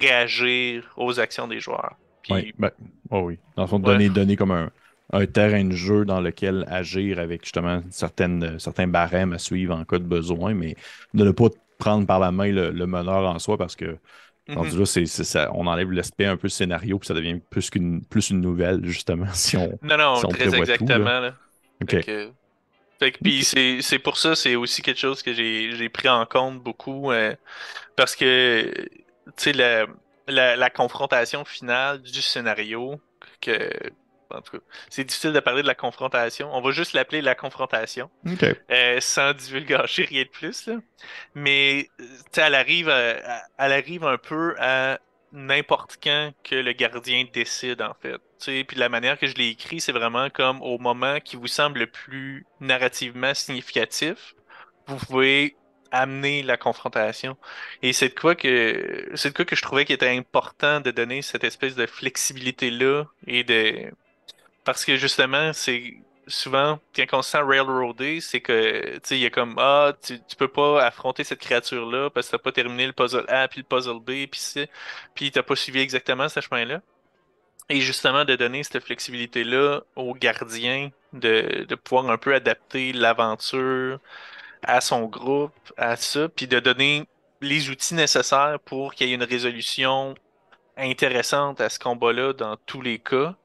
réagir 0.00 0.92
aux 0.96 1.18
actions 1.20 1.48
des 1.48 1.60
joueurs. 1.60 1.96
oui, 2.30 2.54
ben, 2.58 2.70
oh 3.10 3.20
oui. 3.20 3.38
Dans 3.56 3.62
le 3.62 3.68
fond, 3.68 3.78
donner, 3.78 4.08
donner 4.08 4.36
comme 4.36 4.52
un, 4.52 4.70
un 5.12 5.26
terrain 5.26 5.64
de 5.64 5.74
jeu 5.74 6.04
dans 6.04 6.20
lequel 6.20 6.64
agir 6.68 7.18
avec 7.18 7.44
justement 7.44 7.82
certaines, 7.90 8.58
certains 8.58 8.86
barèmes 8.86 9.32
à 9.32 9.38
suivre 9.38 9.74
en 9.74 9.84
cas 9.84 9.98
de 9.98 10.04
besoin, 10.04 10.54
mais 10.54 10.76
de 11.14 11.24
ne 11.24 11.30
pas 11.30 11.48
prendre 11.78 12.06
par 12.06 12.20
la 12.20 12.30
main 12.30 12.52
le, 12.52 12.86
meneur 12.86 13.24
en 13.24 13.38
soi 13.38 13.56
parce 13.56 13.74
que 13.74 13.96
mhm. 14.48 14.86
ça, 14.86 15.50
on 15.54 15.66
enlève 15.66 15.90
l'aspect 15.90 16.26
un 16.26 16.36
peu 16.36 16.48
scénario 16.48 16.98
puis 16.98 17.06
ça 17.08 17.14
devient 17.14 17.40
plus 17.50 17.70
qu'une 17.70 18.04
plus 18.04 18.30
une 18.30 18.40
nouvelle 18.40 18.84
justement 18.84 19.26
si 19.32 19.56
on 19.56 19.78
non 19.82 19.96
non 19.96 20.14
très 20.28 20.54
exactement 20.54 21.30
puis 23.22 23.44
c'est 23.44 23.98
pour 23.98 24.18
ça 24.18 24.34
c'est 24.34 24.56
aussi 24.56 24.82
quelque 24.82 25.00
chose 25.00 25.22
que 25.22 25.32
j'ai 25.32 25.88
pris 25.88 26.08
en 26.08 26.26
compte 26.26 26.62
beaucoup 26.62 27.12
euh, 27.12 27.34
parce 27.96 28.14
que 28.14 28.72
tu 29.26 29.32
sais 29.36 29.52
la, 29.52 29.86
la, 30.56 30.70
confrontation 30.70 31.44
finale 31.44 32.02
du 32.02 32.22
scénario 32.22 33.00
que 33.40 33.70
en 34.32 34.42
tout 34.42 34.58
cas, 34.58 34.64
c'est 34.88 35.02
difficile 35.02 35.32
de 35.32 35.40
parler 35.40 35.62
de 35.62 35.66
la 35.66 35.74
confrontation. 35.74 36.54
On 36.54 36.60
va 36.60 36.70
juste 36.70 36.92
l'appeler 36.92 37.20
la 37.20 37.34
confrontation. 37.34 38.10
Euh, 38.70 39.00
sans 39.00 39.32
divulgacher 39.32 40.04
rien 40.04 40.22
de 40.22 40.28
plus. 40.28 40.68
Là. 40.68 40.76
Mais 41.34 41.90
elle 42.36 42.54
arrive, 42.54 42.88
elle 42.88 43.72
arrive 43.72 44.04
un 44.04 44.18
peu 44.18 44.54
à 44.60 45.00
n'importe 45.32 45.98
quand 46.02 46.32
que 46.44 46.54
le 46.54 46.72
gardien 46.72 47.24
décide, 47.32 47.82
en 47.82 47.94
fait. 47.94 48.20
Puis 48.66 48.76
la 48.76 48.88
manière 48.88 49.18
que 49.18 49.26
je 49.26 49.34
l'ai 49.34 49.48
écrit, 49.48 49.80
c'est 49.80 49.92
vraiment 49.92 50.30
comme 50.30 50.62
au 50.62 50.78
moment 50.78 51.20
qui 51.20 51.36
vous 51.36 51.46
semble 51.46 51.80
le 51.80 51.86
plus 51.86 52.46
narrativement 52.60 53.34
significatif, 53.34 54.34
vous 54.86 54.96
pouvez 54.96 55.56
amener 55.92 56.42
la 56.42 56.56
confrontation. 56.56 57.36
Et 57.82 57.92
c'est 57.92 58.10
de 58.10 58.18
quoi 58.18 58.34
que 58.34 59.10
c'est 59.14 59.30
de 59.30 59.34
quoi 59.34 59.44
que 59.44 59.56
je 59.56 59.62
trouvais 59.62 59.84
qu'il 59.84 59.94
était 59.94 60.08
important 60.08 60.80
de 60.80 60.90
donner 60.90 61.22
cette 61.22 61.44
espèce 61.44 61.74
de 61.74 61.86
flexibilité 61.86 62.70
là 62.70 63.04
et 63.26 63.44
de 63.44 63.90
parce 64.64 64.84
que 64.84 64.96
justement, 64.96 65.52
c'est 65.52 65.94
souvent, 66.30 66.80
quand 66.94 67.04
on 67.14 67.22
se 67.22 67.30
sent 67.32 67.40
railroadé, 67.40 68.20
c'est 68.20 68.40
que, 68.40 68.94
tu 68.94 69.00
sais, 69.04 69.18
il 69.18 69.22
y 69.22 69.26
a 69.26 69.30
comme, 69.30 69.56
ah, 69.58 69.92
tu, 70.02 70.20
tu 70.24 70.36
peux 70.36 70.48
pas 70.48 70.84
affronter 70.84 71.24
cette 71.24 71.40
créature-là 71.40 72.10
parce 72.10 72.28
que 72.28 72.32
t'as 72.32 72.42
pas 72.42 72.52
terminé 72.52 72.86
le 72.86 72.92
puzzle 72.92 73.24
A, 73.28 73.48
puis 73.48 73.60
le 73.60 73.64
puzzle 73.66 74.00
B, 74.00 74.26
puis 74.30 74.40
c'est, 74.40 74.70
puis 75.14 75.30
t'as 75.30 75.42
pas 75.42 75.56
suivi 75.56 75.80
exactement 75.80 76.28
ce 76.28 76.40
chemin-là. 76.40 76.82
Et 77.68 77.80
justement, 77.80 78.24
de 78.24 78.36
donner 78.36 78.64
cette 78.64 78.80
flexibilité-là 78.84 79.82
aux 79.96 80.14
gardiens, 80.14 80.90
de, 81.12 81.64
de 81.68 81.74
pouvoir 81.76 82.10
un 82.10 82.18
peu 82.18 82.34
adapter 82.34 82.92
l'aventure 82.92 84.00
à 84.62 84.80
son 84.80 85.06
groupe, 85.06 85.54
à 85.76 85.96
ça, 85.96 86.28
puis 86.28 86.46
de 86.48 86.60
donner 86.60 87.06
les 87.40 87.70
outils 87.70 87.94
nécessaires 87.94 88.58
pour 88.64 88.94
qu'il 88.94 89.08
y 89.08 89.12
ait 89.12 89.14
une 89.14 89.24
résolution 89.24 90.14
intéressante 90.76 91.60
à 91.60 91.68
ce 91.70 91.78
combat-là 91.78 92.32
dans 92.34 92.56
tous 92.66 92.82
les 92.82 92.98
cas 92.98 93.36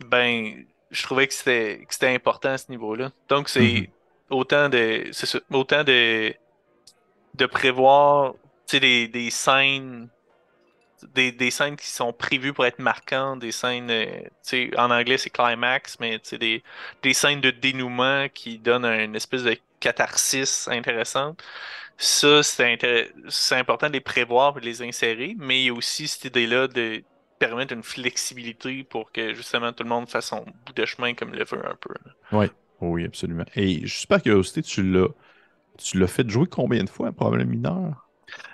ben, 0.00 0.64
je 0.90 1.02
trouvais 1.02 1.26
que 1.26 1.34
c'était, 1.34 1.86
important 2.14 2.50
à 2.50 2.58
ce 2.58 2.70
niveau-là. 2.70 3.12
Donc, 3.28 3.48
c'est 3.48 3.60
mhm. 3.60 3.86
autant 4.30 4.68
de, 4.68 5.10
autant 5.50 5.84
de, 5.84 6.34
de 7.34 7.46
prévoir, 7.46 8.34
des, 8.72 9.08
des 9.08 9.30
scènes, 9.30 10.08
des, 11.14 11.32
des, 11.32 11.50
scènes 11.50 11.76
qui 11.76 11.86
sont 11.86 12.12
prévues 12.12 12.52
pour 12.52 12.66
être 12.66 12.78
marquantes, 12.78 13.40
des 13.40 13.52
scènes, 13.52 13.90
euh, 13.90 14.70
en 14.76 14.90
anglais 14.90 15.18
c'est 15.18 15.30
climax, 15.30 15.98
mais 15.98 16.20
des, 16.32 16.62
des 17.02 17.14
scènes 17.14 17.40
de 17.40 17.50
dénouement 17.50 18.28
qui 18.32 18.58
donnent 18.58 18.84
une 18.84 19.16
espèce 19.16 19.42
de 19.42 19.56
catharsis 19.80 20.68
intéressante. 20.68 21.42
Ça, 21.96 22.42
c'est, 22.42 22.78
c'est 23.28 23.56
important 23.56 23.88
de 23.88 23.94
les 23.94 24.00
prévoir 24.00 24.56
et 24.56 24.60
de 24.60 24.66
les 24.66 24.82
insérer, 24.82 25.34
mais 25.38 25.62
il 25.62 25.66
y 25.66 25.68
a 25.70 25.74
aussi 25.74 26.08
cette 26.08 26.24
idée-là 26.26 26.68
de 26.68 27.02
permettre 27.40 27.72
une 27.74 27.82
flexibilité 27.82 28.84
pour 28.84 29.10
que 29.10 29.34
justement 29.34 29.72
tout 29.72 29.82
le 29.82 29.88
monde 29.88 30.08
fasse 30.08 30.26
son 30.26 30.44
bout 30.44 30.72
de 30.76 30.84
chemin 30.84 31.14
comme 31.14 31.32
le 31.32 31.44
veut 31.44 31.66
un 31.66 31.74
peu. 31.80 31.94
Oui, 32.30 32.46
oui, 32.80 33.04
absolument. 33.04 33.44
Et 33.56 33.86
juste 33.86 34.06
par 34.06 34.22
curiosité, 34.22 34.62
tu 34.62 34.82
l'as 34.84 35.08
tu 35.82 35.98
l'as 35.98 36.06
fait 36.06 36.28
jouer 36.28 36.46
combien 36.46 36.84
de 36.84 36.90
fois 36.90 37.08
un 37.08 37.12
problème 37.12 37.48
mineur? 37.48 38.06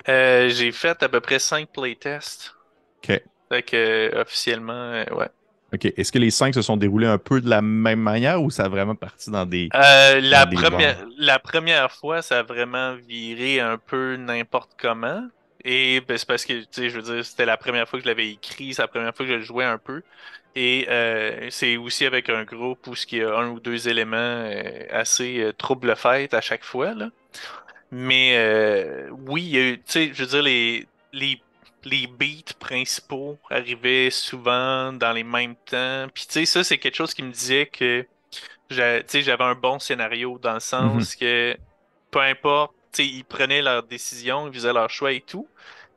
Euh, 0.09 0.49
j'ai 0.49 0.73
fait 0.73 1.03
à 1.03 1.09
peu 1.09 1.21
près 1.21 1.39
5 1.39 1.69
playtests. 1.69 2.55
OK. 3.03 3.21
Fait 3.49 3.63
que 3.63 3.77
euh, 3.77 4.23
officiellement, 4.23 4.73
euh, 4.73 5.05
ouais. 5.13 5.29
OK. 5.75 5.93
Est-ce 5.97 6.13
que 6.13 6.19
les 6.19 6.31
5 6.31 6.55
se 6.55 6.63
sont 6.63 6.77
déroulés 6.77 7.09
un 7.09 7.19
peu 7.19 7.41
de 7.41 7.51
la 7.51 7.63
même 7.63 8.01
manière 8.01 8.41
ou 8.41 8.51
ça 8.51 8.65
a 8.65 8.69
vraiment 8.69 8.95
parti 8.95 9.31
dans 9.31 9.45
des. 9.45 9.69
la, 9.73 10.47
première, 10.47 11.05
la 11.19 11.39
première 11.41 11.91
fois, 11.91 12.23
ça 12.23 12.39
a 12.39 12.43
vraiment 12.45 12.95
viré 12.95 13.61
un 13.61 13.77
peu 13.77 14.17
n'importe 14.17 14.73
comment. 14.81 15.27
Et 15.69 16.01
ben, 16.01 16.17
c'est 16.17 16.29
parce 16.29 16.45
que, 16.45 16.61
tu 16.61 16.67
sais, 16.71 16.91
je 16.91 17.01
veux 17.01 17.03
dire, 17.03 17.25
c'était 17.25 17.45
la 17.45 17.57
première 17.57 17.89
fois 17.89 17.99
que 17.99 18.05
je 18.05 18.09
l'avais 18.09 18.31
écrit, 18.31 18.73
c'est 18.73 18.83
la 18.83 18.89
première 18.89 19.13
fois 19.13 19.27
que 19.27 19.33
je 19.33 19.39
le 19.39 19.43
jouais 19.43 19.65
un 19.65 19.79
peu. 19.79 20.03
Et 20.55 20.87
euh, 20.89 21.49
c'est 21.51 21.77
aussi 21.77 22.07
avec 22.07 22.29
un 22.31 22.45
groupe 22.45 22.87
où 22.87 22.95
il 23.11 23.19
y 23.19 23.23
a 23.23 23.37
un 23.37 23.49
ou 23.49 23.59
deux 23.59 23.89
éléments 23.89 24.17
euh, 24.17 24.87
assez 24.93 25.41
euh, 25.41 25.53
trouble-fête 25.53 26.35
à 26.35 26.41
chaque 26.41 26.63
fois. 26.63 26.95
Là. 26.95 27.11
Mais 27.91 29.09
oui, 29.27 29.53
tu 29.55 29.83
sais, 29.87 30.11
je 30.15 30.23
veux 30.23 30.29
dire, 30.29 30.43
les, 30.43 30.87
les, 31.13 31.43
les 31.85 32.07
beats 32.07 32.55
principaux 32.61 33.37
arrivaient 33.51 34.11
souvent 34.11 34.93
dans 34.93 35.13
les 35.13 35.25
mêmes 35.25 35.57
temps. 35.69 36.07
Puis 36.15 36.27
tu 36.29 36.33
sais, 36.33 36.47
ça, 36.47 36.63
c'est 36.63 36.79
quelque 36.79 36.97
chose 36.97 37.13
qui 37.13 37.25
me 37.25 37.33
disait 37.33 37.67
que 37.67 38.07
j'avais 38.71 39.45
un 39.45 39.55
bon 39.57 39.81
scénario 39.81 40.39
dans 40.41 40.55
le 40.55 40.61
sens 40.61 41.17
mhm. 41.17 41.21
que 41.21 41.57
peu 42.13 42.21
importe, 42.21 42.75
ils 43.05 43.25
prenaient 43.25 43.63
leurs 43.63 43.83
décisions, 43.83 44.49
ils 44.49 44.55
faisaient 44.55 44.73
leurs 44.73 44.91
choix 44.91 45.13
et 45.13 45.21
tout, 45.21 45.49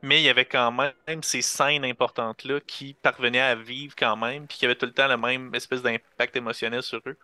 mais 0.02 0.20
il 0.20 0.24
y 0.24 0.28
avait 0.28 0.46
quand 0.46 0.72
même 0.72 1.22
ces 1.22 1.42
scènes 1.42 1.84
importantes-là 1.84 2.60
qui 2.66 2.94
parvenaient 2.94 3.40
à 3.40 3.54
vivre 3.54 3.94
quand 3.96 4.16
même, 4.16 4.46
puis 4.46 4.58
qui 4.58 4.64
avaient 4.64 4.74
tout 4.74 4.86
le 4.86 4.92
temps 4.92 5.06
la 5.06 5.16
même 5.16 5.54
espèce 5.54 5.82
d'impact 5.82 6.36
émotionnel 6.36 6.82
sur 6.82 7.00
eux. 7.06 7.18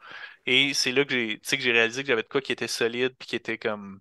Et 0.47 0.75
c'est 0.75 0.93
là 0.93 1.05
que 1.05 1.13
j'ai 1.13 1.39
que 1.39 1.61
j'ai 1.61 1.73
réalisé 1.73 2.03
que 2.03 2.09
j'avais 2.09 2.23
de 2.23 2.29
quoi 2.29 2.41
qui 2.41 2.53
était 2.53 2.69
solide, 2.69 3.15
puis 3.19 3.29
qui 3.29 3.37
était 3.37 3.59
comme. 3.59 3.99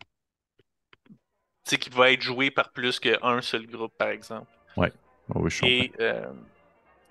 Tu 1.09 1.71
sais, 1.71 1.77
qui 1.77 1.89
pouvait 1.89 2.13
être 2.13 2.21
joué 2.21 2.51
par 2.51 2.71
plus 2.71 2.99
qu'un 2.99 3.41
seul 3.41 3.65
groupe, 3.65 3.93
par 3.97 4.09
exemple. 4.09 4.51
Ouais. 4.77 4.91
oui, 5.33 5.49
je 5.49 5.65
et, 5.65 5.91
euh, 5.99 6.31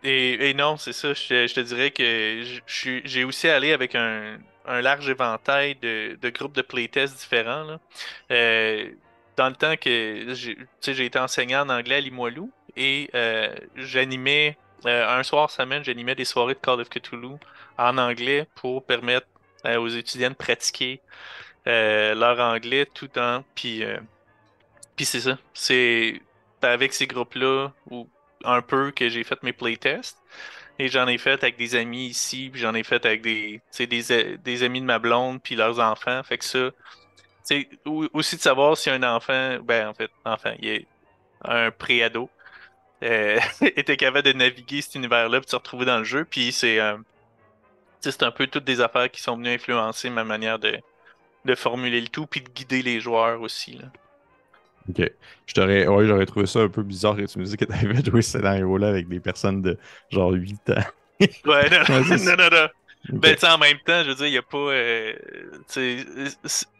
et, 0.04 0.50
et, 0.50 0.54
non, 0.54 0.76
c'est 0.76 0.92
ça. 0.92 1.12
Je, 1.14 1.46
je, 1.46 1.54
te 1.54 1.60
dirais 1.60 1.90
que 1.90 2.42
j'ai 3.04 3.24
aussi 3.24 3.48
allé 3.48 3.72
avec 3.72 3.96
un, 3.96 4.38
un 4.66 4.80
large 4.80 5.08
éventail 5.08 5.74
de, 5.76 6.30
groupes 6.30 6.54
de 6.54 6.62
playtests 6.62 7.18
différents. 7.18 7.78
Euh, 8.30 8.90
dans 9.36 9.48
le 9.48 9.54
temps 9.54 9.76
que 9.76 10.34
j'ai 10.34 11.04
été 11.04 11.18
enseignant 11.18 11.66
en 11.66 11.70
anglais 11.70 11.96
à 11.96 12.00
Limoilou 12.00 12.50
et 12.76 13.10
euh, 13.14 13.54
j'animais 13.76 14.56
euh, 14.86 15.18
un 15.18 15.22
soir 15.22 15.50
semaine, 15.50 15.84
j'animais 15.84 16.14
des 16.14 16.24
soirées 16.24 16.54
de 16.54 16.60
Call 16.60 16.80
of 16.80 16.88
Cthulhu 16.88 17.36
en 17.76 17.98
anglais 17.98 18.46
pour 18.54 18.84
permettre 18.84 19.26
aux 19.64 19.88
étudiants 19.88 20.30
de 20.30 20.34
pratiquer 20.34 21.00
leur 21.64 22.38
anglais 22.38 22.86
tout 22.92 23.18
en 23.18 23.42
puis 23.54 23.82
puis 24.94 25.06
c'est 25.06 25.20
ça, 25.20 25.38
c'est 25.54 26.20
avec 26.62 26.92
ces 26.92 27.06
groupes-là 27.06 27.72
ou 27.90 28.08
un 28.44 28.62
peu 28.62 28.90
que 28.90 29.08
j'ai 29.08 29.24
fait 29.24 29.42
mes 29.42 29.52
playtests. 29.52 30.18
Et 30.78 30.88
j'en 30.88 31.06
ai 31.06 31.18
fait 31.18 31.42
avec 31.42 31.56
des 31.56 31.76
amis 31.76 32.06
ici, 32.06 32.50
puis 32.50 32.60
j'en 32.60 32.74
ai 32.74 32.82
fait 32.82 33.04
avec 33.06 33.22
des, 33.22 33.60
des, 33.78 34.36
des 34.36 34.62
amis 34.64 34.80
de 34.80 34.86
ma 34.86 34.98
blonde, 34.98 35.40
puis 35.40 35.54
leurs 35.54 35.78
enfants. 35.78 36.22
Fait 36.24 36.38
que 36.38 36.44
ça, 36.44 36.70
c'est 37.44 37.68
aussi 38.12 38.36
de 38.36 38.40
savoir 38.40 38.76
si 38.76 38.90
un 38.90 39.02
enfant, 39.02 39.58
ben 39.62 39.88
en 39.88 39.94
fait, 39.94 40.10
enfant, 40.24 40.52
il 40.58 40.68
est 40.68 40.86
un 41.42 41.70
préado, 41.70 42.28
euh, 43.02 43.38
était 43.60 43.96
capable 43.96 44.26
de 44.26 44.32
naviguer 44.32 44.80
cet 44.80 44.94
univers-là 44.96 45.40
puis 45.40 45.46
de 45.46 45.50
se 45.50 45.56
retrouver 45.56 45.84
dans 45.84 45.98
le 45.98 46.04
jeu. 46.04 46.24
Puis 46.24 46.52
c'est 46.52 46.80
euh, 46.80 46.96
c'est 48.00 48.22
un 48.22 48.30
peu 48.30 48.46
toutes 48.46 48.64
des 48.64 48.80
affaires 48.80 49.10
qui 49.10 49.22
sont 49.22 49.36
venues 49.36 49.54
influencer 49.54 50.10
ma 50.10 50.24
manière 50.24 50.58
de, 50.58 50.78
de 51.44 51.54
formuler 51.54 52.00
le 52.00 52.08
tout 52.08 52.26
puis 52.26 52.40
de 52.40 52.48
guider 52.48 52.82
les 52.82 53.00
joueurs 53.00 53.40
aussi. 53.40 53.74
Là. 53.74 53.86
Ok. 54.88 55.10
Je 55.46 55.54
t'aurais, 55.54 55.86
ouais, 55.86 56.06
j'aurais 56.06 56.26
trouvé 56.26 56.46
ça 56.46 56.60
un 56.60 56.68
peu 56.68 56.82
bizarre 56.82 57.16
que 57.16 57.22
tu 57.22 57.38
me 57.38 57.44
disais 57.44 57.56
que 57.56 57.64
tu 57.64 57.72
avais 57.72 58.04
joué 58.04 58.22
ce 58.22 58.32
scénario-là 58.32 58.88
avec 58.88 59.08
des 59.08 59.20
personnes 59.20 59.62
de 59.62 59.78
genre 60.10 60.32
8 60.32 60.70
ans. 60.70 60.74
ouais, 61.20 61.70
non, 61.70 62.00
non, 62.00 62.36
non, 62.36 62.48
non. 62.50 62.68
Ben, 63.10 63.36
tu 63.36 63.44
en 63.44 63.58
même 63.58 63.78
temps, 63.84 64.02
je 64.02 64.08
veux 64.08 64.14
dire, 64.14 64.26
il 64.26 64.30
n'y 64.30 64.38
a 64.38 64.42
pas. 64.42 64.56
Euh, 64.56 65.12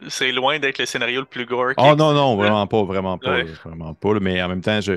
c'est 0.07 0.31
loin 0.31 0.57
d'être 0.57 0.79
le 0.79 0.85
scénario 0.85 1.19
le 1.19 1.27
plus 1.27 1.45
gore. 1.45 1.73
Oh 1.77 1.93
non, 1.95 2.13
non, 2.13 2.35
vraiment 2.35 2.65
pas, 2.65 2.83
vraiment 2.83 3.17
pas. 3.17 3.43
Vraiment 3.63 3.93
pas. 3.93 4.19
Mais 4.19 4.41
en 4.41 4.49
même 4.49 4.61
temps, 4.61 4.81
je, 4.81 4.93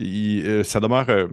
euh, 0.00 0.64
ça 0.64 0.80
demeure. 0.80 1.08
Euh, 1.08 1.28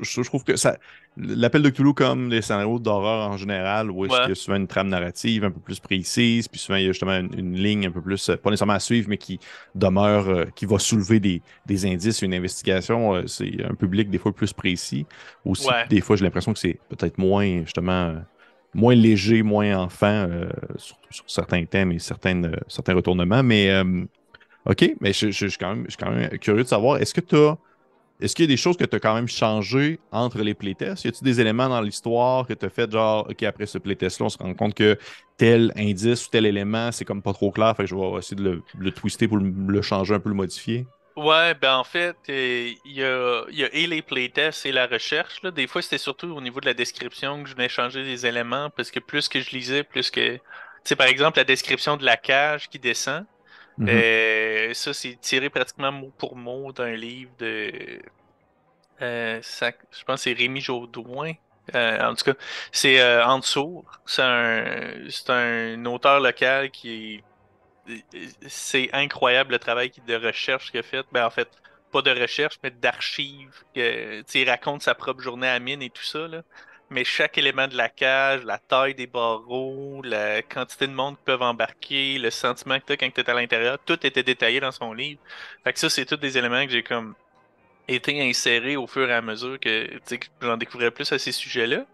je, 0.00 0.22
trouve 0.22 0.44
que 0.44 0.56
ça. 0.56 0.76
L'appel 1.16 1.62
de 1.62 1.70
Cthulhu, 1.70 1.92
comme 1.92 2.30
les 2.30 2.40
scénarios 2.40 2.78
d'horreur 2.78 3.30
en 3.30 3.36
général, 3.36 3.90
où 3.90 4.04
est-ce 4.04 4.14
qu'il 4.20 4.28
y 4.28 4.32
a 4.32 4.34
souvent 4.34 4.56
une 4.56 4.68
trame 4.68 4.88
narrative 4.88 5.44
un 5.44 5.50
peu 5.50 5.60
plus 5.60 5.80
précise, 5.80 6.48
puis 6.48 6.60
souvent 6.60 6.76
il 6.76 6.84
y 6.84 6.88
a 6.88 6.92
justement 6.92 7.16
une, 7.18 7.54
ligne 7.54 7.86
un 7.86 7.90
peu 7.90 8.00
plus, 8.00 8.30
pas 8.42 8.50
nécessairement 8.50 8.74
à 8.74 8.80
suivre, 8.80 9.08
mais 9.08 9.18
qui 9.18 9.40
demeure, 9.74 10.46
qui 10.54 10.66
va 10.66 10.78
soulever 10.78 11.20
des, 11.20 11.42
des 11.66 11.86
indices, 11.86 12.22
une 12.22 12.34
investigation. 12.34 13.26
c'est 13.26 13.64
un 13.64 13.74
public 13.74 14.08
des 14.08 14.18
fois 14.18 14.32
plus 14.32 14.52
précis. 14.52 15.06
Aussi, 15.44 15.68
des 15.88 16.00
fois, 16.00 16.16
j'ai 16.16 16.24
l'impression 16.24 16.52
que 16.52 16.58
c'est 16.58 16.78
peut-être 16.88 17.18
moins, 17.18 17.62
justement, 17.62 18.14
moins 18.72 18.94
léger, 18.94 19.42
moins 19.42 19.76
enfant, 19.76 20.28
sur, 20.76 20.96
certains 21.26 21.64
thèmes 21.64 21.92
et 21.92 21.98
certaines, 21.98 22.56
certains 22.68 22.94
retournements. 22.94 23.42
Mais 23.42 23.82
OK, 24.66 24.94
mais 25.00 25.12
je, 25.12 25.30
suis 25.30 25.58
quand 25.58 25.74
même, 25.74 25.86
quand 25.98 26.10
même 26.10 26.38
curieux 26.38 26.62
de 26.62 26.68
savoir, 26.68 26.98
est-ce 26.98 27.14
que 27.14 27.20
tu 27.20 27.36
as. 27.36 27.56
Est-ce 28.20 28.34
qu'il 28.34 28.44
y 28.44 28.48
a 28.48 28.52
des 28.52 28.56
choses 28.56 28.76
que 28.76 28.84
tu 28.84 28.96
as 28.96 29.00
quand 29.00 29.14
même 29.14 29.28
changées 29.28 29.98
entre 30.12 30.38
les 30.40 30.54
playtests? 30.54 31.04
Y 31.04 31.08
a-t-il 31.08 31.24
des 31.24 31.40
éléments 31.40 31.68
dans 31.68 31.80
l'histoire 31.80 32.46
que 32.46 32.52
tu 32.52 32.66
as 32.66 32.70
fait, 32.70 32.90
genre, 32.90 33.26
OK, 33.28 33.42
après 33.42 33.66
ce 33.66 33.78
playtest-là, 33.78 34.26
on 34.26 34.28
se 34.28 34.38
rend 34.38 34.54
compte 34.54 34.74
que 34.74 34.98
tel 35.36 35.72
indice 35.76 36.26
ou 36.26 36.30
tel 36.30 36.46
élément, 36.46 36.92
c'est 36.92 37.04
comme 37.04 37.22
pas 37.22 37.32
trop 37.32 37.50
clair, 37.50 37.74
fait 37.76 37.84
que 37.84 37.88
je 37.88 37.94
vais 37.94 38.18
essayer 38.18 38.36
de 38.36 38.62
le, 38.78 38.90
twister 38.90 39.26
pour 39.26 39.38
le, 39.38 39.82
changer 39.82 40.14
un 40.14 40.20
peu, 40.20 40.28
le 40.28 40.34
modifier? 40.34 40.86
Ouais, 41.16 41.54
ben 41.54 41.76
en 41.76 41.84
fait, 41.84 42.16
euh, 42.28 42.72
il 42.84 42.92
y, 42.92 43.02
a, 43.04 43.44
et 43.72 43.86
les 43.86 44.00
playtests 44.00 44.64
et 44.64 44.72
la 44.72 44.86
recherche. 44.86 45.42
Là. 45.42 45.50
Des 45.50 45.66
fois, 45.66 45.82
c'était 45.82 45.98
surtout 45.98 46.28
au 46.28 46.40
niveau 46.40 46.60
de 46.60 46.66
la 46.66 46.74
description 46.74 47.42
que 47.42 47.48
je 47.48 47.54
venais 47.54 47.68
changer 47.68 48.04
des 48.04 48.26
éléments 48.26 48.70
parce 48.70 48.90
que 48.90 49.00
plus 49.00 49.28
que 49.28 49.40
je 49.40 49.50
lisais, 49.50 49.82
plus 49.82 50.10
que. 50.10 50.34
Tu 50.36 50.40
sais, 50.84 50.96
par 50.96 51.08
exemple, 51.08 51.38
la 51.38 51.44
description 51.44 51.96
de 51.96 52.04
la 52.04 52.16
cage 52.16 52.68
qui 52.68 52.78
descend. 52.78 53.24
Mhm. 53.78 53.88
Euh, 53.88 54.74
ça, 54.74 54.92
c'est 54.94 55.16
tiré 55.20 55.50
pratiquement 55.50 55.92
mot 55.92 56.12
pour 56.18 56.36
mot 56.36 56.72
d'un 56.72 56.94
livre 56.94 57.32
de. 57.38 58.02
Euh, 59.02 59.40
je 59.42 60.04
pense 60.04 60.16
que 60.16 60.22
c'est 60.22 60.32
Rémi 60.32 60.60
Jaudoin. 60.60 61.32
Euh, 61.74 62.00
en 62.02 62.14
tout 62.14 62.24
cas, 62.24 62.34
c'est 62.72 62.98
dessous. 63.38 63.84
C'est 64.06 64.22
un, 64.22 64.92
un 65.28 65.84
auteur 65.86 66.20
local 66.20 66.70
qui 66.70 67.22
C'est 68.48 68.90
incroyable 68.92 69.52
le 69.52 69.58
travail 69.58 69.92
de 70.06 70.14
recherche 70.14 70.70
qu'il 70.70 70.80
a 70.80 70.82
fait. 70.82 71.04
Ben, 71.12 71.24
en 71.26 71.30
fait, 71.30 71.48
pas 71.92 72.02
de 72.02 72.10
recherche, 72.10 72.58
mais 72.62 72.70
d'archives. 72.70 73.64
il 73.74 74.48
raconte 74.48 74.82
sa 74.82 74.94
propre 74.94 75.20
journée 75.22 75.48
à 75.48 75.58
mine 75.58 75.82
et 75.82 75.90
tout 75.90 76.02
ça. 76.04 76.28
Là 76.28 76.42
mais 76.90 77.04
chaque 77.04 77.38
élément 77.38 77.68
de 77.68 77.76
la 77.76 77.88
cage, 77.88 78.42
la 78.44 78.58
taille 78.58 78.94
des 78.94 79.06
barreaux, 79.06 80.02
la 80.02 80.42
quantité 80.42 80.88
de 80.88 80.92
monde 80.92 81.16
qui 81.16 81.22
peuvent 81.24 81.42
embarquer, 81.42 82.18
le 82.18 82.30
sentiment 82.30 82.78
que 82.80 82.86
tu 82.86 82.92
as 82.92 82.96
quand 82.96 83.10
tu 83.14 83.20
es 83.20 83.30
à 83.30 83.34
l'intérieur, 83.34 83.78
tout 83.86 84.04
était 84.04 84.24
détaillé 84.24 84.58
dans 84.58 84.72
son 84.72 84.92
livre. 84.92 85.20
Fait 85.62 85.72
que 85.72 85.78
ça, 85.78 85.88
c'est 85.88 86.04
tous 86.04 86.16
des 86.16 86.36
éléments 86.36 86.64
que 86.66 86.72
j'ai 86.72 86.82
comme 86.82 87.14
été 87.86 88.20
insérés 88.20 88.76
au 88.76 88.88
fur 88.88 89.08
et 89.08 89.14
à 89.14 89.22
mesure 89.22 89.58
que, 89.60 89.88
j'en 90.42 90.56
découvrais 90.56 90.90
plus 90.90 91.10
à 91.12 91.18
ces 91.18 91.32
sujets-là. 91.32 91.86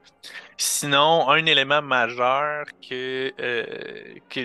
Sinon, 0.56 1.28
un 1.28 1.44
élément 1.44 1.82
majeur 1.82 2.64
que, 2.88 3.32
euh, 3.38 3.64
que 4.30 4.40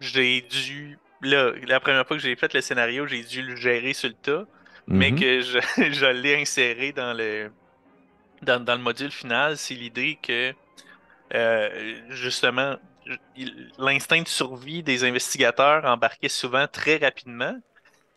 j'ai 0.00 0.42
dû. 0.42 0.98
Là, 1.22 1.52
la 1.66 1.80
première 1.80 2.06
fois 2.06 2.18
que 2.18 2.22
j'ai 2.22 2.36
fait 2.36 2.52
le 2.52 2.60
scénario, 2.60 3.06
j'ai 3.06 3.22
dû 3.22 3.40
le 3.40 3.56
gérer 3.56 3.94
sur 3.94 4.10
le 4.10 4.14
tas, 4.14 4.44
mais 4.86 5.10
mm-hmm. 5.10 5.20
que 5.20 5.40
je, 5.40 5.92
je 5.92 6.06
l'ai 6.06 6.40
inséré 6.40 6.92
dans 6.92 7.16
le 7.16 7.50
dans, 8.42 8.74
le 8.74 8.82
module 8.82 9.10
final, 9.10 9.56
c'est 9.56 9.74
l'idée 9.74 10.18
que 10.22 10.52
euh, 11.34 12.00
justement 12.10 12.76
l'instinct 13.78 14.22
de 14.22 14.28
survie 14.28 14.82
des 14.82 15.04
investigateurs 15.04 15.84
embarquait 15.84 16.28
souvent 16.28 16.66
très 16.66 16.96
rapidement 16.96 17.56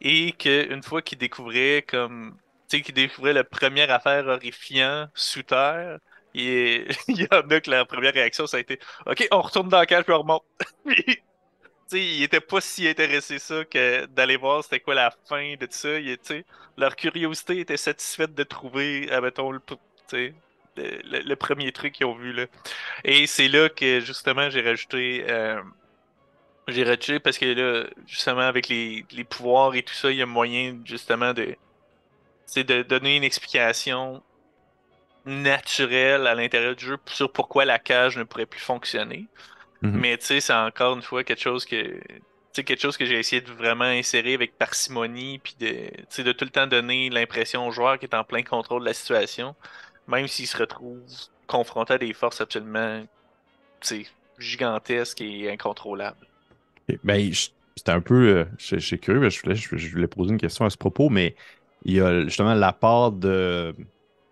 et 0.01 0.31
qu'une 0.33 0.83
fois 0.83 1.01
qu'ils 1.01 1.17
découvraient 1.17 1.85
comme 1.87 2.37
qu'ils 2.67 2.93
découvraient 2.93 3.33
la 3.33 3.43
première 3.43 3.91
affaire 3.91 4.27
horrifiant 4.27 5.07
sous 5.13 5.43
terre 5.43 5.99
et 6.33 6.87
il 7.07 7.21
y 7.21 7.27
en 7.31 7.47
a 7.49 7.59
que 7.59 7.69
la 7.69 7.85
première 7.85 8.13
réaction 8.13 8.47
ça 8.47 8.57
a 8.57 8.59
été 8.59 8.79
ok 9.05 9.27
on 9.31 9.41
retourne 9.41 9.69
dans 9.69 9.79
le 9.79 9.85
cage 9.85 10.03
puis 10.05 10.13
on 10.13 10.19
remonte 10.19 10.43
ils 11.91 12.19
n'étaient 12.19 12.41
pas 12.41 12.61
si 12.61 12.87
intéressés 12.87 13.39
ça 13.39 13.65
que 13.65 14.05
d'aller 14.05 14.37
voir 14.37 14.63
c'était 14.63 14.79
quoi 14.79 14.95
la 14.95 15.11
fin 15.27 15.55
de 15.55 15.65
tout 15.65 15.71
ça. 15.71 16.35
leur 16.77 16.95
curiosité 16.95 17.59
était 17.59 17.77
satisfaite 17.77 18.33
de 18.33 18.43
trouver, 18.43 19.11
admettons, 19.11 19.51
le, 19.51 19.59
le, 20.15 21.35
premier 21.35 21.71
truc 21.71 21.93
qu'ils 21.93 22.05
ont 22.05 22.15
vu. 22.15 22.33
Là. 22.33 22.45
Et 23.03 23.27
c'est 23.27 23.47
là 23.47 23.69
que 23.69 23.99
justement 23.99 24.49
j'ai 24.49 24.61
rajouté. 24.61 25.25
Euh, 25.29 25.61
j'ai 26.67 26.83
rajouté 26.83 27.19
parce 27.19 27.37
que 27.37 27.45
là, 27.45 27.87
justement, 28.05 28.41
avec 28.41 28.67
les, 28.67 29.05
pouvoirs 29.27 29.73
et 29.75 29.83
tout 29.83 29.93
ça, 29.93 30.11
il 30.11 30.17
y 30.17 30.21
a 30.21 30.25
moyen 30.25 30.79
justement 30.85 31.33
de. 31.33 31.55
C'est 32.45 32.63
de 32.63 32.81
donner 32.81 33.17
une 33.17 33.23
explication 33.23 34.23
naturelle 35.25 36.25
à 36.25 36.33
l'intérieur 36.33 36.75
du 36.75 36.85
jeu 36.85 36.97
sur 37.05 37.31
pourquoi 37.31 37.65
la 37.65 37.77
cage 37.77 38.17
ne 38.17 38.23
pourrait 38.23 38.47
plus 38.47 38.61
fonctionner. 38.61 39.27
Mm-hmm. 39.83 39.91
Mais 39.91 40.17
tu 40.17 40.25
sais, 40.25 40.39
c'est 40.39 40.53
encore 40.53 40.95
une 40.95 41.03
fois 41.03 41.23
quelque 41.23 41.41
chose 41.41 41.65
que 41.65 41.99
quelque 42.63 42.81
chose 42.81 42.97
que 42.97 43.05
j'ai 43.05 43.17
essayé 43.17 43.41
de 43.41 43.51
vraiment 43.53 43.85
insérer 43.85 44.33
avec 44.33 44.57
parcimonie, 44.57 45.39
puis 45.39 45.55
de, 45.59 46.23
de 46.23 46.31
tout 46.33 46.43
le 46.43 46.51
temps 46.51 46.67
donner 46.67 47.09
l'impression 47.09 47.65
au 47.65 47.71
joueur 47.71 47.97
qui 47.97 48.05
est 48.05 48.13
en 48.13 48.25
plein 48.25 48.43
contrôle 48.43 48.81
de 48.81 48.85
la 48.85 48.93
situation 48.93 49.55
même 50.09 50.27
s'il 50.27 50.47
se 50.47 50.57
retrouve 50.57 51.01
confronté 51.47 51.93
à 51.93 51.97
des 51.97 52.13
forces 52.13 52.41
absolument 52.41 53.03
gigantesques 54.37 55.21
et 55.21 55.51
incontrôlables. 55.51 56.27
Ben, 57.03 57.31
c'était 57.75 57.91
un 57.91 58.01
peu. 58.01 58.37
Euh, 58.37 58.45
suis 58.79 58.99
curieux, 58.99 59.29
je 59.29 59.41
voulais, 59.41 59.55
je, 59.55 59.91
voulais, 59.91 60.07
poser 60.07 60.31
une 60.31 60.37
question 60.37 60.65
à 60.65 60.69
ce 60.69 60.77
propos, 60.77 61.09
mais 61.09 61.35
il 61.85 61.93
y 61.93 62.01
a 62.01 62.23
justement 62.23 62.53
la 62.53 62.73
part 62.73 63.11
de. 63.11 63.75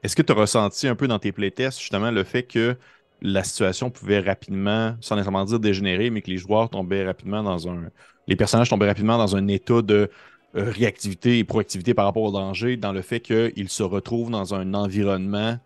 Est-ce 0.04 0.16
que 0.16 0.22
tu 0.22 0.32
as 0.32 0.36
ressenti 0.36 0.88
un 0.88 0.96
peu 0.96 1.08
dans 1.08 1.20
tes 1.20 1.32
playtests 1.32 1.80
justement 1.80 2.12
le 2.12 2.24
fait 2.24 2.44
que 2.44 2.76
la 3.22 3.44
situation 3.44 3.90
pouvait 3.90 4.20
rapidement, 4.20 4.96
sans 5.02 5.16
nécessairement 5.16 5.46
dire 5.46 5.60
dégénérer, 5.60 6.10
mais 6.10 6.22
que 6.22 6.30
les 6.30 6.38
joueurs 6.38 6.70
tombaient 6.70 7.06
rapidement 7.06 7.44
dans 7.44 7.70
un. 7.70 7.90
Les 8.28 8.36
personnages 8.36 8.70
tombaient 8.70 8.88
rapidement 8.88 9.18
dans 9.18 9.36
un 9.36 9.48
état 9.48 9.82
de 9.82 10.10
réactivité 10.54 11.40
et 11.40 11.44
proactivité 11.44 11.94
par 11.94 12.06
rapport 12.06 12.24
au 12.24 12.32
danger, 12.32 12.78
dans 12.78 12.92
le 12.92 13.02
fait 13.02 13.20
qu'ils 13.20 13.70
se 13.70 13.84
retrouvent 13.84 14.32
dans 14.32 14.54
un 14.54 14.74
environnement 14.74 15.60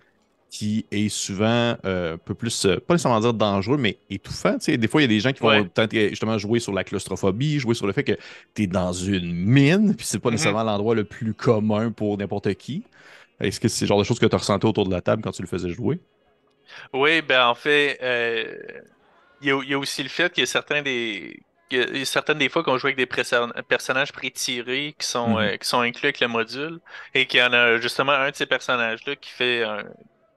qui 0.50 0.86
est 0.92 1.08
souvent 1.08 1.78
un 1.84 2.18
peu 2.18 2.34
plus, 2.34 2.68
pas 2.86 2.94
nécessairement 2.94 3.22
dire 3.22 3.34
dangereux, 3.34 3.78
mais 3.78 3.98
étouffant. 4.10 4.58
Des 4.68 4.88
fois, 4.90 5.02
il 5.02 5.06
y 5.06 5.06
a 5.06 5.08
des 5.08 5.22
gens 5.22 5.32
qui 5.32 5.42
vont 5.42 5.68
justement 6.10 6.38
jouer 6.38 6.60
sur 6.60 6.74
la 6.74 6.84
claustrophobie, 6.84 7.58
jouer 7.60 7.74
sur 7.74 7.88
le 7.88 7.94
fait 7.94 8.04
que 8.04 8.18
tu 8.54 8.64
es 8.64 8.68
dans 8.68 8.92
une 8.92 9.34
mine, 9.34 9.96
puis 9.96 10.06
c'est 10.06 10.20
pas 10.20 10.28
mm-hmm. 10.28 10.32
nécessairement 10.34 10.64
l'endroit 10.64 10.94
le 10.94 11.06
plus 11.06 11.34
commun 11.34 11.92
pour 11.92 12.18
n'importe 12.18 12.54
qui. 12.56 12.84
Est-ce 13.40 13.62
que 13.62 13.70
c'est 13.70 13.86
le 13.86 13.88
genre 13.88 14.00
de 14.00 14.04
choses 14.04 14.20
que 14.20 14.26
tu 14.26 14.36
as 14.36 14.38
ressenti 14.38 14.66
autour 14.66 14.86
de 14.86 14.92
la 14.92 15.02
table 15.02 15.24
quand 15.24 15.32
tu 15.32 15.42
le 15.42 15.48
faisais 15.48 15.70
jouer? 15.70 16.00
Oui, 16.94 17.22
ben 17.22 17.48
en 17.48 17.56
fait, 17.56 17.98
il 19.42 19.48
y, 19.48 19.74
a 19.74 19.80
aussi 19.80 20.04
le 20.04 20.10
fait 20.10 20.32
qu'il 20.34 20.42
y 20.42 20.44
a 20.44 20.48
certains 20.48 20.82
des 20.82 21.40
certaines 22.06 22.38
des 22.38 22.50
fois 22.50 22.64
qu'on 22.64 22.78
joue 22.78 22.88
avec 22.88 22.98
des 22.98 23.06
personnages 23.06 24.12
pré-tirés 24.12 24.96
qui 24.98 25.08
sont 25.08 25.30
mhm. 25.30 25.38
euh, 25.38 25.58
qui 25.58 25.68
sont 25.68 25.82
inclus 25.82 26.08
avec 26.08 26.20
le 26.20 26.28
module 26.28 26.80
et 27.14 27.26
qu'il 27.26 27.40
y 27.40 27.44
en 27.44 27.54
a 27.54 27.78
justement 27.78 28.14
un 28.14 28.32
de 28.32 28.36
ces 28.36 28.46
personnages 28.46 29.06
là 29.06 29.16
qui 29.16 29.30
fait 29.30 29.64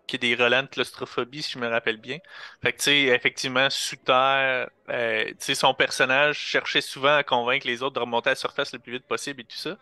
qui 0.07 0.16
a 0.16 0.18
des 0.18 0.35
relents 0.35 0.62
de 0.62 0.68
claustrophobie 0.68 1.43
si 1.43 1.53
je 1.53 1.59
me 1.59 1.68
rappelle 1.68 1.97
bien. 1.97 2.18
Fait 2.62 2.72
que 2.72 2.78
tu 2.78 2.85
sais 2.85 3.03
effectivement 3.05 3.70
sous 3.70 3.97
terre, 3.97 4.68
euh, 4.91 5.24
tu 5.26 5.35
sais 5.39 5.55
son 5.55 5.74
personnage 5.74 6.39
cherchait 6.39 6.80
souvent 6.80 7.16
à 7.16 7.22
convaincre 7.22 7.66
les 7.66 7.82
autres 7.82 7.95
de 7.95 8.01
remonter 8.01 8.30
à 8.30 8.32
la 8.32 8.37
surface 8.37 8.72
le 8.72 8.78
plus 8.78 8.93
vite 8.93 9.07
possible 9.07 9.41
et 9.41 9.45
tout 9.45 9.57
ça. 9.57 9.76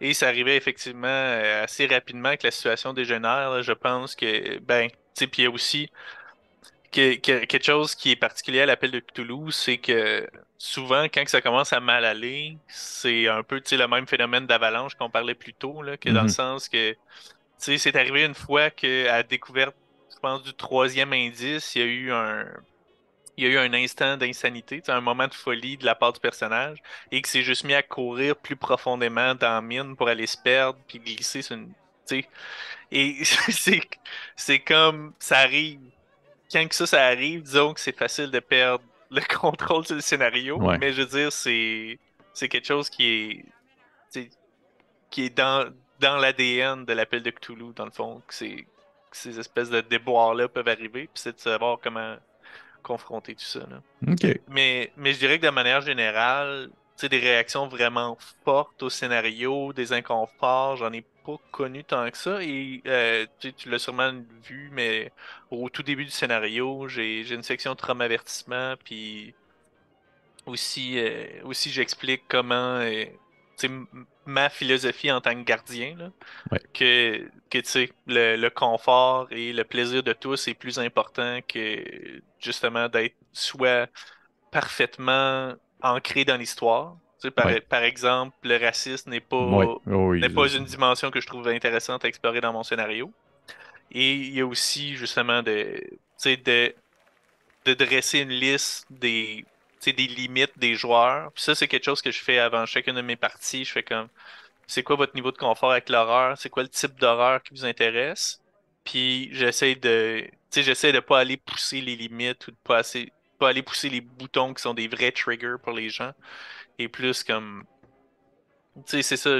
Et 0.00 0.14
ça 0.14 0.28
arrivait 0.28 0.56
effectivement 0.56 1.08
euh, 1.08 1.64
assez 1.64 1.86
rapidement 1.86 2.36
que 2.36 2.46
la 2.46 2.50
situation 2.50 2.92
dégénère. 2.92 3.62
je 3.62 3.72
pense 3.72 4.14
que 4.14 4.58
ben 4.60 4.88
tu 4.90 4.96
sais 5.14 5.26
puis 5.26 5.42
il 5.42 5.44
y 5.46 5.48
a 5.48 5.50
aussi 5.50 5.90
quelque 6.90 7.62
chose 7.64 7.94
qui 7.94 8.12
est 8.12 8.16
particulier 8.16 8.62
à 8.62 8.66
l'appel 8.66 8.90
de 8.90 9.00
Cthulhu, 9.00 9.52
c'est 9.52 9.78
que 9.78 10.28
souvent, 10.58 11.04
quand 11.04 11.26
ça 11.28 11.40
commence 11.40 11.72
à 11.72 11.80
mal 11.80 12.04
aller, 12.04 12.58
c'est 12.66 13.28
un 13.28 13.42
peu 13.42 13.62
le 13.70 13.86
même 13.86 14.06
phénomène 14.06 14.46
d'avalanche 14.46 14.96
qu'on 14.96 15.08
parlait 15.08 15.34
plus 15.34 15.54
tôt, 15.54 15.82
là, 15.82 15.96
que 15.96 16.10
dans 16.10 16.22
le 16.22 16.28
mm-hmm. 16.28 16.32
sens 16.32 16.68
que 16.68 16.96
c'est 17.56 17.96
arrivé 17.96 18.24
une 18.24 18.34
fois 18.34 18.70
qu'à 18.70 19.04
la 19.04 19.22
découverte, 19.22 19.74
je 20.12 20.18
pense, 20.20 20.42
du 20.42 20.52
troisième 20.52 21.12
indice, 21.12 21.74
il 21.76 21.78
y 21.78 21.84
a 21.84 21.86
eu 21.86 22.12
un. 22.12 22.44
Il 23.36 23.44
y 23.44 23.46
a 23.46 23.50
eu 23.50 23.58
un 23.58 23.72
instant 23.72 24.16
d'insanité, 24.16 24.82
un 24.88 25.00
moment 25.00 25.28
de 25.28 25.34
folie 25.34 25.76
de 25.76 25.84
la 25.86 25.94
part 25.94 26.12
du 26.12 26.18
personnage, 26.18 26.78
et 27.12 27.22
que 27.22 27.28
s'est 27.28 27.44
juste 27.44 27.62
mis 27.62 27.74
à 27.74 27.84
courir 27.84 28.34
plus 28.34 28.56
profondément 28.56 29.36
dans 29.36 29.50
la 29.50 29.60
mine 29.60 29.94
pour 29.94 30.08
aller 30.08 30.26
se 30.26 30.36
perdre, 30.36 30.76
puis 30.88 30.98
glisser 30.98 31.42
sur 31.42 31.54
une. 31.54 31.72
Et 32.90 33.22
c'est 34.36 34.58
comme 34.58 35.12
ça 35.20 35.38
arrive 35.38 35.78
quand 36.50 36.66
que 36.66 36.74
ça, 36.74 36.86
ça 36.86 37.04
arrive, 37.06 37.42
disons 37.42 37.74
que 37.74 37.80
c'est 37.80 37.96
facile 37.96 38.30
de 38.30 38.40
perdre 38.40 38.82
le 39.10 39.20
contrôle 39.34 39.84
sur 39.86 39.94
le 39.94 40.00
scénario. 40.00 40.58
Mais 40.58 40.92
je 40.92 41.02
veux 41.02 41.08
dire, 41.08 41.32
c'est, 41.32 41.98
c'est 42.32 42.48
quelque 42.48 42.66
chose 42.66 42.90
qui 42.90 43.44
est, 44.14 44.30
qui 45.10 45.24
est 45.24 45.36
dans, 45.36 45.72
dans 46.00 46.16
l'ADN 46.16 46.84
de 46.84 46.92
l'appel 46.92 47.22
de 47.22 47.30
Cthulhu, 47.30 47.72
dans 47.74 47.84
le 47.84 47.90
fond. 47.90 48.22
Que, 48.26 48.34
c'est, 48.34 48.66
ces 49.10 49.38
espèces 49.38 49.70
de 49.70 49.80
déboires-là 49.80 50.48
peuvent 50.48 50.68
arriver. 50.68 51.08
Puis 51.12 51.22
c'est 51.22 51.34
de 51.34 51.40
savoir 51.40 51.78
comment 51.82 52.16
confronter 52.82 53.34
tout 53.34 53.44
ça. 53.44 53.60
Mais, 54.48 54.92
mais 54.96 55.12
je 55.12 55.18
dirais 55.18 55.38
que 55.38 55.46
de 55.46 55.50
manière 55.50 55.80
générale, 55.80 56.70
des 57.06 57.18
réactions 57.18 57.68
vraiment 57.68 58.16
fortes 58.44 58.82
au 58.82 58.90
scénario, 58.90 59.72
des 59.72 59.92
inconforts, 59.92 60.76
j'en 60.76 60.92
ai 60.92 61.04
pas 61.28 61.42
connu 61.50 61.84
tant 61.84 62.10
que 62.10 62.16
ça. 62.16 62.42
Et 62.42 62.82
euh, 62.86 63.26
tu, 63.38 63.68
l'as 63.68 63.78
sûrement 63.78 64.12
vu, 64.42 64.70
mais 64.72 65.12
au 65.50 65.68
tout 65.68 65.82
début 65.82 66.04
du 66.04 66.10
scénario, 66.10 66.88
j'ai 66.88 67.30
une 67.32 67.42
section 67.42 67.74
trauma-avertissement, 67.74 68.76
puis 68.82 69.34
aussi, 70.46 70.98
euh, 70.98 71.26
aussi 71.44 71.70
j'explique 71.70 72.22
comment 72.28 72.80
euh, 72.80 73.04
ma 74.24 74.48
philosophie 74.48 75.10
en 75.12 75.20
tant 75.20 75.34
que 75.34 75.42
gardien, 75.42 76.12
que, 76.72 77.28
que 77.50 77.58
le, 78.06 78.36
le 78.36 78.50
confort 78.50 79.26
et 79.30 79.52
le 79.52 79.64
plaisir 79.64 80.02
de 80.02 80.12
tous 80.14 80.48
est 80.48 80.54
plus 80.54 80.78
important 80.78 81.40
que 81.46 82.22
justement 82.38 82.88
d'être 82.88 83.16
soit 83.32 83.90
parfaitement 84.50 85.54
ancré 85.82 86.24
dans 86.24 86.36
l'histoire. 86.36 86.96
Par, 87.34 87.50
par, 87.68 87.82
exemple, 87.82 88.36
le 88.42 88.56
racisme 88.56 89.10
n'est 89.10 89.20
pas, 89.20 89.36
oh 89.36 90.14
n'est 90.14 90.28
pas 90.28 90.48
une 90.48 90.64
dimension 90.64 91.10
que 91.10 91.20
je 91.20 91.26
trouve 91.26 91.48
intéressante 91.48 92.04
à 92.04 92.08
explorer 92.08 92.40
dans 92.40 92.52
mon 92.52 92.62
scénario. 92.62 93.12
Et 93.90 94.12
il 94.12 94.34
y 94.34 94.40
a 94.40 94.46
aussi 94.46 94.96
justement 94.96 95.42
de, 95.42 95.82
de, 96.24 96.74
de 97.64 97.74
dresser 97.74 98.20
une 98.20 98.30
liste 98.30 98.86
des, 98.90 99.44
des 99.84 99.92
limites 100.06 100.58
des 100.58 100.74
joueurs. 100.74 101.30
ça, 101.34 101.54
c'est 101.54 101.68
quelque 101.68 101.84
chose 101.84 102.02
que 102.02 102.10
je 102.10 102.20
fais 102.20 102.38
avant 102.38 102.66
chacune 102.66 102.94
de 102.94 103.02
mes 103.02 103.16
parties. 103.16 103.64
Je 103.64 103.72
fais 103.72 103.82
comme 103.82 104.08
c'est 104.66 104.82
quoi 104.82 104.96
votre 104.96 105.14
niveau 105.14 105.32
de 105.32 105.38
confort 105.38 105.72
avec 105.72 105.88
l'horreur? 105.88 106.36
C'est 106.38 106.50
quoi 106.50 106.62
le 106.62 106.68
type 106.68 106.98
d'horreur 107.00 107.42
qui 107.42 107.54
vous 107.54 107.64
intéresse? 107.64 108.40
Puis 108.84 109.30
j'essaie 109.32 109.74
de. 109.74 110.26
j'essaie 110.54 110.92
de 110.92 111.00
pas 111.00 111.20
aller 111.20 111.38
pousser 111.38 111.80
les 111.80 111.96
limites 111.96 112.46
ou 112.48 112.50
de 112.52 112.56
pas 112.64 112.78
assez 112.78 113.12
pas 113.38 113.50
aller 113.50 113.62
pousser 113.62 113.88
les 113.88 114.00
boutons 114.00 114.52
qui 114.52 114.62
sont 114.62 114.74
des 114.74 114.88
vrais 114.88 115.12
triggers 115.12 115.56
pour 115.62 115.72
les 115.72 115.88
gens. 115.88 116.12
Et 116.78 116.88
plus 116.88 117.24
comme. 117.24 117.64
Tu 118.86 119.02
sais, 119.02 119.02
c'est 119.02 119.16
ça. 119.16 119.30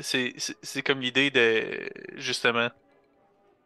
C'est 0.00 0.82
comme 0.82 1.00
l'idée 1.00 1.30
de. 1.30 1.88
Justement. 2.16 2.68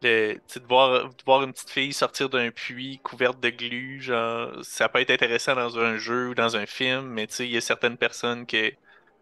De, 0.01 0.39
de, 0.55 0.65
voir, 0.65 1.09
de 1.09 1.23
voir 1.25 1.43
une 1.43 1.51
petite 1.51 1.71
fille 1.71 1.91
sortir 1.91 2.29
d'un 2.29 2.51
puits 2.51 3.01
couverte 3.03 3.37
de 3.41 3.49
glu, 3.49 3.99
genre, 4.01 4.53
ça 4.63 4.87
peut 4.87 5.01
être 5.01 5.11
intéressant 5.11 5.55
dans 5.55 5.77
un 5.77 5.97
jeu 5.97 6.29
ou 6.29 6.35
dans 6.35 6.55
un 6.55 6.65
film, 6.65 7.07
mais 7.07 7.27
tu 7.27 7.33
sais, 7.33 7.45
il 7.45 7.51
y 7.51 7.57
a 7.57 7.61
certaines 7.61 7.97
personnes 7.97 8.45
qui 8.45 8.71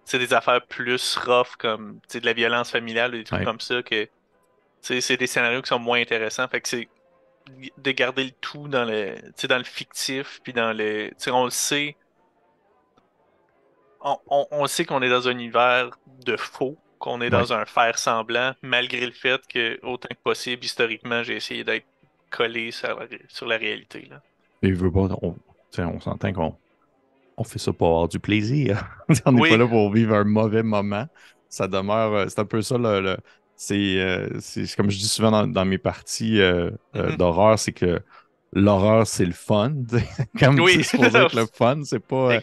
c'est 0.08 0.20
des 0.20 0.34
affaires 0.34 0.66
plus 0.66 1.18
rough 1.18 1.58
comme 1.58 2.00
de 2.14 2.26
la 2.26 2.34
violence 2.34 2.72
familiale 2.72 3.14
ou 3.14 3.18
des 3.18 3.24
trucs 3.26 3.44
comme 3.44 3.60
ça 3.60 3.84
que 3.84 4.08
c'est 4.82 5.18
des 5.18 5.28
scénarios 5.28 5.62
qui 5.62 5.68
sont 5.68 5.80
moins 5.80 6.00
intéressants. 6.00 6.48
Fait 6.48 6.62
que 6.62 6.70
c'est 6.70 6.88
de 7.78 7.92
garder 7.92 8.24
le 8.24 8.32
tout 8.32 8.70
dans 8.70 8.86
le, 8.86 9.16
dans 9.48 9.58
le 9.58 9.64
fictif, 9.66 10.40
puis 10.44 10.54
dans 10.54 10.72
le. 10.72 11.12
On 11.28 11.44
le 11.44 11.52
sait. 11.52 11.98
On, 14.02 14.46
on, 14.52 14.68
sait 14.68 14.86
qu'on 14.86 15.02
est 15.02 15.10
dans 15.10 15.28
un 15.28 15.32
univers 15.32 15.98
de 16.26 16.38
faux, 16.38 16.78
qu'on 17.00 17.22
est 17.22 17.30
dans 17.30 17.52
un 17.54 17.66
faire 17.66 17.98
semblant, 17.98 18.54
malgré 18.62 19.06
le 19.06 19.12
fait 19.12 19.42
que, 19.48 19.80
autant 19.84 20.10
que 20.10 20.22
possible, 20.24 20.64
historiquement, 20.64 21.24
j'ai 21.24 21.36
essayé 21.36 21.64
d'être 21.64 21.86
collé 22.30 22.72
sur 22.72 23.00
la, 23.00 23.06
sur 23.28 23.48
la 23.48 23.58
réalité. 23.58 24.08
Là. 24.10 24.22
Et 24.62 24.72
veut 24.72 24.92
pas, 24.92 25.08
on, 25.22 25.36
on 25.78 26.00
s'entend 26.00 26.34
qu'on 26.34 26.56
on 27.38 27.44
fait 27.44 27.60
ça 27.60 27.74
pour 27.74 27.88
avoir 27.88 28.08
du 28.08 28.20
plaisir. 28.20 28.88
on 29.26 29.32
n'est 29.32 29.50
pas 29.50 29.58
là 29.58 29.68
pour 29.68 29.92
vivre 29.92 30.16
un 30.16 30.24
mauvais 30.24 30.64
moment. 30.64 31.08
Ça 31.50 31.68
demeure, 31.68 32.14
euh, 32.14 32.26
c'est 32.28 32.40
un 32.40 32.46
peu 32.46 32.62
ça 32.62 32.78
le, 32.78 33.18
euh, 33.72 34.30
c'est 34.40 34.76
comme 34.76 34.90
je 34.90 34.98
dis 34.98 35.08
souvent 35.08 35.48
dans, 35.48 35.66
mes 35.66 35.78
parties 35.78 36.40
euh, 36.40 36.72
euh, 36.96 37.10
mm-hmm. 37.10 37.18
d'horreur, 37.18 37.60
c'est 37.60 37.72
que 37.72 38.00
l'horreur, 38.54 39.08
c'est 39.08 39.26
le 39.26 39.34
fun. 39.34 39.74
comme 40.40 40.60
oui. 40.60 40.84
c'est 40.84 41.02
être 41.02 41.36
le 41.36 41.46
fun, 41.54 41.82
c'est 41.84 42.00
pas, 42.00 42.40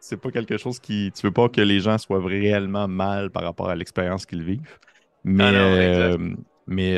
c'est 0.00 0.16
pas 0.16 0.30
quelque 0.30 0.56
chose 0.56 0.78
qui. 0.78 1.12
Tu 1.14 1.26
veux 1.26 1.32
pas 1.32 1.48
que 1.48 1.60
les 1.60 1.80
gens 1.80 1.98
soient 1.98 2.22
réellement 2.24 2.88
mal 2.88 3.30
par 3.30 3.42
rapport 3.42 3.68
à 3.68 3.76
l'expérience 3.76 4.26
qu'ils 4.26 4.42
vivent. 4.42 4.78
Mais, 5.24 5.44
ah 5.44 6.16
mais 6.70 6.96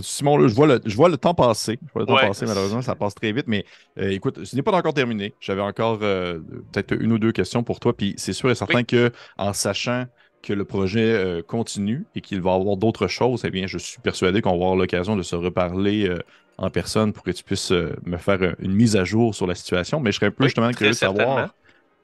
Simon, 0.00 0.48
je, 0.48 0.54
vois 0.54 0.66
le, 0.66 0.80
je 0.84 0.96
vois 0.96 1.08
le 1.08 1.16
temps 1.16 1.32
passer. 1.32 1.78
Je 1.80 1.92
vois 1.92 2.02
le 2.02 2.06
temps 2.06 2.16
passer, 2.16 2.44
malheureusement, 2.44 2.82
ça 2.82 2.96
passe 2.96 3.14
très 3.14 3.32
vite. 3.32 3.46
Mais 3.46 3.64
écoute, 3.96 4.44
ce 4.44 4.56
n'est 4.56 4.62
pas 4.62 4.72
encore 4.72 4.94
terminé. 4.94 5.34
J'avais 5.40 5.62
encore 5.62 5.98
peut-être 5.98 6.92
une 7.00 7.12
ou 7.12 7.18
deux 7.18 7.32
questions 7.32 7.62
pour 7.62 7.80
toi. 7.80 7.96
Puis 7.96 8.14
c'est 8.16 8.32
sûr 8.32 8.50
et 8.50 8.54
certain 8.54 8.82
que 8.82 9.12
en 9.38 9.52
sachant 9.52 10.06
que 10.42 10.52
le 10.52 10.64
projet 10.64 11.12
euh, 11.12 11.42
continue 11.42 12.04
et 12.14 12.20
qu'il 12.20 12.40
va 12.40 12.52
y 12.52 12.54
avoir 12.54 12.76
d'autres 12.76 13.06
choses, 13.06 13.42
eh 13.44 13.50
bien, 13.50 13.66
je 13.66 13.78
suis 13.78 14.00
persuadé 14.00 14.42
qu'on 14.42 14.50
va 14.50 14.56
avoir 14.56 14.76
l'occasion 14.76 15.16
de 15.16 15.22
se 15.22 15.36
reparler 15.36 16.08
euh, 16.08 16.18
en 16.58 16.70
personne 16.70 17.12
pour 17.12 17.22
que 17.22 17.30
tu 17.30 17.44
puisses 17.44 17.72
euh, 17.72 17.96
me 18.04 18.16
faire 18.16 18.54
une 18.58 18.72
mise 18.72 18.96
à 18.96 19.04
jour 19.04 19.34
sur 19.34 19.46
la 19.46 19.54
situation. 19.54 20.00
Mais 20.00 20.12
je 20.12 20.16
serais 20.16 20.26
un 20.26 20.30
peu 20.30 20.44
justement 20.44 20.70
curieux 20.70 20.92
de 20.92 20.96
savoir. 20.96 21.54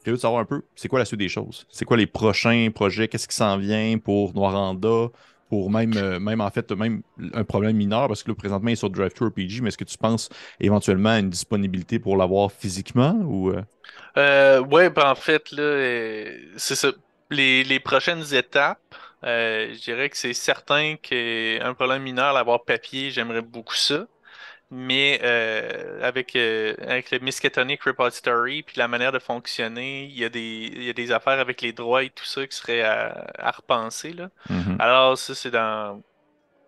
Curieux 0.04 0.16
de 0.16 0.20
savoir 0.20 0.40
un 0.40 0.44
peu, 0.44 0.62
c'est 0.74 0.88
quoi 0.88 0.98
la 0.98 1.04
suite 1.04 1.18
des 1.18 1.28
choses? 1.28 1.66
C'est 1.70 1.84
quoi 1.84 1.96
les 1.96 2.06
prochains 2.06 2.68
projets? 2.74 3.08
Qu'est-ce 3.08 3.28
qui 3.28 3.34
s'en 3.34 3.58
vient 3.58 3.98
pour 3.98 4.34
Noiranda? 4.34 5.08
Pour 5.48 5.70
même, 5.70 6.18
même 6.18 6.42
en 6.42 6.50
fait, 6.50 6.70
même 6.72 7.00
un 7.32 7.42
problème 7.42 7.74
mineur, 7.74 8.06
parce 8.06 8.22
que 8.22 8.30
là, 8.30 8.34
présentement, 8.34 8.68
il 8.68 8.74
est 8.74 8.76
sur 8.76 8.90
Drive 8.90 9.14
Tour 9.14 9.28
RPG, 9.28 9.62
mais 9.62 9.68
est-ce 9.68 9.78
que 9.78 9.84
tu 9.84 9.96
penses 9.96 10.28
éventuellement 10.60 11.08
à 11.08 11.20
une 11.20 11.30
disponibilité 11.30 11.98
pour 11.98 12.18
l'avoir 12.18 12.52
physiquement 12.52 13.14
ou. 13.24 13.50
ouais, 13.50 14.90
ben 14.90 15.10
en 15.10 15.14
fait, 15.14 15.50
là, 15.52 16.26
c'est 16.58 16.74
ça 16.74 16.88
les, 17.30 17.80
prochaines 17.80 18.34
étapes, 18.34 18.94
euh, 19.24 19.72
je 19.74 19.80
dirais 19.80 20.08
que 20.08 20.16
c'est 20.16 20.34
certain 20.34 20.96
qu'un 20.96 21.74
problème 21.74 22.02
mineur, 22.02 22.32
l'avoir 22.32 22.64
papier, 22.64 23.10
j'aimerais 23.10 23.42
beaucoup 23.42 23.74
ça. 23.74 24.06
Mais 24.70 25.20
euh, 25.22 26.06
avec, 26.06 26.36
euh, 26.36 26.74
avec 26.86 27.10
le 27.10 27.20
Miskatonic 27.20 27.82
Repository 27.82 28.62
puis 28.62 28.76
la 28.76 28.86
manière 28.86 29.12
de 29.12 29.18
fonctionner, 29.18 30.04
il 30.04 30.18
y, 30.18 30.24
a 30.24 30.28
des, 30.28 30.92
des 30.92 31.12
affaires 31.12 31.40
avec 31.40 31.62
les 31.62 31.72
droits 31.72 32.02
et 32.02 32.10
tout 32.10 32.26
ça 32.26 32.46
qui 32.46 32.54
seraient 32.54 32.82
à, 32.82 33.50
repenser. 33.50 34.12
Là. 34.12 34.28
Mm-hmm. 34.50 34.76
Alors, 34.78 35.16
ça, 35.16 35.34
c'est 35.34 35.50
dans, 35.50 36.02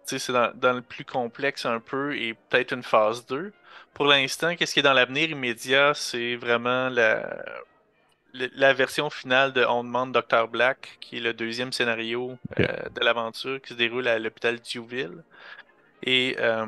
c'est 0.07 0.32
dans, 0.32 0.51
dans, 0.55 0.72
le 0.72 0.80
plus 0.80 1.05
complexe 1.05 1.66
un 1.66 1.78
peu 1.78 2.16
et 2.16 2.34
peut-être 2.48 2.72
une 2.72 2.82
phase 2.82 3.26
2. 3.26 3.53
Pour 3.92 4.07
l'instant, 4.07 4.57
qu'est-ce 4.57 4.72
qui 4.72 4.80
est 4.80 4.84
dans 4.84 4.94
l'avenir 4.94 5.30
immédiat, 5.30 5.92
c'est 5.94 6.36
vraiment 6.36 6.88
la, 6.88 7.44
la 8.32 8.72
version 8.72 9.11
finale 9.11 9.53
de 9.53 9.64
On 9.64 9.84
demande 9.84 10.12
Dr. 10.12 10.48
Black, 10.48 10.98
qui 11.01 11.18
est 11.18 11.20
le 11.20 11.34
deuxième 11.34 11.72
scénario 11.72 12.38
euh, 12.59 12.66
de 12.94 13.05
l'aventure 13.05 13.61
qui 13.61 13.70
se 13.70 13.78
déroule 13.78 14.09
à 14.09 14.18
l'hôpital 14.18 14.59
Dewville. 14.61 15.22
Et 16.03 16.36
euh, 16.38 16.66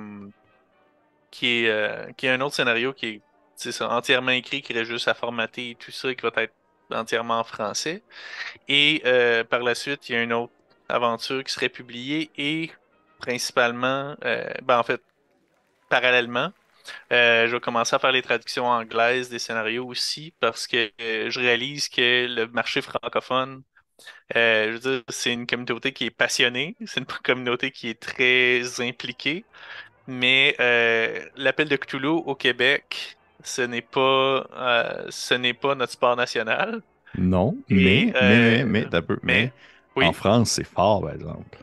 qui 1.32 1.66
est, 1.66 2.16
qui 2.16 2.26
est 2.28 2.30
un 2.30 2.42
autre 2.42 2.56
scénario 2.56 2.94
qui 2.94 3.06
est 3.66 3.82
entièrement 3.82 4.32
écrit, 4.32 4.62
qui 4.62 4.74
reste 4.74 4.90
juste 4.92 5.08
à 5.08 5.14
formater 5.14 5.72
et 5.72 5.76
tout 5.76 5.92
ça, 5.92 6.14
qui 6.14 6.22
va 6.22 6.32
être 6.42 6.54
entièrement 6.92 7.40
en 7.40 7.44
français. 7.44 8.04
Et 8.68 9.02
par 9.50 9.60
la 9.62 9.74
suite, 9.76 10.08
il 10.10 10.14
y 10.14 10.16
a 10.18 10.22
une 10.24 10.34
autre 10.34 10.54
aventure 10.90 11.44
qui 11.44 11.52
serait 11.54 11.70
publiée 11.70 12.30
et 12.36 12.70
principalement, 13.20 14.16
ben 14.22 14.78
en 14.78 14.84
fait, 14.84 15.02
parallèlement, 15.88 16.50
euh, 17.12 17.48
je 17.48 17.52
vais 17.56 17.60
commencer 17.60 17.96
à 17.96 17.98
faire 17.98 18.12
les 18.12 18.22
traductions 18.22 18.66
anglaises 18.66 19.30
des 19.30 19.38
scénarios 19.40 19.86
aussi 19.86 20.34
parce 20.40 20.66
que 20.66 20.92
euh, 21.02 21.30
je 21.30 21.40
réalise 21.40 21.88
que 21.88 22.26
le 22.28 22.48
marché 22.48 22.82
francophone, 22.82 23.62
euh, 24.36 24.68
je 24.68 24.72
veux 24.72 24.80
dire, 24.80 25.04
c'est 25.08 25.32
une 25.32 25.46
communauté 25.46 25.92
qui 25.92 26.06
est 26.06 26.10
passionnée, 26.10 26.76
c'est 26.86 27.00
une 27.00 27.06
communauté 27.06 27.70
qui 27.72 27.88
est 27.90 28.00
très 28.00 28.80
impliquée, 28.82 29.46
mais 30.06 30.56
l'appel 31.36 31.68
de 31.68 31.76
Cthulhu 31.76 32.08
au 32.08 32.34
Québec, 32.34 33.16
ce 33.42 33.62
n'est 33.62 33.82
pas, 33.82 34.46
ce 35.10 35.34
n'est 35.34 35.54
pas 35.54 35.74
notre 35.74 35.92
sport 35.92 36.16
national. 36.16 36.82
Non, 37.18 37.56
mais, 37.68 38.12
mais, 38.64 38.64
mais, 38.64 38.86
mais, 39.22 39.52
en 39.96 40.12
France, 40.12 40.52
c'est 40.52 40.64
fort, 40.64 41.02
par 41.02 41.12
exemple. 41.12 41.58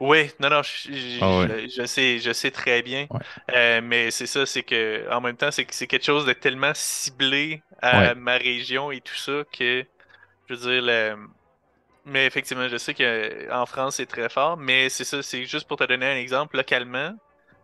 Oui, 0.00 0.30
non, 0.40 0.50
non, 0.50 0.62
je, 0.62 1.18
ah 1.20 1.46
je, 1.68 1.86
sais, 1.86 2.18
je 2.18 2.32
sais 2.32 2.50
très 2.50 2.82
bien. 2.82 3.06
Euh, 3.54 3.80
mais 3.82 4.10
c'est 4.10 4.26
ça, 4.26 4.46
c'est 4.46 4.62
que 4.62 5.10
en 5.10 5.20
même 5.20 5.36
temps, 5.36 5.50
c'est 5.50 5.64
que 5.64 5.74
c'est 5.74 5.86
quelque 5.86 6.04
chose 6.04 6.26
de 6.26 6.32
tellement 6.32 6.72
ciblé 6.74 7.62
à 7.80 8.14
ma 8.14 8.36
région 8.36 8.90
et 8.90 9.00
tout 9.00 9.14
ça 9.14 9.42
que 9.52 9.84
je 10.48 10.54
veux 10.54 10.80
dire 10.80 11.16
mais 12.04 12.26
effectivement, 12.26 12.68
je 12.68 12.76
sais 12.76 12.94
qu'en 12.94 13.66
France 13.66 13.96
c'est 13.96 14.06
très 14.06 14.28
fort, 14.28 14.56
mais 14.56 14.88
c'est 14.88 15.04
ça, 15.04 15.22
c'est 15.22 15.44
juste 15.44 15.68
pour 15.68 15.76
te 15.76 15.84
donner 15.84 16.06
un 16.06 16.16
exemple, 16.16 16.56
localement, 16.56 16.98
euh, 17.08 17.12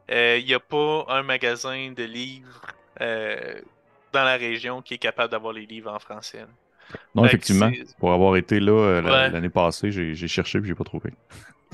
il 0.08 0.44
n'y 0.44 0.54
a 0.54 0.60
pas 0.60 1.04
un 1.08 1.22
magasin 1.22 1.92
de 1.92 2.04
livres 2.04 2.62
euh, 3.00 3.60
dans 4.12 4.24
la 4.24 4.36
région 4.36 4.82
qui 4.82 4.94
est 4.94 4.98
capable 4.98 5.30
d'avoir 5.30 5.52
les 5.52 5.66
livres 5.66 5.92
en 5.92 5.98
français. 5.98 6.44
Non, 7.14 7.24
effectivement. 7.24 7.70
Pour 7.98 8.12
avoir 8.12 8.36
été 8.36 8.60
là 8.60 9.00
l'année 9.28 9.50
passée, 9.50 9.90
j'ai 9.90 10.28
cherché 10.28 10.58
et 10.58 10.64
j'ai 10.64 10.74
pas 10.74 10.84
trouvé. 10.84 11.12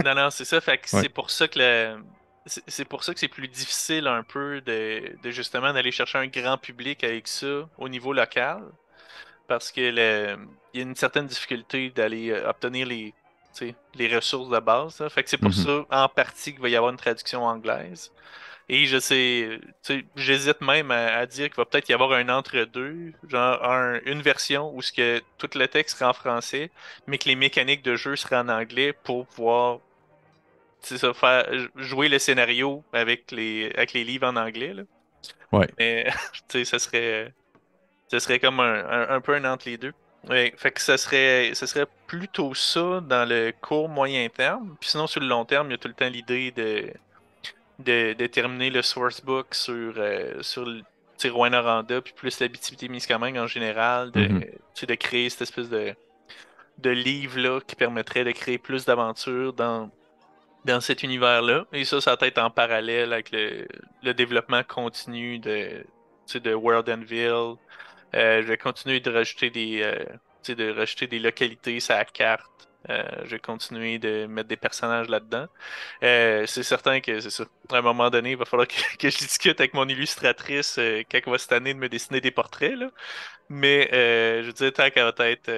Non, 0.04 0.12
non, 0.12 0.28
c'est 0.30 0.44
ça. 0.44 0.60
Fait 0.60 0.78
que 0.78 0.88
c'est 0.88 1.08
pour 1.08 1.30
ça 1.30 1.46
que 1.46 1.56
le... 1.56 2.02
c'est 2.46 2.84
pour 2.84 3.04
ça 3.04 3.14
que 3.14 3.20
c'est 3.20 3.28
plus 3.28 3.46
difficile 3.46 4.08
un 4.08 4.24
peu 4.24 4.60
de, 4.60 5.16
de 5.22 5.30
justement 5.30 5.72
d'aller 5.72 5.92
chercher 5.92 6.18
un 6.18 6.26
grand 6.26 6.58
public 6.58 7.04
avec 7.04 7.28
ça 7.28 7.68
au 7.78 7.88
niveau 7.88 8.12
local. 8.12 8.64
Parce 9.46 9.70
que 9.70 9.80
le... 9.80 10.36
il 10.72 10.80
y 10.80 10.82
a 10.82 10.86
une 10.86 10.96
certaine 10.96 11.28
difficulté 11.28 11.90
d'aller 11.90 12.30
euh, 12.30 12.50
obtenir 12.50 12.88
les, 12.88 13.14
les 13.94 14.14
ressources 14.14 14.50
de 14.50 14.58
base. 14.58 15.06
Fait 15.08 15.22
que 15.22 15.30
c'est 15.30 15.38
pour 15.38 15.50
mm-hmm. 15.50 15.86
ça 15.88 16.04
en 16.04 16.08
partie 16.08 16.52
qu'il 16.52 16.62
va 16.62 16.68
y 16.68 16.76
avoir 16.76 16.90
une 16.90 16.98
traduction 16.98 17.44
anglaise. 17.44 18.12
Et 18.68 18.86
je 18.86 18.98
sais, 18.98 19.60
j'hésite 20.16 20.62
même 20.62 20.90
à, 20.90 21.26
dire 21.26 21.48
qu'il 21.48 21.56
va 21.56 21.66
peut-être 21.66 21.88
y 21.90 21.92
avoir 21.92 22.12
un 22.12 22.30
entre-deux, 22.30 23.12
genre 23.28 23.60
une 24.06 24.22
version 24.22 24.74
où 24.74 24.80
ce 24.80 24.90
que 24.90 25.22
tout 25.36 25.50
le 25.54 25.68
texte 25.68 25.98
sera 25.98 26.10
en 26.10 26.14
français, 26.14 26.70
mais 27.06 27.18
que 27.18 27.28
les 27.28 27.36
mécaniques 27.36 27.82
de 27.82 27.94
jeu 27.94 28.16
seraient 28.16 28.36
en 28.36 28.48
anglais 28.48 28.94
pour 28.94 29.26
pouvoir 29.26 29.80
ça, 30.80 31.12
faire 31.12 31.46
jouer 31.76 32.08
le 32.08 32.18
scénario 32.18 32.82
avec 32.92 33.30
les, 33.32 33.70
avec 33.74 33.92
les 33.92 34.04
livres 34.04 34.26
en 34.26 34.36
anglais. 34.36 34.72
Là. 34.72 34.82
Ouais. 35.52 35.68
Mais 35.78 36.10
ça 36.64 36.78
serait, 36.78 37.32
ça 38.08 38.18
serait 38.18 38.38
comme 38.38 38.60
un, 38.60 39.08
un, 39.10 39.20
peu 39.20 39.34
un 39.34 39.44
entre 39.44 39.68
les 39.68 39.76
deux. 39.76 39.92
Ouais, 40.28 40.54
fait 40.56 40.70
que 40.70 40.80
ça 40.80 40.96
serait, 40.96 41.52
ça 41.54 41.66
serait 41.66 41.86
plutôt 42.06 42.54
ça 42.54 43.00
dans 43.00 43.28
le 43.28 43.52
court 43.60 43.88
moyen 43.88 44.28
terme. 44.28 44.76
Puis 44.80 44.90
sinon, 44.90 45.06
sur 45.06 45.20
le 45.20 45.26
long 45.26 45.44
terme, 45.44 45.68
il 45.68 45.72
y 45.72 45.74
a 45.74 45.78
tout 45.78 45.88
le 45.88 45.94
temps 45.94 46.08
l'idée 46.08 46.50
de 46.50 46.92
de, 47.78 48.26
terminer 48.26 48.70
le 48.70 48.82
sourcebook 48.82 49.54
sur, 49.54 49.94
euh, 49.96 50.42
sur 50.42 50.64
le 50.64 50.82
Rwanda, 51.24 52.00
puis 52.02 52.12
plus 52.14 52.40
l'habitabilité 52.40 53.18
en 53.38 53.46
général, 53.46 54.10
de, 54.10 54.28
mhm. 54.28 54.42
de 54.86 54.94
créer 54.94 55.30
cette 55.30 55.42
espèce 55.42 55.68
de, 55.68 55.94
de 56.78 56.90
livre-là 56.90 57.60
qui 57.66 57.76
permettrait 57.76 58.24
de 58.24 58.32
créer 58.32 58.58
plus 58.58 58.84
d'aventures 58.84 59.52
dans, 59.52 59.90
dans 60.64 60.80
cet 60.80 61.02
univers-là. 61.02 61.64
Et 61.72 61.84
ça, 61.84 62.00
ça 62.00 62.16
va 62.16 62.26
être 62.26 62.38
en 62.38 62.50
parallèle 62.50 63.12
avec 63.12 63.30
le, 63.30 63.66
le 64.02 64.14
développement 64.14 64.62
continu 64.64 65.38
de, 65.38 65.84
de 66.34 66.54
World. 66.54 66.88
Euh, 66.90 67.54
je 68.14 68.46
vais 68.46 68.58
continuer 68.58 69.00
de 69.00 69.10
rajouter 69.10 69.50
des, 69.50 69.82
euh, 69.82 70.54
de 70.54 70.70
rajouter 70.72 71.06
des 71.06 71.18
localités 71.18 71.80
sur 71.80 71.94
la 71.94 72.04
carte. 72.04 72.68
Euh, 72.90 73.02
je 73.24 73.30
vais 73.30 73.38
continuer 73.38 73.98
de 73.98 74.26
mettre 74.26 74.48
des 74.48 74.56
personnages 74.56 75.08
là-dedans. 75.08 75.46
Euh, 76.02 76.44
c'est 76.46 76.62
certain 76.62 77.00
que. 77.00 77.18
À 77.72 77.78
un 77.78 77.82
moment 77.82 78.10
donné, 78.10 78.32
il 78.32 78.36
va 78.36 78.44
falloir 78.44 78.68
que, 78.98 79.10
je 79.10 79.18
discute 79.18 79.58
avec 79.60 79.74
mon 79.74 79.88
illustratrice 79.88 80.78
euh, 80.78 81.02
quand 81.10 81.18
elle 81.24 81.32
va 81.32 81.38
cette 81.38 81.52
année 81.52 81.72
de 81.74 81.78
me 81.78 81.88
dessiner 81.88 82.20
des 82.20 82.30
portraits. 82.30 82.74
Mais 83.48 83.88
je 83.92 84.46
veux 84.46 84.52
dire, 84.52 84.72
tant 84.72 84.90
qu'elle 84.90 85.12
va 85.16 85.28
être 85.30 85.50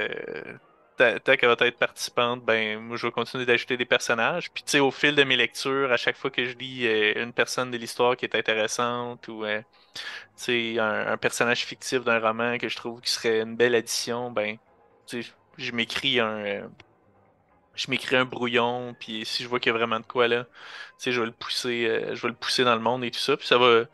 tant 0.97 1.37
qu'elle 1.37 1.49
va 1.49 1.67
être 1.67 1.79
participante, 1.79 2.45
ben 2.45 2.81
moi 2.81 2.97
je 2.97 3.07
vais 3.07 3.13
continuer 3.13 3.47
d'ajouter 3.47 3.77
des 3.77 3.85
personnages. 3.85 4.51
Puis 4.51 4.63
tu 4.65 4.73
sais, 4.73 4.81
au 4.81 4.91
fil 4.91 5.15
de 5.15 5.25
mes 5.25 5.37
lectures, 5.37 5.93
à 5.93 5.97
chaque 5.97 6.17
fois 6.17 6.31
que 6.31 6.45
je 6.45 6.57
lis 6.57 6.87
une 7.17 7.33
personne 7.33 7.71
de 7.71 7.77
l'histoire 7.77 8.17
qui 8.17 8.25
est 8.25 8.35
intéressante 8.35 9.29
ou 9.29 9.45
euh, 9.45 9.61
un, 10.49 11.07
un, 11.13 11.17
personnage 11.17 11.65
fictif 11.65 12.05
d'un 12.05 12.19
roman 12.21 12.59
que 12.59 12.69
je 12.69 12.77
trouve 12.77 13.01
qui 13.01 13.11
serait 13.11 13.41
une 13.43 13.57
belle 13.57 13.75
addition, 13.75 14.31
ben 14.31 14.59
je 15.59 15.73
m'écris 15.73 16.21
un, 16.21 16.69
je 17.77 17.91
m'écris 17.91 18.17
un 18.17 18.25
brouillon, 18.25 18.97
puis 18.99 19.25
si 19.25 19.43
je 19.43 19.49
vois 19.49 19.61
qu'il 19.61 19.71
y 19.73 19.75
a 19.75 19.79
vraiment 19.79 20.01
de 20.01 20.05
quoi 20.05 20.29
là, 20.29 20.47
je 21.05 21.21
vais 21.21 21.27
le 21.27 21.33
pousser, 21.33 21.87
euh, 21.87 22.15
je 22.15 22.23
vais 22.23 22.29
le 22.29 22.35
pousser 22.35 22.65
dans 22.65 22.75
le 22.75 22.81
monde 22.81 23.05
et 23.05 23.11
tout 23.11 23.21
ça, 23.21 23.37
puis 23.37 23.47
ça 23.47 23.59
va. 23.59 23.85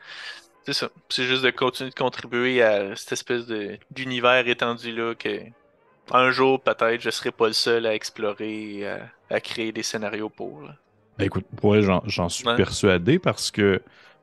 C'est 0.64 0.74
ça. 0.74 0.90
C'est 1.08 1.24
juste 1.24 1.42
de 1.42 1.50
continuer 1.50 1.90
de 1.90 1.94
contribuer 1.94 2.62
à 2.62 2.94
cette 2.94 3.12
espèce 3.12 3.46
d'univers 3.90 4.46
étendu 4.46 4.92
là 4.92 5.14
que 5.16 5.40
un 6.10 6.30
jour 6.30 6.60
peut-être 6.60 7.00
je 7.00 7.10
serai 7.10 7.30
pas 7.30 7.46
le 7.46 7.52
seul 7.52 7.86
à 7.86 7.94
explorer, 7.94 8.86
à, 8.86 9.34
à 9.34 9.40
créer 9.40 9.72
des 9.72 9.82
scénarios 9.82 10.28
pour. 10.28 10.62
Ben 11.18 11.26
écoute, 11.26 11.46
j'en 12.06 12.28
suis 12.28 12.44
persuadé 12.56 13.18
parce 13.18 13.50
que 13.50 13.80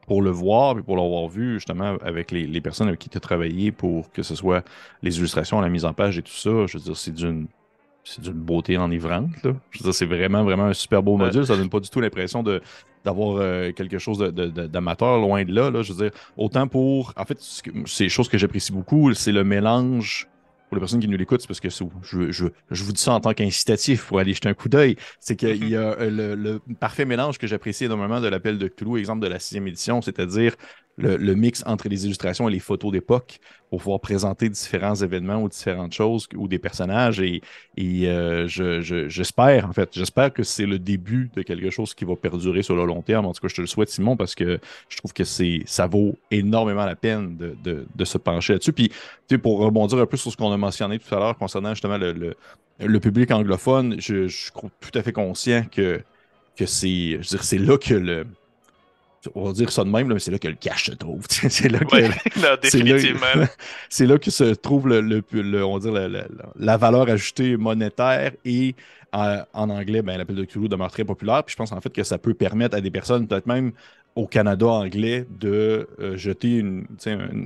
pour 0.08 0.22
le 0.24 0.32
voir 0.32 0.78
et 0.80 0.82
pour 0.82 0.98
l'avoir 0.98 1.28
vu 1.28 1.54
justement 1.54 1.96
avec 2.02 2.32
les, 2.32 2.48
les, 2.48 2.62
personnes 2.62 2.88
avec 2.88 3.00
qui 3.00 3.10
tu 3.10 3.18
as 3.18 3.22
travaillé 3.22 3.72
pour 3.72 4.12
que 4.12 4.24
ce 4.24 4.34
soit 4.34 4.66
les 5.04 5.20
illustrations, 5.20 5.62
la 5.62 5.70
mise 5.70 5.86
en 5.86 5.94
page 5.94 6.18
et 6.18 6.24
tout 6.24 6.32
ça, 6.32 6.66
je 6.66 6.78
veux 6.78 6.84
dire, 6.84 6.98
c'est 6.98 7.14
d'une 7.14 7.48
c'est 8.04 8.22
d'une 8.22 8.34
beauté 8.34 8.78
enivrante. 8.78 9.44
Là. 9.44 9.54
c'est 9.92 10.06
vraiment, 10.06 10.44
vraiment 10.44 10.66
un 10.66 10.74
super 10.74 11.04
beau 11.04 11.18
module. 11.18 11.46
Ça 11.46 11.56
donne 11.56 11.70
pas 11.70 11.80
du 11.80 11.90
tout 11.90 12.02
l'impression 12.02 12.44
de 12.44 12.62
d'avoir 13.06 13.38
euh, 13.38 13.72
quelque 13.72 13.98
chose 13.98 14.18
d'amateur, 14.18 15.20
loin 15.20 15.46
de 15.46 15.54
là, 15.54 15.70
là. 15.70 15.84
Je 15.84 15.94
veux 15.94 16.10
dire, 16.10 16.20
autant 16.36 16.68
pour. 16.68 17.14
En 17.16 17.26
fait, 17.26 17.38
c'est 17.86 18.10
chose 18.10 18.28
que 18.28 18.38
j'apprécie 18.38 18.74
beaucoup, 18.74 19.14
c'est 19.14 19.32
le 19.32 19.44
mélange 19.44 20.28
pour 20.70 20.76
les 20.76 20.82
personnes 20.82 21.00
qui 21.00 21.08
nous 21.08 21.18
l'écoutent, 21.18 21.42
c'est 21.42 21.48
parce 21.48 21.60
que 21.60 21.70
je, 21.70 22.32
je, 22.32 22.46
je, 22.70 22.84
vous 22.84 22.94
dis 22.94 23.02
ça 23.02 23.14
en 23.14 23.20
tant 23.20 23.34
qu'incitatif 23.34 24.06
pour 24.06 24.20
aller 24.20 24.34
jeter 24.34 24.50
un 24.50 24.54
coup 24.54 24.70
d'œil. 24.70 24.96
C'est 25.20 25.36
qu'il 25.36 25.68
y 25.68 25.76
a 25.76 26.00
euh, 26.00 26.36
le, 26.36 26.62
parfait 26.80 27.06
mélange 27.06 27.40
que 27.40 27.48
j'apprécie 27.48 27.86
énormément 27.86 28.22
de 28.22 28.28
l'appel 28.28 28.60
de 28.60 28.68
Cthulhu, 28.68 29.00
exemple 29.00 29.22
de 29.22 29.28
la 29.28 29.40
sixième 29.40 29.68
édition, 29.68 30.02
c'est-à-dire 30.02 30.56
le, 31.00 31.34
mix 31.34 31.64
entre 31.66 31.88
les 31.88 32.06
illustrations 32.06 32.50
et 32.50 32.52
les 32.52 32.60
photos 32.60 32.92
d'époque 32.92 33.40
pour 33.70 33.80
pouvoir 33.80 34.00
présenter 34.00 34.50
différents 34.50 34.96
événements 34.96 35.42
ou 35.42 35.50
différentes 35.50 35.94
choses 35.94 36.28
ou 36.36 36.48
des 36.48 36.60
personnages. 36.60 37.20
Et, 37.22 37.42
euh, 37.80 38.48
j'espère, 38.48 39.68
en 39.68 39.74
fait, 39.74 39.90
j'espère 39.94 40.34
que 40.34 40.44
c'est 40.44 40.66
le 40.66 40.80
début 40.80 41.30
de 41.36 41.42
quelque 41.42 41.70
chose 41.70 41.94
qui 41.94 42.06
va 42.06 42.16
perdurer 42.16 42.64
sur 42.64 42.76
le 42.76 42.86
long 42.86 43.02
terme. 43.02 43.26
En 43.26 43.34
tout 43.34 43.42
cas, 43.42 43.48
je 43.48 43.56
te 43.56 43.62
le 43.62 43.68
souhaite, 43.68 43.90
Simon, 43.90 44.18
parce 44.18 44.36
que 44.36 44.60
je 44.90 44.98
trouve 44.98 45.14
que 45.14 45.24
c'est 45.24 45.62
ça 45.66 45.88
vaut 45.88 46.18
énormément 46.32 46.86
la 46.86 46.96
peine 46.96 47.38
de, 47.38 48.06
se 48.06 48.18
pencher 48.18 48.54
là-dessus. 48.54 48.74
Puis, 48.74 48.92
pour 49.42 49.60
rebondir 49.60 50.00
un 50.00 50.06
peu 50.06 50.18
sur 50.18 50.32
ce 50.32 50.38
qu'on 50.38 50.52
a 50.52 50.58
mentionné 50.58 51.00
tout 51.00 51.14
à 51.14 51.20
l'heure 51.20 51.38
concernant 51.38 51.74
justement 51.74 51.98
le, 51.98 52.36
le, 52.80 53.00
public 53.00 53.30
anglophone, 53.32 53.96
je, 54.00 54.28
suis 54.28 54.52
tout 54.52 54.98
à 54.98 55.04
fait 55.04 55.14
conscient 55.14 55.64
que, 55.72 56.02
que 56.58 56.66
c'est 56.66 57.20
là 57.54 57.78
que 57.78 57.94
le 57.94 58.26
on 59.36 59.46
va 59.46 59.54
dire 59.54 59.72
ça 59.72 59.84
de 59.84 59.90
même, 59.90 60.08
mais 60.08 60.20
c'est 60.20 60.32
là 60.32 60.40
que 60.40 60.48
le 60.48 60.56
cash 60.56 60.86
se 60.86 60.92
trouve. 60.92 61.26
c'est 61.30 61.70
là 61.70 61.80
que. 61.80 62.62
définitivement. 62.62 63.46
C'est 63.90 64.06
là, 64.06 64.18
que 64.18 64.32
se 64.32 64.54
trouve 64.54 64.88
le, 64.88 65.24
on 65.64 65.78
va 65.78 65.80
dire 65.80 66.28
la, 66.56 66.78
valeur 66.78 67.10
ajoutée 67.10 67.58
monétaire 67.58 68.32
et 68.46 68.76
euh, 69.16 69.44
en 69.54 69.70
anglais, 69.70 70.02
ben, 70.02 70.18
l'appel 70.18 70.36
de 70.36 70.44
Cthulhu 70.46 70.70
demeure 70.70 70.92
très 70.92 71.04
populaire. 71.04 71.44
Puis 71.44 71.54
je 71.54 71.58
pense 71.58 71.72
en 71.72 71.82
fait 71.82 71.92
que 71.92 72.04
ça 72.04 72.18
peut 72.18 72.34
permettre 72.34 72.78
à 72.78 72.82
des 72.82 72.92
personnes, 72.92 73.28
peut-être 73.28 73.48
même 73.48 73.72
au 74.16 74.28
Canada 74.28 74.68
anglais 74.68 75.26
de 75.30 75.88
euh, 76.00 76.18
jeter 76.18 76.58
une, 76.58 76.86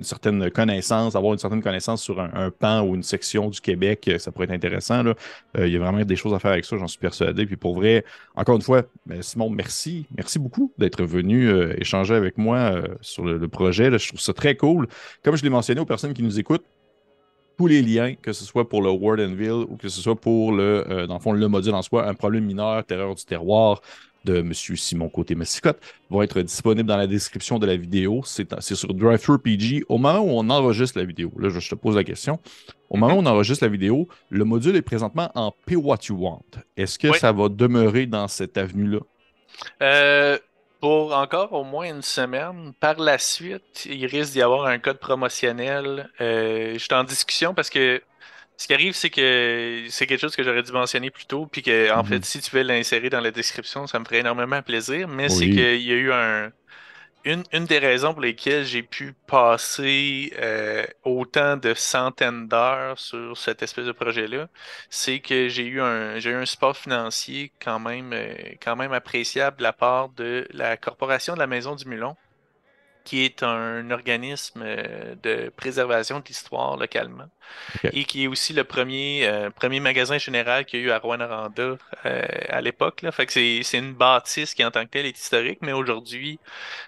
certaine 0.02 0.50
connaissance, 0.50 1.16
avoir 1.16 1.34
une 1.34 1.40
certaine 1.40 1.62
connaissance 1.62 2.02
sur 2.02 2.20
un, 2.20 2.52
pan 2.52 2.82
ou 2.82 2.96
une 2.96 3.04
section 3.04 3.50
du 3.50 3.62
Québec, 3.62 4.10
ça 4.18 4.32
pourrait 4.32 4.46
être 4.46 4.54
intéressant. 4.54 5.06
Euh, 5.06 5.14
il 5.68 5.72
y 5.72 5.76
a 5.76 5.80
vraiment 5.80 6.04
des 6.04 6.16
choses 6.16 6.34
à 6.34 6.40
faire 6.40 6.52
avec 6.52 6.66
ça, 6.66 6.78
j'en 6.78 6.88
suis 6.88 7.00
persuadé. 7.00 7.46
Puis 7.46 7.58
pour 7.58 7.76
vrai, 7.76 8.04
encore 8.36 8.56
une 8.56 8.62
fois, 8.62 8.84
ben, 9.06 9.22
Simon, 9.22 9.50
merci. 9.50 10.08
Merci 10.16 10.40
beaucoup 10.40 10.72
d'être 10.78 11.04
venu 11.04 11.48
euh, 11.48 11.76
échanger 11.80 12.16
avec 12.16 12.38
moi 12.38 12.82
sur 13.02 13.24
le, 13.24 13.48
projet. 13.48 13.96
Je 13.98 14.08
trouve 14.08 14.22
ça 14.22 14.34
très 14.34 14.56
cool. 14.56 14.88
Comme 15.22 15.36
je 15.36 15.44
l'ai 15.44 15.50
mentionné 15.50 15.82
aux 15.82 15.86
personnes 15.86 16.14
qui 16.14 16.24
nous 16.24 16.40
écoutent, 16.40 16.66
tous 17.58 17.68
les 17.68 17.84
liens, 17.84 18.16
que 18.16 18.34
ce 18.34 18.46
soit 18.46 18.68
pour 18.68 18.82
le 18.82 18.90
Word 18.90 19.20
Anvil 19.20 19.66
ou 19.70 19.76
que 19.76 19.90
ce 19.90 20.02
soit 20.02 20.16
pour 20.16 20.54
le, 20.54 21.06
dans 21.08 21.16
le 21.16 21.20
fond, 21.20 21.34
le 21.34 21.48
module 21.48 21.76
en 21.76 21.84
soi, 21.84 22.08
un 22.08 22.16
problème 22.16 22.46
mineur, 22.46 22.84
terreur 22.84 23.14
du 23.14 23.24
terroir, 23.26 23.82
de 24.24 24.38
M. 24.38 24.54
Simon 24.54 25.10
Côté-Massicotte 25.10 25.80
vont 26.10 26.22
être 26.22 26.42
disponibles 26.42 26.88
dans 26.88 26.98
la 26.98 27.08
description 27.08 27.60
de 27.60 27.66
la 27.66 27.76
vidéo. 27.76 28.22
C'est 28.26 28.76
sur 28.76 28.94
DriveThruPG. 28.94 29.86
Au 29.90 29.98
moment 29.98 30.20
où 30.20 30.30
on 30.30 30.50
enregistre 30.50 30.98
la 30.98 31.06
vidéo, 31.06 31.32
là, 31.38 31.50
je 31.50 31.70
te 31.70 31.76
pose 31.76 31.96
la 31.96 32.04
question. 32.04 32.40
Au 32.90 32.98
moment 32.98 33.16
où 33.16 33.20
on 33.20 33.26
enregistre 33.26 33.64
la 33.64 33.70
vidéo, 33.70 34.08
le 34.30 34.46
module 34.46 34.76
est 34.76 34.82
présentement 34.82 35.32
en 35.36 35.54
Pay 35.66 35.76
What 35.76 36.00
You 36.10 36.18
Want. 36.18 36.44
Est-ce 36.78 37.00
que 37.00 37.14
ça 37.14 37.32
va 37.32 37.50
demeurer 37.50 38.06
dans 38.06 38.28
cette 38.28 38.58
avenue-là? 38.58 39.00
Euh, 39.82 40.38
pour 40.80 41.16
encore 41.16 41.54
au 41.54 41.64
moins 41.64 41.86
une 41.86 42.02
semaine. 42.02 42.74
Par 42.80 43.00
la 43.00 43.18
suite, 43.18 43.86
il 43.86 44.06
risque 44.06 44.34
d'y 44.34 44.42
avoir 44.42 44.66
un 44.66 44.80
code 44.80 45.00
promotionnel. 45.00 46.10
Euh, 46.20 46.74
je 46.74 46.78
suis 46.80 46.94
en 46.94 47.06
discussion 47.06 47.54
parce 47.54 47.70
que 47.70 48.02
ce 48.58 48.68
qui 48.68 48.74
arrive, 48.74 48.94
c'est 48.94 49.10
que 49.10 49.86
c'est 49.90 50.06
quelque 50.08 50.22
chose 50.22 50.36
que 50.36 50.44
j'aurais 50.44 50.64
dû 50.64 50.72
mentionner 50.72 51.10
plus 51.10 51.26
tôt, 51.26 51.48
puis 51.52 51.62
que, 51.62 51.92
en 51.92 52.04
mhm. 52.04 52.10
fait, 52.10 52.26
si 52.26 52.40
tu 52.40 52.56
veux 52.56 52.64
l'insérer 52.64 53.10
dans 53.10 53.22
la 53.22 53.32
description, 53.32 53.88
ça 53.88 54.00
me 54.00 54.06
ferait 54.06 54.20
énormément 54.20 54.62
plaisir. 54.62 55.08
Mais 55.08 55.30
c'est 55.30 55.46
qu'il 55.50 55.82
y 55.82 55.92
a 55.92 55.96
eu 55.96 56.12
un. 56.12 56.52
Une, 57.26 57.66
des 57.66 57.80
raisons 57.80 58.12
pour 58.12 58.22
lesquelles 58.22 58.66
j'ai 58.66 58.84
pu 58.84 59.14
passer 59.28 60.34
euh, 60.42 60.86
autant 61.06 61.56
de 61.56 61.74
centaines 61.74 62.50
d'heures 62.50 63.00
sur 63.00 63.38
cette 63.38 63.64
espèce 63.64 63.86
de 63.86 63.94
projet-là, 63.94 64.50
c'est 64.90 65.22
que 65.22 65.48
j'ai 65.48 65.66
eu 65.66 65.80
un 65.80 66.20
j'ai 66.20 66.32
eu 66.32 66.36
un 66.36 66.46
support 66.46 66.76
financier 66.76 67.54
quand 67.64 67.80
même 67.80 68.12
euh, 68.12 68.36
quand 68.62 68.76
même 68.76 68.92
appréciable 68.92 69.56
de 69.56 69.64
la 69.64 69.72
part 69.72 70.10
de 70.10 70.46
la 70.52 70.76
Corporation 70.76 71.34
de 71.36 71.40
la 71.40 71.48
Maison 71.48 71.78
du 71.78 71.86
Mulon 71.86 72.18
qui 73.04 73.26
est 73.26 73.44
un 73.44 73.92
organisme 73.92 74.62
euh, 74.64 75.16
de 75.22 75.50
préservation 75.56 76.20
de 76.20 76.26
l'histoire 76.26 76.78
localement 76.78 77.28
et 77.92 78.06
qui 78.06 78.24
est 78.24 78.28
aussi 78.28 78.54
le 78.54 78.64
premier, 78.64 79.28
euh, 79.28 79.50
premier 79.50 79.80
magasin 79.80 80.18
général 80.18 80.66
qu'il 80.66 80.80
y 80.80 80.84
a 80.84 80.86
eu 80.86 80.92
à 80.92 81.00
Rouen-Noranda 81.00 81.76
euh, 82.06 82.22
à 82.50 82.62
l'époque. 82.62 83.04
Fait 83.12 83.26
que 83.26 83.34
c'est 83.34 83.78
une 83.78 83.94
bâtisse 83.94 84.54
qui 84.54 84.64
en 84.64 84.72
tant 84.72 84.86
que 84.86 84.90
telle 84.90 85.06
est 85.06 85.18
historique, 85.18 85.60
mais 85.62 85.74
aujourd'hui 85.74 86.40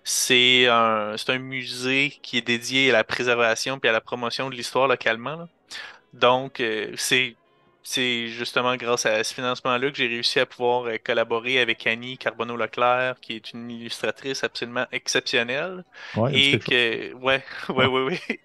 c'est 0.04 0.68
un, 0.68 1.16
un 1.28 1.40
musée 1.40 2.18
qui 2.22 2.38
est 2.38 2.48
dédié 2.48 2.90
à 2.92 2.94
la 2.94 3.04
préservation 3.04 3.80
et 3.84 3.88
à 3.90 3.92
la 3.92 4.02
promotion 4.02 4.50
de 4.50 4.56
l'histoire 4.56 4.88
localement. 4.88 5.48
Donc 6.14 6.64
c'est 6.96 7.36
c'est 7.88 8.30
justement 8.30 8.76
grâce 8.78 9.06
à 9.06 9.24
ce 9.24 9.32
financement-là 9.32 9.92
que 9.92 9.96
j'ai 9.98 10.08
réussi 10.08 10.40
à 10.40 10.48
pouvoir 10.48 10.86
euh, 10.86 10.98
collaborer 10.98 11.60
avec 11.60 11.86
Annie 11.86 12.18
Carbonneau-Leclerc, 12.18 13.20
qui 13.22 13.34
est 13.36 13.54
une 13.54 13.70
illustratrice 13.70 14.44
absolument 14.44 14.88
exceptionnelle. 14.92 15.86
et 16.32 16.58
que, 16.58 17.14
ouais, 17.14 17.44
ouais, 17.70 17.86
ouais, 17.86 18.02
ouais. 18.02 18.42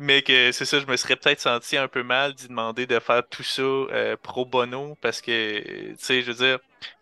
Mais 0.00 0.22
que 0.22 0.52
c'est 0.52 0.64
ça, 0.64 0.78
je 0.78 0.86
me 0.86 0.96
serais 0.96 1.16
peut-être 1.16 1.40
senti 1.40 1.76
un 1.76 1.88
peu 1.88 2.04
mal 2.04 2.34
d'y 2.34 2.46
demander 2.46 2.86
de 2.86 3.00
faire 3.00 3.28
tout 3.28 3.42
ça 3.42 3.62
euh, 3.62 4.16
pro 4.22 4.44
bono, 4.46 4.96
parce 5.00 5.20
que, 5.20 5.90
tu 5.90 5.96
sais, 5.98 6.22
je 6.22 6.30
veux 6.30 6.46
dire, 6.46 6.58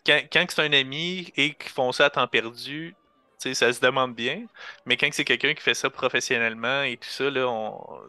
quand, 0.07 0.21
quand 0.33 0.45
c'est 0.49 0.63
un 0.63 0.73
ami 0.73 1.31
et 1.37 1.53
qu'ils 1.53 1.69
font 1.69 1.91
ça 1.91 2.05
à 2.05 2.09
temps 2.09 2.27
perdu, 2.27 2.95
ça 3.37 3.71
se 3.71 3.79
demande 3.79 4.15
bien, 4.15 4.43
mais 4.85 4.97
quand 4.97 5.09
c'est 5.11 5.25
quelqu'un 5.25 5.53
qui 5.53 5.61
fait 5.61 5.75
ça 5.75 5.91
professionnellement 5.91 6.81
et 6.81 6.97
tout 6.97 7.09
ça, 7.09 7.29
là, 7.29 7.47
on, 7.47 7.99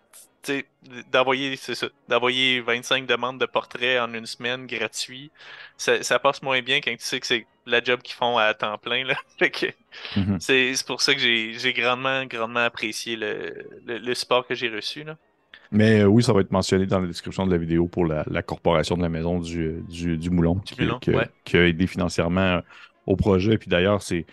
d'envoyer 1.13 1.59
d'envoyer 2.09 2.61
25 2.61 3.07
demandes 3.07 3.41
de 3.41 3.47
portraits 3.47 4.01
en 4.01 4.13
une 4.15 4.27
semaine 4.27 4.67
gratuit, 4.67 5.31
ça, 5.77 6.19
passe 6.19 6.43
moins 6.43 6.63
bien 6.63 6.81
quand 6.81 6.93
tu 6.93 6.97
sais 7.01 7.21
que 7.21 7.27
c'est 7.27 7.47
la 7.67 7.83
job 7.83 8.01
qu'ils 8.03 8.15
font 8.15 8.39
à 8.39 8.55
temps 8.55 8.79
plein. 8.79 9.05
Là. 9.05 9.17
Mhm. 10.15 10.37
C'est 10.41 10.75
pour 10.87 11.01
ça 11.01 11.15
que 11.15 11.21
j'ai 11.21 11.73
grandement, 11.73 12.27
grandement 12.27 12.61
apprécié 12.61 13.17
le, 13.17 14.15
support 14.15 14.47
que 14.47 14.55
j'ai 14.55 14.69
reçu. 14.69 15.05
Là. 15.05 15.17
Mais 15.71 16.01
euh, 16.01 16.05
oui, 16.05 16.23
ça 16.23 16.35
va 16.35 16.43
être 16.43 16.51
mentionné 16.51 16.85
dans 16.85 17.01
la 17.01 17.07
description 17.07 17.47
de 17.47 17.51
la 17.51 17.57
vidéo 17.57 17.89
pour 17.89 18.05
la, 18.05 18.25
corporation 18.43 18.97
de 18.97 19.03
la 19.03 19.09
maison 19.09 19.39
du, 19.39 19.83
du, 19.89 20.31
Moulon, 20.31 20.61
qui, 20.61 21.57
a 21.57 21.67
aidé 21.67 21.87
financièrement 21.87 22.41
euh, 22.41 22.61
au 23.07 23.17
projet. 23.17 23.57
Puis 23.57 23.71
d'ailleurs, 23.71 24.03
c'est 24.03 24.27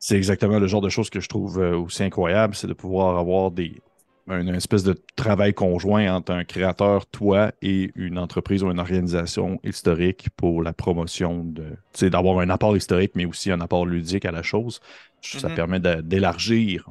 c'est 0.00 0.16
exactement 0.16 0.58
le 0.58 0.66
genre 0.66 0.80
de 0.80 0.88
choses 0.88 1.10
que 1.10 1.20
je 1.20 1.28
trouve 1.28 1.60
euh, 1.60 1.76
aussi 1.76 2.02
incroyable, 2.02 2.54
c'est 2.54 2.66
de 2.66 2.72
pouvoir 2.72 3.18
avoir 3.18 3.50
des, 3.50 3.82
une 4.30 4.54
espèce 4.54 4.82
de 4.82 4.94
travail 5.16 5.54
conjoint 5.54 6.14
entre 6.14 6.32
un 6.32 6.44
créateur, 6.44 7.06
toi, 7.06 7.52
et 7.62 7.90
une 7.94 8.18
entreprise 8.18 8.62
ou 8.62 8.70
une 8.70 8.78
organisation 8.78 9.60
historique 9.64 10.28
pour 10.36 10.62
la 10.62 10.72
promotion 10.72 11.44
de, 11.44 12.08
d'avoir 12.08 12.38
un 12.38 12.50
apport 12.50 12.76
historique, 12.76 13.12
mais 13.14 13.24
aussi 13.24 13.50
un 13.50 13.60
apport 13.60 13.86
ludique 13.86 14.24
à 14.24 14.32
la 14.32 14.42
chose. 14.42 14.80
Ça 15.20 15.48
mm-hmm. 15.48 15.54
permet 15.54 15.80
d'élargir 15.80 16.90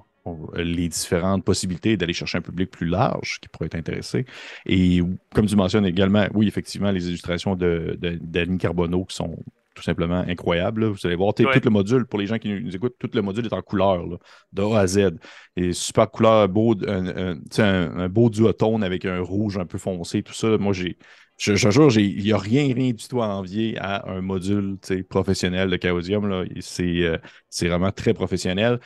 les 0.56 0.90
différentes 0.90 1.44
possibilités 1.44 1.98
d'aller 1.98 2.14
chercher 2.14 2.38
un 2.38 2.42
public 2.42 2.70
plus 2.70 2.88
large 2.88 3.40
qui 3.42 3.50
pourrait 3.50 3.68
être 3.68 3.76
intéressé. 3.76 4.26
Et 4.66 5.02
comme 5.34 5.46
tu 5.46 5.56
mentionnes 5.56 5.86
également, 5.86 6.28
oui, 6.34 6.48
effectivement, 6.48 6.92
les 6.92 7.08
illustrations 7.08 7.56
de, 7.56 7.98
de, 8.00 8.58
Carbonneau 8.58 9.06
qui 9.06 9.16
sont 9.16 9.38
tout 9.80 9.86
simplement 9.86 10.26
incroyable. 10.28 10.86
Vous 10.86 11.06
allez 11.06 11.16
voir 11.16 11.34
tout 11.34 11.44
le 11.44 11.70
module, 11.70 12.06
pour 12.06 12.20
les 12.20 12.28
gens 12.28 12.38
qui 12.38 12.50
nous 12.50 12.76
écoutent, 12.76 12.96
tout 13.00 13.10
le 13.14 13.22
module 13.22 13.46
est 13.46 13.54
en 13.54 13.62
couleur, 13.62 14.06
de 14.52 14.62
A 14.62 14.80
à 14.80 14.88
Z. 14.88 15.12
Et 15.56 15.72
super 15.72 16.12
couleur, 16.12 16.50
beau, 16.50 16.76
un, 16.86 17.38
un, 17.58 18.10
beau 18.10 18.30
duotone 18.30 18.84
avec 18.84 19.06
un 19.06 19.22
rouge 19.22 19.58
un 19.58 19.66
peu 19.66 19.78
foncé, 19.78 20.22
tout 20.22 20.34
ça. 20.34 20.58
Moi, 20.58 20.74
j'ai. 20.74 20.98
Je, 21.38 21.56
jure, 21.56 21.98
il 21.98 22.22
n'y 22.22 22.34
a 22.34 22.38
rien, 22.38 22.74
rien 22.74 22.92
du 22.92 23.08
tout 23.08 23.22
à 23.22 23.28
envier 23.28 23.78
à 23.80 24.10
un 24.10 24.20
module 24.20 24.78
professionnel 25.10 25.70
de 25.70 25.80
Chaosium. 25.82 26.30
Euh, 26.30 27.18
c'est 27.50 27.68
vraiment 27.70 27.94
très 27.94 28.14
professionnel. 28.14 28.82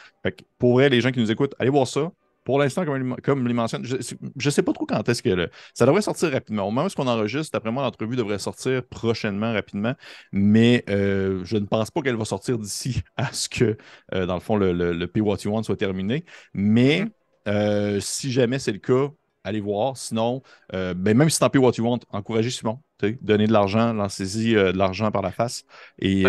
pour 0.59 0.73
vrai, 0.73 0.89
les 0.89 1.01
gens 1.01 1.11
qui 1.11 1.19
nous 1.19 1.31
écoutent, 1.31 1.55
allez 1.57 1.71
voir 1.71 1.87
ça. 1.87 2.11
Pour 2.43 2.59
l'instant, 2.59 2.85
comme, 2.85 3.15
comme 3.23 3.47
il 3.47 3.53
mentionne, 3.53 3.85
je 3.85 3.95
ne 3.95 4.49
sais 4.51 4.63
pas 4.63 4.73
trop 4.73 4.85
quand 4.85 5.07
est-ce 5.07 5.23
que 5.23 5.49
ça 5.73 5.85
devrait 5.85 6.01
sortir 6.01 6.31
rapidement. 6.31 6.67
Au 6.67 6.71
moment 6.71 6.87
où 6.87 7.01
on 7.01 7.07
enregistre, 7.07 7.51
d'après 7.53 7.71
moi, 7.71 7.83
l'entrevue 7.83 8.15
devrait 8.15 8.39
sortir 8.39 8.83
prochainement, 8.83 9.53
rapidement, 9.53 9.93
mais 10.31 10.83
euh, 10.89 11.41
je 11.43 11.57
ne 11.57 11.65
pense 11.65 11.91
pas 11.91 12.01
qu'elle 12.01 12.17
va 12.17 12.25
sortir 12.25 12.57
d'ici 12.57 13.01
à 13.17 13.31
ce 13.31 13.49
que, 13.49 13.77
euh, 14.13 14.25
dans 14.25 14.35
le 14.35 14.41
fond, 14.41 14.55
le, 14.57 14.73
le, 14.73 15.07
Pay 15.07 15.21
What 15.21 15.37
You 15.45 15.51
Want 15.51 15.63
soit 15.63 15.77
terminé. 15.77 16.25
Mais 16.53 17.01
mm-hmm. 17.01 17.09
euh, 17.47 17.99
si 17.99 18.31
jamais 18.31 18.59
c'est 18.59 18.71
le 18.71 18.79
cas, 18.79 19.09
allez 19.43 19.61
voir. 19.61 19.97
Sinon, 19.97 20.41
ben, 20.71 21.13
même 21.13 21.29
si 21.29 21.43
en 21.43 21.49
Pay 21.49 21.59
What 21.59 21.73
You 21.77 21.85
Want, 21.85 21.99
encouragez 22.11 22.49
Simon. 22.49 22.79
Donner 23.21 23.47
de 23.47 23.51
l'argent, 23.51 23.91
lancez-y 23.91 24.53
de 24.53 24.77
l'argent 24.77 25.11
par 25.11 25.21
la 25.21 25.31
face. 25.31 25.65
Et 25.99 26.23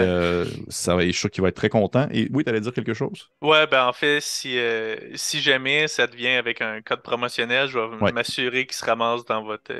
ça, 0.69 0.99
je 0.99 1.05
suis 1.05 1.12
sûr 1.12 1.31
qu'il 1.31 1.43
va 1.43 1.49
être 1.49 1.57
très 1.57 1.69
content. 1.69 2.09
Et 2.11 2.29
oui, 2.33 2.43
tu 2.43 2.51
allais 2.51 2.61
dire 2.61 2.73
quelque 2.73 2.95
chose? 2.95 3.31
Ouais, 3.43 3.67
ben 3.69 3.87
en 3.87 3.93
fait, 3.93 4.21
si, 4.21 4.59
si 5.15 5.41
jamais 5.41 5.87
ça 5.87 6.07
devient 6.07 6.31
avec 6.31 6.61
un 6.61 6.83
code 6.83 7.03
promotionnel, 7.03 7.69
je 7.69 7.79
vais 7.79 8.12
m'assurer 8.12 8.67
qu'il 8.67 8.75
se 8.75 8.85
ramasse 8.85 9.25
dans 9.25 9.45
votre. 9.45 9.73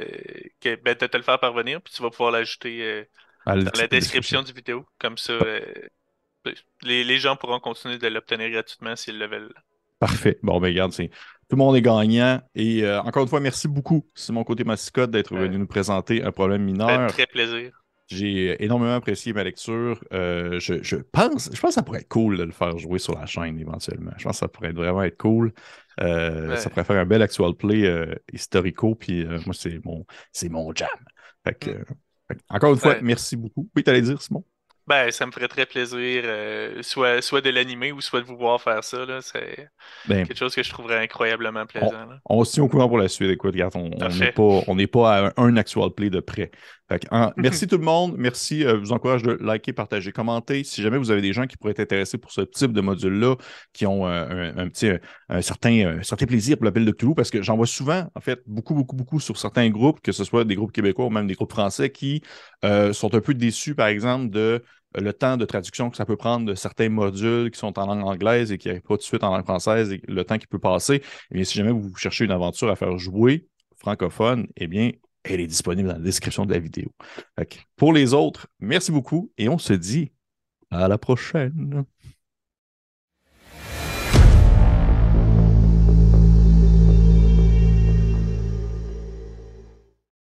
que, 0.61 0.77
ben, 0.77 0.95
te 0.95 1.17
le 1.17 1.23
faire 1.23 1.41
parvenir, 1.41 1.81
puis 1.83 1.93
tu 1.93 2.03
vas 2.03 2.11
pouvoir 2.11 2.31
l'ajouter 2.31 3.07
dans 3.47 3.55
la 3.55 3.89
description 3.89 4.43
du 4.43 4.53
vidéo. 4.53 4.87
Comme 4.99 5.19
ça, 5.19 5.35
les, 6.83 7.05
les, 7.05 7.19
gens 7.19 7.37
pourront 7.37 7.61
continuer 7.61 7.99
de 7.99 8.09
l'obtenir 8.09 8.51
gratuitement 8.51 8.97
s'ils 8.97 9.19
le 9.19 9.27
veulent. 9.27 9.55
Parfait. 9.99 10.39
Bon, 10.43 10.61
ben 10.61 10.69
regarde, 10.69 10.93
c'est 10.93 11.11
tout 11.55 11.61
le 11.61 11.65
monde 11.67 11.77
est 11.77 11.83
gagnant. 11.83 12.41
Et 12.57 12.83
euh, 12.83 13.01
encore 13.03 13.23
une 13.23 13.29
fois, 13.29 13.39
merci 13.39 13.69
beaucoup, 13.69 14.05
Simon 14.17 14.43
Côté 14.43 14.65
Mascotte, 14.65 15.13
d'être 15.13 15.37
venu 15.37 15.57
nous 15.57 15.69
présenter 15.69 16.21
un 16.25 16.33
problème 16.33 16.65
mineur. 16.65 17.07
très 17.13 17.27
plaisir. 17.27 17.71
J'ai 18.09 18.63
énormément 18.63 18.97
apprécié 18.97 19.33
ma 19.33 19.45
lecture. 19.45 20.03
Euh, 20.13 20.59
je, 20.59 20.97
pense, 20.97 21.51
je 21.53 21.61
pense 21.61 21.71
que 21.71 21.75
ça 21.75 21.83
pourrait 21.85 22.01
être 22.01 22.09
cool 22.09 22.39
de 22.39 22.43
le 22.43 22.51
faire 22.51 22.77
jouer 22.77 22.99
sur 22.99 23.17
la 23.17 23.25
chaîne 23.27 23.59
éventuellement. 23.61 24.11
Je 24.17 24.25
pense 24.25 24.33
que 24.33 24.39
ça 24.41 24.49
pourrait 24.49 24.73
vraiment 24.73 25.05
être 25.05 25.17
cool. 25.17 25.53
Euh, 26.01 26.57
ça 26.57 26.71
pourrait 26.71 26.85
faire 26.85 27.01
un 27.01 27.07
bel 27.07 27.23
actual 27.23 27.55
play 27.55 27.89
historico. 28.33 28.97
Puis 28.97 29.25
moi, 29.25 29.55
c'est 29.55 29.81
mon, 29.85 30.05
mon 30.51 30.75
jam. 30.75 30.89
Mm. 31.47 32.35
encore 32.49 32.73
une 32.73 32.81
fois, 32.81 32.97
merci 33.01 33.37
beaucoup. 33.37 33.71
Oui, 33.77 33.85
tu 33.85 33.91
allais 33.91 34.03
dire, 34.03 34.21
Simon? 34.21 34.45
Ben, 34.87 35.11
ça 35.11 35.25
me 35.25 35.33
ferait 35.33 35.49
très 35.49 35.65
plaisir, 35.65 36.23
euh, 36.27 36.83
soit, 36.83 37.23
soit 37.23 37.41
de 37.41 37.49
l'animer 37.49 37.91
ou 37.91 38.03
soit 38.03 38.21
de 38.21 38.27
vous 38.27 38.37
voir 38.37 38.61
faire 38.61 38.85
ça. 38.85 38.99
C'est 39.23 39.69
ben, 40.07 40.27
quelque 40.27 40.39
chose 40.39 40.55
que 40.55 40.63
je 40.63 40.69
trouverais 40.69 41.03
incroyablement 41.03 41.65
plaisant. 41.65 42.07
On, 42.27 42.45
se 42.45 42.53
tient 42.53 42.65
au 42.65 42.69
courant 42.69 42.89
pour 42.89 42.99
la 42.99 43.09
suite. 43.09 43.31
Écoute, 43.31 43.53
regarde, 43.53 43.73
on 43.77 43.89
n'est 44.75 44.87
pas, 44.87 44.93
pas, 44.93 45.17
à 45.17 45.33
un, 45.41 45.57
actual 45.57 45.91
play 45.91 46.11
de 46.11 46.21
près. 46.21 46.51
Merci 47.37 47.67
tout 47.67 47.79
le 47.79 47.85
monde. 47.85 48.15
Merci. 48.19 48.65
Euh, 48.65 48.77
je 48.77 48.81
vous 48.81 48.93
encourage 48.93 49.23
de 49.23 49.33
liker, 49.33 49.73
partager, 49.73 50.13
commenter. 50.13 50.65
Si 50.65 50.83
jamais 50.83 50.99
vous 50.99 51.11
avez 51.11 51.23
des 51.23 51.33
gens 51.33 51.47
qui 51.47 51.57
pourraient 51.57 51.73
être 51.73 51.81
intéressés 51.81 52.19
pour 52.19 52.33
ce 52.33 52.43
type 52.43 52.73
de 52.73 52.81
module-là, 52.81 53.37
qui 53.73 53.87
ont 53.87 54.07
euh, 54.07 54.53
un, 54.57 54.69
petit, 54.69 54.91
un 55.29 55.43
certain, 55.43 56.03
certain 56.03 56.27
plaisir 56.27 56.57
pour 56.57 56.65
l'appel 56.65 56.85
de 56.85 56.91
Toulouse, 56.91 57.15
parce 57.17 57.31
que 57.31 57.43
j'en 57.43 57.57
vois 57.57 57.67
souvent, 57.67 58.11
en 58.15 58.21
fait, 58.21 58.41
beaucoup, 58.47 58.75
beaucoup, 58.75 58.97
beaucoup 58.97 59.21
sur 59.21 59.37
certains 59.39 59.71
groupes, 59.71 60.01
que 60.01 60.13
ce 60.13 60.25
soit 60.25 60.45
des 60.45 60.55
groupes 60.55 60.73
québécois 60.73 61.07
ou 61.07 61.11
même 61.11 61.27
des 61.27 61.35
groupes 61.35 61.53
français, 61.53 61.91
qui 61.91 62.23
sont 62.63 63.15
un 63.15 63.21
peu 63.21 63.35
déçus, 63.35 63.75
par 63.75 63.89
exemple, 63.89 64.31
de 64.31 64.63
le 64.97 65.13
temps 65.13 65.37
de 65.37 65.45
traduction 65.45 65.91
que 65.91 65.97
ça 65.97 66.05
peut 66.05 66.17
prendre 66.17 66.47
de 66.47 66.55
certains 66.55 66.89
modules 66.89 67.51
qui 67.51 67.59
sont 67.59 67.79
en 67.79 67.87
langue 67.87 68.05
anglaise 68.05 68.53
et 68.53 68.59
qui 68.59 68.69
n'arrivent 68.69 68.83
pas 68.83 68.95
tout 68.95 68.99
de 68.99 69.03
suite 69.03 69.25
en 69.25 69.31
langue 69.31 69.45
française 69.45 69.93
et 69.93 70.01
le 70.07 70.25
temps 70.25 70.39
qui 70.39 70.47
peut 70.47 70.59
passer, 70.59 71.03
eh 71.31 71.35
bien, 71.35 71.45
si 71.45 71.59
jamais 71.59 71.73
vous 71.73 71.95
cherchez 71.97 72.25
une 72.25 72.31
aventure 72.31 72.71
à 72.71 72.77
faire 72.77 72.97
jouer 72.99 73.47
francophone, 73.77 74.47
eh 74.57 74.67
bien, 74.67 74.91
elle 75.25 75.41
est 75.41 75.47
disponible 75.47 75.89
dans 75.89 75.95
la 75.95 76.01
description 76.01 76.47
de 76.47 76.53
la 76.53 76.59
vidéo. 76.59 76.93
pour 77.77 77.93
les 77.93 78.15
autres, 78.15 78.47
merci 78.61 78.93
beaucoup 78.93 79.33
et 79.39 79.49
on 79.49 79.59
se 79.59 79.73
dit 79.73 80.13
à 80.71 80.89
la 80.89 80.99
prochaine. 80.99 81.85